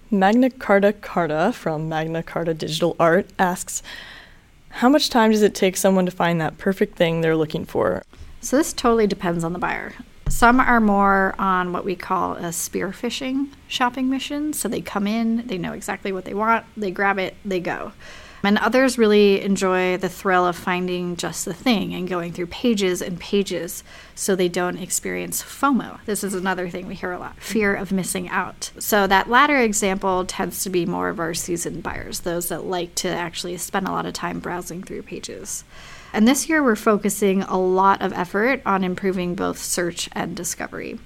Magna 0.09 0.49
Carta 0.49 0.93
Carta 0.93 1.51
from 1.53 1.87
Magna 1.87 2.23
Carta 2.23 2.53
Digital 2.53 2.95
Art 2.99 3.29
asks, 3.39 3.81
how 4.69 4.89
much 4.89 5.09
time 5.09 5.31
does 5.31 5.41
it 5.41 5.53
take 5.53 5.75
someone 5.77 6.05
to 6.05 6.11
find 6.11 6.39
that 6.39 6.57
perfect 6.57 6.95
thing 6.95 7.21
they're 7.21 7.35
looking 7.35 7.65
for? 7.65 8.03
So 8.39 8.57
this 8.57 8.73
totally 8.73 9.07
depends 9.07 9.43
on 9.43 9.53
the 9.53 9.59
buyer. 9.59 9.93
Some 10.31 10.61
are 10.61 10.79
more 10.79 11.35
on 11.37 11.73
what 11.73 11.83
we 11.83 11.95
call 11.95 12.37
a 12.37 12.49
spearfishing 12.51 13.49
shopping 13.67 14.09
mission. 14.09 14.53
So 14.53 14.69
they 14.69 14.79
come 14.79 15.05
in, 15.05 15.45
they 15.45 15.57
know 15.57 15.73
exactly 15.73 16.13
what 16.13 16.23
they 16.23 16.33
want, 16.33 16.65
they 16.77 16.89
grab 16.89 17.19
it, 17.19 17.35
they 17.43 17.59
go. 17.59 17.91
And 18.41 18.57
others 18.57 18.97
really 18.97 19.41
enjoy 19.41 19.97
the 19.97 20.09
thrill 20.09 20.47
of 20.47 20.55
finding 20.55 21.17
just 21.17 21.43
the 21.45 21.53
thing 21.53 21.93
and 21.93 22.07
going 22.07 22.31
through 22.31 22.47
pages 22.47 23.01
and 23.01 23.19
pages 23.19 23.83
so 24.15 24.33
they 24.33 24.47
don't 24.47 24.77
experience 24.77 25.43
FOMO. 25.43 25.99
This 26.05 26.23
is 26.23 26.33
another 26.33 26.69
thing 26.69 26.87
we 26.87 26.95
hear 26.95 27.11
a 27.11 27.19
lot 27.19 27.35
fear 27.37 27.75
of 27.75 27.91
missing 27.91 28.29
out. 28.29 28.71
So, 28.79 29.05
that 29.07 29.29
latter 29.29 29.59
example 29.59 30.25
tends 30.25 30.63
to 30.63 30.69
be 30.69 30.85
more 30.85 31.09
of 31.09 31.19
our 31.19 31.33
seasoned 31.33 31.83
buyers, 31.83 32.21
those 32.21 32.47
that 32.47 32.65
like 32.65 32.95
to 32.95 33.09
actually 33.09 33.57
spend 33.57 33.87
a 33.87 33.91
lot 33.91 34.05
of 34.05 34.13
time 34.13 34.39
browsing 34.39 34.81
through 34.81 35.03
pages. 35.03 35.65
And 36.13 36.27
this 36.27 36.49
year, 36.49 36.61
we're 36.61 36.75
focusing 36.75 37.43
a 37.43 37.57
lot 37.57 38.01
of 38.01 38.13
effort 38.13 38.61
on 38.65 38.83
improving 38.83 39.35
both 39.35 39.57
search 39.57 40.09
and 40.11 40.35
discovery. 40.35 40.99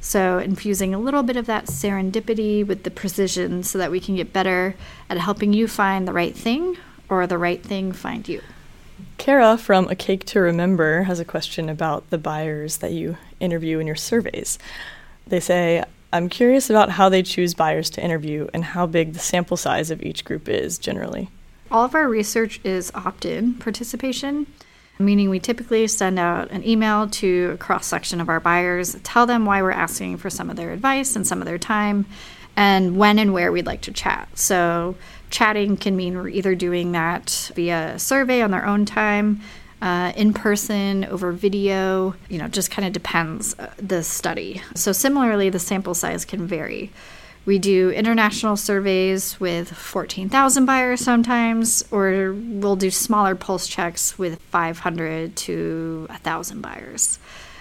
So, 0.00 0.38
infusing 0.38 0.94
a 0.94 0.98
little 0.98 1.22
bit 1.22 1.36
of 1.36 1.46
that 1.46 1.66
serendipity 1.66 2.64
with 2.64 2.82
the 2.82 2.90
precision 2.90 3.62
so 3.62 3.78
that 3.78 3.90
we 3.90 4.00
can 4.00 4.16
get 4.16 4.32
better 4.32 4.76
at 5.08 5.16
helping 5.16 5.52
you 5.52 5.66
find 5.66 6.06
the 6.06 6.12
right 6.12 6.36
thing 6.36 6.76
or 7.08 7.26
the 7.26 7.38
right 7.38 7.62
thing 7.62 7.92
find 7.92 8.28
you. 8.28 8.42
Kara 9.16 9.56
from 9.56 9.88
A 9.88 9.94
Cake 9.94 10.24
to 10.26 10.40
Remember 10.40 11.04
has 11.04 11.20
a 11.20 11.24
question 11.24 11.68
about 11.68 12.08
the 12.10 12.18
buyers 12.18 12.78
that 12.78 12.92
you 12.92 13.16
interview 13.40 13.78
in 13.78 13.86
your 13.86 13.96
surveys. 13.96 14.58
They 15.26 15.40
say, 15.40 15.82
I'm 16.12 16.28
curious 16.28 16.70
about 16.70 16.90
how 16.90 17.08
they 17.08 17.22
choose 17.22 17.54
buyers 17.54 17.90
to 17.90 18.04
interview 18.04 18.48
and 18.52 18.62
how 18.62 18.86
big 18.86 19.14
the 19.14 19.18
sample 19.18 19.56
size 19.56 19.90
of 19.90 20.02
each 20.02 20.24
group 20.24 20.48
is 20.48 20.78
generally. 20.78 21.30
All 21.74 21.84
of 21.84 21.96
our 21.96 22.08
research 22.08 22.60
is 22.62 22.92
opt 22.94 23.24
in 23.24 23.54
participation. 23.54 24.46
meaning 24.96 25.28
we 25.28 25.40
typically 25.40 25.88
send 25.88 26.20
out 26.20 26.48
an 26.52 26.64
email 26.64 27.08
to 27.08 27.50
a 27.54 27.56
cross 27.56 27.84
section 27.84 28.20
of 28.20 28.28
our 28.28 28.38
buyers, 28.38 28.96
tell 29.02 29.26
them 29.26 29.44
why 29.44 29.60
we're 29.60 29.72
asking 29.72 30.18
for 30.18 30.30
some 30.30 30.50
of 30.50 30.54
their 30.54 30.70
advice 30.70 31.16
and 31.16 31.26
some 31.26 31.42
of 31.42 31.46
their 31.46 31.58
time, 31.58 32.06
and 32.54 32.96
when 32.96 33.18
and 33.18 33.32
where 33.32 33.50
we'd 33.50 33.66
like 33.66 33.80
to 33.80 33.92
chat. 33.92 34.28
So, 34.38 34.94
chatting 35.30 35.76
can 35.76 35.96
mean 35.96 36.14
we're 36.16 36.28
either 36.28 36.54
doing 36.54 36.92
that 36.92 37.50
via 37.56 37.98
survey 37.98 38.40
on 38.40 38.52
their 38.52 38.64
own 38.64 38.84
time, 38.84 39.40
uh, 39.82 40.12
in 40.14 40.32
person, 40.32 41.04
over 41.06 41.32
video, 41.32 42.14
you 42.28 42.38
know, 42.38 42.46
just 42.46 42.70
kind 42.70 42.86
of 42.86 42.92
depends 42.92 43.58
uh, 43.58 43.74
the 43.78 44.04
study. 44.04 44.62
So, 44.76 44.92
similarly, 44.92 45.50
the 45.50 45.58
sample 45.58 45.94
size 45.94 46.24
can 46.24 46.46
vary. 46.46 46.92
We 47.46 47.58
do 47.58 47.90
international 47.90 48.56
surveys 48.56 49.38
with 49.38 49.70
14,000 49.70 50.64
buyers 50.64 51.02
sometimes, 51.02 51.84
or 51.90 52.32
we'll 52.32 52.76
do 52.76 52.90
smaller 52.90 53.34
pulse 53.34 53.66
checks 53.68 54.18
with 54.18 54.40
500 54.40 55.36
to 55.36 56.06
1,000 56.08 56.62
buyers. 56.62 57.18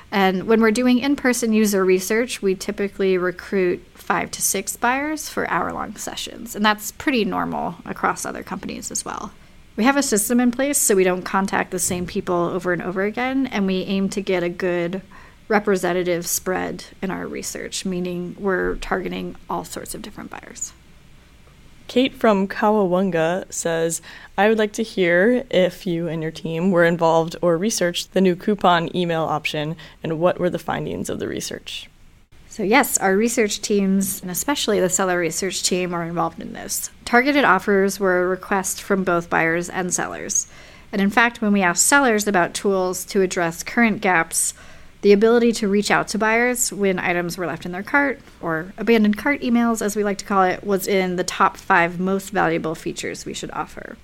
And 0.09 0.43
when 0.43 0.61
we're 0.61 0.71
doing 0.71 0.99
in 0.99 1.15
person 1.15 1.53
user 1.53 1.83
research, 1.83 2.41
we 2.41 2.55
typically 2.55 3.17
recruit 3.17 3.83
five 3.95 4.31
to 4.31 4.41
six 4.41 4.77
buyers 4.77 5.27
for 5.27 5.49
hour 5.49 5.73
long 5.73 5.95
sessions. 5.95 6.55
And 6.55 6.63
that's 6.63 6.91
pretty 6.91 7.25
normal 7.25 7.75
across 7.85 8.25
other 8.25 8.43
companies 8.43 8.91
as 8.91 9.03
well. 9.03 9.31
We 9.75 9.85
have 9.85 9.97
a 9.97 10.03
system 10.03 10.39
in 10.39 10.51
place 10.51 10.77
so 10.77 10.95
we 10.95 11.03
don't 11.03 11.23
contact 11.23 11.71
the 11.71 11.79
same 11.79 12.05
people 12.05 12.35
over 12.35 12.73
and 12.73 12.81
over 12.81 13.03
again, 13.03 13.47
and 13.47 13.65
we 13.65 13.81
aim 13.81 14.07
to 14.09 14.21
get 14.21 14.43
a 14.43 14.49
good 14.49 15.01
representative 15.53 16.25
spread 16.25 16.85
in 16.99 17.11
our 17.11 17.27
research, 17.27 17.85
meaning 17.85 18.35
we're 18.39 18.75
targeting 18.77 19.35
all 19.47 19.63
sorts 19.63 19.93
of 19.93 20.01
different 20.01 20.31
buyers. 20.31 20.73
Kate 21.87 22.15
from 22.15 22.47
Kawawunga 22.47 23.53
says, 23.53 24.01
I 24.35 24.49
would 24.49 24.57
like 24.57 24.73
to 24.73 24.83
hear 24.83 25.45
if 25.51 25.85
you 25.85 26.07
and 26.07 26.23
your 26.23 26.31
team 26.31 26.71
were 26.71 26.85
involved 26.85 27.35
or 27.39 27.55
researched 27.55 28.13
the 28.13 28.21
new 28.21 28.35
coupon 28.35 28.89
email 28.95 29.21
option 29.21 29.75
and 30.01 30.19
what 30.19 30.39
were 30.39 30.49
the 30.49 30.57
findings 30.57 31.07
of 31.07 31.19
the 31.19 31.27
research. 31.27 31.87
So, 32.49 32.63
yes, 32.63 32.97
our 32.97 33.15
research 33.15 33.61
teams, 33.61 34.23
and 34.23 34.31
especially 34.31 34.79
the 34.79 34.89
seller 34.89 35.19
research 35.19 35.61
team, 35.61 35.93
are 35.93 36.03
involved 36.03 36.41
in 36.41 36.53
this. 36.53 36.89
Targeted 37.05 37.43
offers 37.43 37.99
were 37.99 38.23
a 38.23 38.27
request 38.27 38.81
from 38.81 39.03
both 39.03 39.29
buyers 39.29 39.69
and 39.69 39.93
sellers. 39.93 40.47
And 40.91 40.99
in 40.99 41.11
fact, 41.11 41.41
when 41.41 41.53
we 41.53 41.61
asked 41.61 41.85
sellers 41.85 42.27
about 42.27 42.55
tools 42.55 43.05
to 43.05 43.21
address 43.21 43.61
current 43.61 44.01
gaps, 44.01 44.55
the 45.03 45.11
ability 45.11 45.51
to 45.51 45.67
reach 45.67 45.91
out 45.91 46.07
to 46.07 46.17
buyers 46.17 46.71
when 46.71 46.97
items 46.97 47.37
were 47.37 47.45
left 47.45 47.65
in 47.65 47.73
their 47.73 47.83
cart, 47.83 48.21
or 48.41 48.73
abandoned 48.77 49.17
cart 49.17 49.41
emails, 49.41 49.81
as 49.81 49.97
we 49.97 50.03
like 50.03 50.17
to 50.17 50.25
call 50.25 50.43
it, 50.43 50.63
was 50.63 50.87
in 50.87 51.17
the 51.17 51.25
top 51.25 51.57
five 51.57 51.99
most 51.99 52.29
valuable 52.29 52.73
features 52.73 53.25
we 53.25 53.33
should 53.33 53.51
offer. 53.51 53.97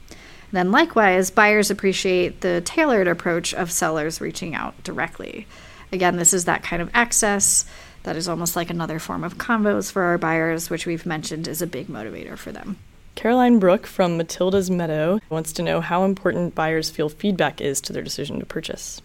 then, 0.52 0.72
likewise, 0.72 1.32
buyers 1.32 1.72
appreciate 1.72 2.42
the 2.42 2.60
tailored 2.62 3.08
approach 3.08 3.54
of 3.54 3.72
sellers 3.72 4.20
reaching 4.20 4.54
out 4.54 4.84
directly. 4.84 5.48
Again, 5.94 6.18
this 6.18 6.34
is 6.34 6.46
that 6.46 6.64
kind 6.64 6.82
of 6.82 6.90
access 6.94 7.66
that 8.04 8.18
is 8.18 8.28
almost 8.28 8.58
like 8.58 8.70
another 8.70 9.00
form 9.00 9.24
of 9.24 9.38
convos 9.38 9.90
for 9.90 10.04
our 10.04 10.18
buyers, 10.18 10.70
which 10.70 10.86
we've 10.86 11.06
mentioned 11.06 11.48
is 11.48 11.62
a 11.62 11.68
big 11.68 11.88
motivator 11.88 12.38
for 12.38 12.52
them. 12.52 12.78
Caroline 13.16 13.60
Brook 13.60 13.88
from 13.88 14.18
Matilda's 14.18 14.70
Meadow 14.70 15.20
wants 15.30 15.54
to 15.54 15.64
know 15.64 15.80
how 15.80 16.04
important 16.04 16.56
buyers 16.56 16.90
feel 16.90 17.10
feedback 17.10 17.62
is 17.62 17.80
to 17.82 17.94
their 17.94 18.04
decision 18.04 18.40
to 18.40 18.46
purchase. 18.46 19.02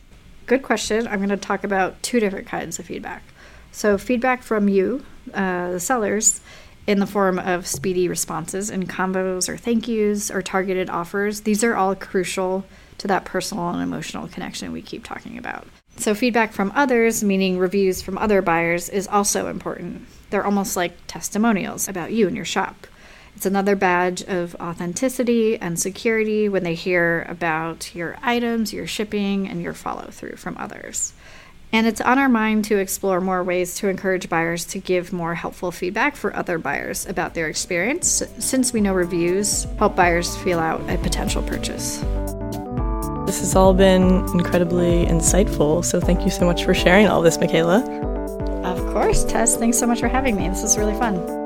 Good 0.47 0.63
question. 0.63 1.07
I'm 1.07 1.19
going 1.19 1.31
to 1.31 1.37
talk 1.37 1.65
about 1.65 2.03
two 2.03 2.21
different 2.21 2.47
kinds 2.47 2.79
of 2.79 2.87
feedback. 2.87 3.23
So, 3.73 3.99
feedback 3.99 4.43
from 4.43 4.69
you, 4.69 5.05
uh, 5.33 5.73
the 5.73 5.81
sellers, 5.81 6.41
in 6.87 7.01
the 7.01 7.07
form 7.07 7.39
of 7.39 7.67
speedy 7.67 8.09
responses 8.09 8.69
and 8.69 8.89
convos 8.89 9.49
or 9.49 9.57
thank 9.57 9.89
yous 9.89 10.31
or 10.31 10.43
targeted 10.43 10.91
offers. 10.91 11.41
These 11.41 11.65
are 11.65 11.75
all 11.75 11.95
crucial 11.95 12.67
to 12.99 13.09
that 13.09 13.25
personal 13.25 13.71
and 13.71 13.83
emotional 13.83 14.29
connection 14.29 14.71
we 14.71 14.83
keep 14.83 15.03
talking 15.03 15.39
about. 15.39 15.67
So, 15.97 16.15
feedback 16.15 16.53
from 16.53 16.73
others, 16.75 17.25
meaning 17.25 17.59
reviews 17.59 18.03
from 18.03 18.19
other 18.19 18.43
buyers, 18.43 18.89
is 18.89 19.09
also 19.09 19.49
important. 19.49 20.07
They're 20.31 20.45
almost 20.45 20.77
like 20.77 20.93
testimonials 21.07 21.89
about 21.89 22.13
you 22.13 22.27
and 22.27 22.37
your 22.37 22.45
shop. 22.45 22.87
It's 23.37 23.47
another 23.47 23.77
badge 23.77 24.23
of 24.23 24.55
authenticity 24.61 25.59
and 25.59 25.79
security 25.79 26.49
when 26.49 26.63
they 26.63 26.75
hear 26.75 27.27
about 27.29 27.95
your 27.95 28.17
items, 28.23 28.73
your 28.73 28.87
shipping, 28.87 29.49
and 29.49 29.61
your 29.61 29.75
follow 29.75 30.09
through 30.11 30.37
from 30.37 30.57
others. 30.57 31.13
And 31.73 31.89
it's 31.89 32.01
on 32.01 32.21
our 32.21 32.29
mind 32.29 32.67
to 32.67 32.79
explore 32.79 33.21
more 33.21 33.43
ways 33.43 33.75
to 33.77 33.89
encourage 33.89 34.29
buyers 34.29 34.65
to 34.67 34.79
give 34.79 35.13
more 35.13 35.35
helpful 35.35 35.73
feedback 35.73 36.15
for 36.15 36.35
other 36.37 36.57
buyers 36.57 37.05
about 37.07 37.35
their 37.35 37.49
experience, 37.49 38.23
since 38.39 38.73
we 38.73 38.81
know 38.81 38.95
reviews 38.95 39.65
help 39.79 39.97
buyers 39.97 40.37
feel 40.37 40.61
out 40.61 40.89
a 40.89 40.97
potential 40.99 41.43
purchase. 41.43 41.99
This 43.27 43.41
has 43.41 43.57
all 43.57 43.75
been 43.75 44.25
incredibly 44.29 45.07
insightful, 45.07 45.85
so 45.85 45.99
thank 45.99 46.23
you 46.23 46.31
so 46.31 46.47
much 46.47 46.65
for 46.65 46.75
sharing 46.75 47.09
all 47.09 47.23
this, 47.23 47.39
Michaela. 47.39 47.83
Of 48.63 48.79
course, 48.93 49.25
Tess. 49.25 49.57
Thanks 49.57 49.77
so 49.77 49.89
much 49.89 49.99
for 49.99 50.09
having 50.09 50.37
me. 50.37 50.49
This 50.49 50.63
was 50.63 50.79
really 50.79 50.95
fun. 50.95 51.44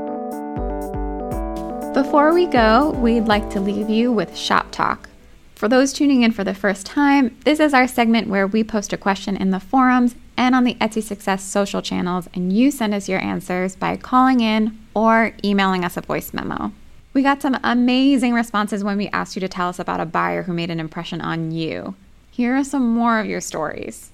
Before 1.98 2.32
we 2.32 2.46
go, 2.46 2.90
we'd 2.90 3.26
like 3.26 3.50
to 3.50 3.60
leave 3.60 3.90
you 3.90 4.12
with 4.12 4.36
Shop 4.36 4.68
Talk. 4.70 5.08
For 5.56 5.66
those 5.66 5.92
tuning 5.92 6.22
in 6.22 6.30
for 6.30 6.44
the 6.44 6.54
first 6.54 6.86
time, 6.86 7.36
this 7.44 7.58
is 7.58 7.74
our 7.74 7.88
segment 7.88 8.28
where 8.28 8.46
we 8.46 8.62
post 8.62 8.92
a 8.92 8.96
question 8.96 9.36
in 9.36 9.50
the 9.50 9.58
forums 9.58 10.14
and 10.36 10.54
on 10.54 10.62
the 10.62 10.76
Etsy 10.76 11.02
Success 11.02 11.42
social 11.42 11.82
channels, 11.82 12.28
and 12.32 12.52
you 12.52 12.70
send 12.70 12.94
us 12.94 13.08
your 13.08 13.18
answers 13.18 13.74
by 13.74 13.96
calling 13.96 14.38
in 14.38 14.78
or 14.94 15.32
emailing 15.42 15.84
us 15.84 15.96
a 15.96 16.00
voice 16.00 16.32
memo. 16.32 16.70
We 17.14 17.24
got 17.24 17.42
some 17.42 17.58
amazing 17.64 18.32
responses 18.32 18.84
when 18.84 18.96
we 18.96 19.08
asked 19.08 19.34
you 19.34 19.40
to 19.40 19.48
tell 19.48 19.68
us 19.68 19.80
about 19.80 19.98
a 19.98 20.06
buyer 20.06 20.44
who 20.44 20.52
made 20.52 20.70
an 20.70 20.78
impression 20.78 21.20
on 21.20 21.50
you. 21.50 21.96
Here 22.30 22.54
are 22.54 22.62
some 22.62 22.94
more 22.94 23.18
of 23.18 23.26
your 23.26 23.40
stories. 23.40 24.12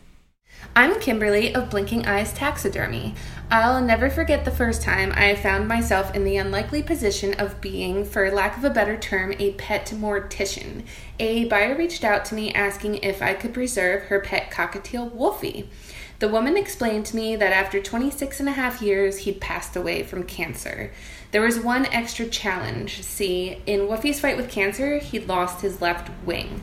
I'm 0.76 0.98
Kimberly 0.98 1.54
of 1.54 1.70
Blinking 1.70 2.04
Eyes 2.04 2.32
Taxidermy. 2.32 3.14
I'll 3.48 3.80
never 3.80 4.10
forget 4.10 4.44
the 4.44 4.50
first 4.50 4.82
time 4.82 5.12
I 5.14 5.36
found 5.36 5.68
myself 5.68 6.12
in 6.16 6.24
the 6.24 6.36
unlikely 6.36 6.82
position 6.82 7.32
of 7.34 7.60
being, 7.60 8.04
for 8.04 8.28
lack 8.32 8.56
of 8.56 8.64
a 8.64 8.70
better 8.70 8.96
term, 8.96 9.34
a 9.38 9.52
pet 9.52 9.86
mortician. 9.94 10.82
A 11.20 11.44
buyer 11.44 11.76
reached 11.76 12.02
out 12.02 12.24
to 12.24 12.34
me 12.34 12.52
asking 12.52 12.96
if 12.96 13.22
I 13.22 13.34
could 13.34 13.54
preserve 13.54 14.04
her 14.04 14.18
pet 14.18 14.50
cockatiel 14.50 15.12
Wolfie. 15.12 15.70
The 16.18 16.28
woman 16.28 16.56
explained 16.56 17.06
to 17.06 17.16
me 17.16 17.36
that 17.36 17.52
after 17.52 17.80
26 17.80 18.40
and 18.40 18.48
a 18.48 18.52
half 18.52 18.82
years, 18.82 19.18
he'd 19.18 19.40
passed 19.40 19.76
away 19.76 20.02
from 20.02 20.24
cancer. 20.24 20.92
There 21.30 21.42
was 21.42 21.60
one 21.60 21.86
extra 21.86 22.26
challenge. 22.26 23.02
See, 23.02 23.62
in 23.66 23.86
Wolfie's 23.86 24.18
fight 24.18 24.36
with 24.36 24.50
cancer, 24.50 24.98
he'd 24.98 25.28
lost 25.28 25.60
his 25.60 25.80
left 25.80 26.10
wing. 26.24 26.62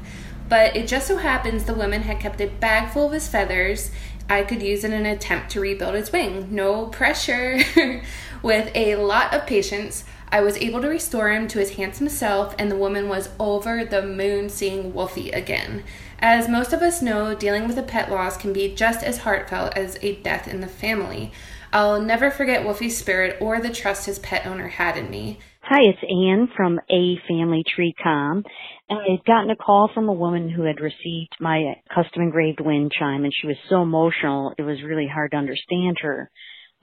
But 0.51 0.75
it 0.75 0.89
just 0.89 1.07
so 1.07 1.15
happens 1.15 1.63
the 1.63 1.73
woman 1.73 2.01
had 2.01 2.19
kept 2.19 2.41
a 2.41 2.47
bag 2.47 2.91
full 2.91 3.05
of 3.05 3.13
his 3.13 3.29
feathers 3.29 3.89
I 4.29 4.43
could 4.43 4.61
use 4.61 4.83
in 4.83 4.91
an 4.91 5.05
attempt 5.05 5.49
to 5.51 5.61
rebuild 5.61 5.95
his 5.95 6.11
wing. 6.11 6.49
No 6.53 6.87
pressure. 6.87 7.61
With 8.43 8.69
a 8.75 8.97
lot 8.97 9.33
of 9.33 9.47
patience, 9.47 10.03
I 10.27 10.41
was 10.41 10.57
able 10.57 10.81
to 10.81 10.89
restore 10.89 11.31
him 11.31 11.47
to 11.47 11.59
his 11.59 11.75
handsome 11.75 12.09
self, 12.09 12.53
and 12.59 12.69
the 12.69 12.75
woman 12.75 13.07
was 13.07 13.29
over 13.39 13.85
the 13.85 14.01
moon 14.01 14.49
seeing 14.49 14.93
Wolfie 14.93 15.31
again. 15.31 15.85
As 16.19 16.49
most 16.49 16.73
of 16.73 16.81
us 16.81 17.01
know, 17.01 17.33
dealing 17.33 17.65
with 17.65 17.77
a 17.77 17.83
pet 17.83 18.11
loss 18.11 18.35
can 18.35 18.51
be 18.51 18.75
just 18.75 19.05
as 19.05 19.19
heartfelt 19.19 19.77
as 19.77 19.97
a 20.01 20.15
death 20.17 20.49
in 20.49 20.59
the 20.59 20.67
family. 20.67 21.31
I'll 21.71 22.01
never 22.01 22.29
forget 22.29 22.65
Wolfie's 22.65 22.97
spirit 22.97 23.37
or 23.39 23.61
the 23.61 23.69
trust 23.69 24.05
his 24.05 24.19
pet 24.19 24.45
owner 24.45 24.67
had 24.67 24.97
in 24.97 25.09
me. 25.09 25.39
Hi, 25.73 25.83
it's 25.83 26.03
Anne 26.03 26.49
from 26.57 26.81
A 26.89 27.15
Family 27.29 27.63
Tree 27.65 27.95
Com. 28.03 28.43
I 28.89 29.11
had 29.11 29.23
gotten 29.25 29.51
a 29.51 29.55
call 29.55 29.89
from 29.93 30.09
a 30.09 30.13
woman 30.13 30.49
who 30.49 30.63
had 30.63 30.81
received 30.81 31.37
my 31.39 31.75
custom 31.87 32.23
engraved 32.23 32.59
wind 32.59 32.91
chime 32.91 33.23
and 33.23 33.31
she 33.33 33.47
was 33.47 33.55
so 33.69 33.81
emotional 33.81 34.53
it 34.57 34.63
was 34.63 34.83
really 34.83 35.07
hard 35.07 35.31
to 35.31 35.37
understand 35.37 35.95
her. 36.01 36.29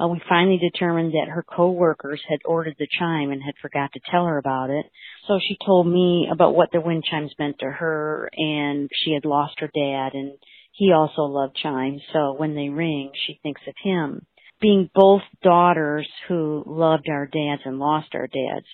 Uh, 0.01 0.09
we 0.09 0.19
finally 0.27 0.57
determined 0.57 1.13
that 1.13 1.29
her 1.29 1.43
coworkers 1.43 2.23
had 2.31 2.39
ordered 2.47 2.77
the 2.79 2.89
chime 2.99 3.31
and 3.31 3.43
had 3.43 3.61
forgot 3.61 3.93
to 3.93 4.01
tell 4.11 4.25
her 4.25 4.39
about 4.39 4.71
it. 4.71 4.87
So 5.27 5.39
she 5.39 5.59
told 5.67 5.87
me 5.87 6.27
about 6.33 6.57
what 6.57 6.71
the 6.73 6.81
wind 6.81 7.05
chimes 7.05 7.35
meant 7.39 7.59
to 7.59 7.71
her 7.71 8.31
and 8.35 8.89
she 9.05 9.13
had 9.13 9.27
lost 9.27 9.61
her 9.61 9.69
dad 9.75 10.15
and 10.15 10.33
he 10.73 10.95
also 10.95 11.25
loved 11.25 11.57
chimes. 11.63 12.01
So 12.15 12.37
when 12.39 12.55
they 12.55 12.71
ring, 12.71 13.11
she 13.27 13.39
thinks 13.43 13.61
of 13.69 13.75
him 13.85 14.25
being 14.61 14.91
both 14.95 15.23
daughters 15.43 16.09
who 16.29 16.63
loved 16.67 17.09
our 17.11 17.27
dads 17.27 17.63
and 17.65 17.79
lost 17.79 18.09
our 18.15 18.27
dads, 18.27 18.67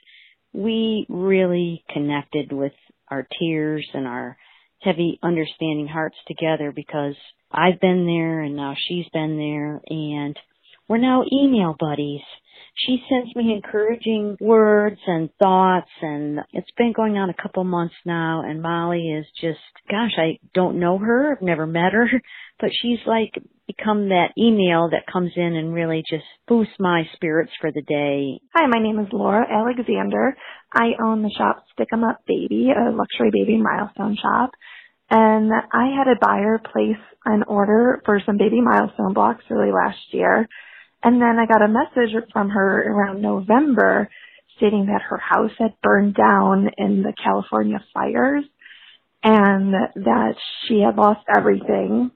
we 0.52 1.06
really 1.08 1.84
connected 1.92 2.52
with 2.52 2.72
our 3.08 3.26
tears 3.38 3.86
and 3.92 4.06
our 4.06 4.36
heavy 4.80 5.18
understanding 5.22 5.88
hearts 5.88 6.16
together 6.26 6.72
because 6.74 7.14
I've 7.50 7.80
been 7.80 8.06
there 8.06 8.40
and 8.42 8.56
now 8.56 8.74
she's 8.76 9.06
been 9.12 9.36
there 9.36 9.80
and 9.86 10.36
we're 10.88 10.98
now 10.98 11.24
email 11.32 11.74
buddies. 11.78 12.20
She 12.76 13.02
sends 13.08 13.34
me 13.36 13.52
encouraging 13.54 14.36
words 14.40 15.00
and 15.06 15.30
thoughts 15.42 15.90
and 16.02 16.40
it's 16.52 16.70
been 16.76 16.92
going 16.92 17.16
on 17.16 17.30
a 17.30 17.42
couple 17.42 17.64
months 17.64 17.94
now 18.04 18.42
and 18.44 18.60
Molly 18.60 19.10
is 19.10 19.26
just, 19.40 19.60
gosh, 19.90 20.12
I 20.18 20.38
don't 20.54 20.80
know 20.80 20.98
her. 20.98 21.32
I've 21.32 21.42
never 21.42 21.66
met 21.66 21.92
her, 21.92 22.08
but 22.60 22.70
she's 22.72 22.98
like 23.06 23.32
become 23.66 24.08
that 24.08 24.32
email 24.38 24.90
that 24.90 25.10
comes 25.10 25.32
in 25.36 25.56
and 25.56 25.72
really 25.72 26.02
just 26.08 26.24
boosts 26.46 26.74
my 26.78 27.04
spirits 27.14 27.52
for 27.60 27.72
the 27.72 27.82
day. 27.82 28.40
Hi, 28.54 28.66
my 28.66 28.82
name 28.82 28.98
is 28.98 29.08
Laura 29.12 29.46
Alexander. 29.50 30.36
I 30.72 30.92
own 31.02 31.22
the 31.22 31.30
shop 31.36 31.64
Stick 31.72 31.88
'em 31.92 32.04
Up 32.04 32.20
Baby, 32.26 32.70
a 32.70 32.90
luxury 32.90 33.30
baby 33.30 33.56
milestone 33.56 34.16
shop. 34.16 34.50
And 35.10 35.52
I 35.52 35.94
had 35.96 36.08
a 36.08 36.18
buyer 36.20 36.58
place 36.58 37.02
an 37.24 37.42
order 37.44 38.02
for 38.04 38.20
some 38.26 38.36
baby 38.36 38.60
milestone 38.60 39.14
blocks 39.14 39.44
early 39.50 39.72
last 39.72 40.12
year. 40.12 40.46
And 41.02 41.20
then 41.20 41.38
I 41.38 41.46
got 41.46 41.62
a 41.62 41.68
message 41.68 42.14
from 42.32 42.50
her 42.50 42.82
around 42.82 43.22
November 43.22 44.08
stating 44.56 44.86
that 44.86 45.02
her 45.02 45.18
house 45.18 45.52
had 45.58 45.74
burned 45.82 46.14
down 46.14 46.70
in 46.76 47.02
the 47.02 47.12
California 47.22 47.82
fires 47.92 48.44
and 49.22 49.72
that 49.72 50.34
she 50.66 50.80
had 50.80 50.96
lost 50.96 51.20
everything 51.34 52.10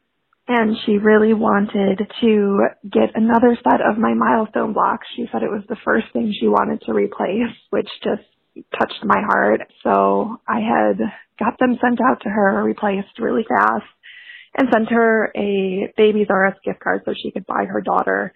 and 0.49 0.76
she 0.86 0.96
really 0.96 1.34
wanted 1.34 2.01
to 2.22 2.59
get 2.90 3.11
another 3.14 3.57
set 3.62 3.80
of 3.82 3.99
my 3.99 4.14
milestone 4.14 4.72
blocks. 4.72 5.07
She 5.14 5.26
said 5.30 5.42
it 5.42 5.51
was 5.51 5.64
the 5.68 5.76
first 5.84 6.07
thing 6.12 6.32
she 6.32 6.49
wanted 6.49 6.80
to 6.86 6.94
replace, 6.94 7.55
which 7.68 7.88
just 8.03 8.22
touched 8.78 9.05
my 9.05 9.20
heart. 9.28 9.61
So 9.84 10.40
I 10.49 10.61
had 10.61 10.99
got 11.38 11.59
them 11.59 11.78
sent 11.80 12.01
out 12.01 12.22
to 12.22 12.30
her, 12.30 12.62
replaced 12.64 13.18
really 13.18 13.44
fast, 13.46 13.84
and 14.57 14.68
sent 14.72 14.88
her 14.90 15.30
a 15.36 15.92
Babies 15.96 16.28
R 16.30 16.46
Us 16.46 16.57
gift 16.64 16.80
card 16.80 17.03
so 17.05 17.12
she 17.22 17.30
could 17.30 17.46
buy 17.46 17.66
her 17.66 17.82
daughter 17.82 18.32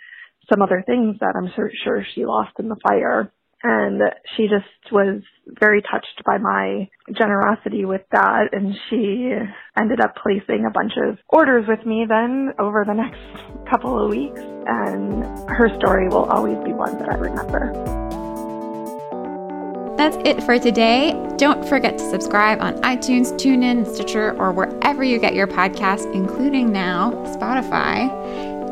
some 0.52 0.60
other 0.60 0.82
things 0.84 1.16
that 1.20 1.34
I'm 1.36 1.50
sure 1.54 2.04
she 2.14 2.26
lost 2.26 2.52
in 2.58 2.68
the 2.68 2.76
fire 2.86 3.32
and 3.62 4.02
she 4.36 4.44
just 4.44 4.92
was 4.92 5.22
very 5.46 5.82
touched 5.82 6.22
by 6.24 6.38
my 6.38 6.88
generosity 7.16 7.84
with 7.84 8.02
that 8.12 8.52
and 8.52 8.74
she 8.88 9.30
ended 9.78 10.00
up 10.00 10.14
placing 10.22 10.64
a 10.66 10.70
bunch 10.70 10.92
of 10.96 11.18
orders 11.28 11.64
with 11.68 11.84
me 11.86 12.04
then 12.08 12.52
over 12.58 12.84
the 12.86 12.94
next 12.94 13.70
couple 13.70 14.02
of 14.02 14.10
weeks 14.10 14.40
and 14.40 15.24
her 15.50 15.68
story 15.78 16.08
will 16.08 16.24
always 16.24 16.58
be 16.64 16.72
one 16.72 16.96
that 16.98 17.08
I 17.08 17.14
remember. 17.14 17.72
That's 19.96 20.16
it 20.24 20.42
for 20.42 20.58
today. 20.58 21.12
Don't 21.36 21.64
forget 21.68 21.98
to 21.98 22.10
subscribe 22.10 22.60
on 22.60 22.74
iTunes, 22.80 23.32
TuneIn, 23.34 23.86
Stitcher, 23.94 24.36
or 24.36 24.50
wherever 24.50 25.04
you 25.04 25.18
get 25.18 25.34
your 25.34 25.46
podcasts, 25.46 26.12
including 26.12 26.72
now 26.72 27.12
Spotify. 27.36 28.10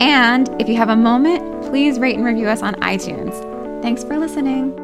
And 0.02 0.48
if 0.60 0.68
you 0.68 0.76
have 0.76 0.88
a 0.88 0.96
moment, 0.96 1.62
please 1.62 1.98
rate 1.98 2.16
and 2.16 2.24
review 2.24 2.48
us 2.48 2.62
on 2.62 2.74
iTunes. 2.76 3.50
Thanks 3.82 4.02
for 4.02 4.18
listening. 4.18 4.79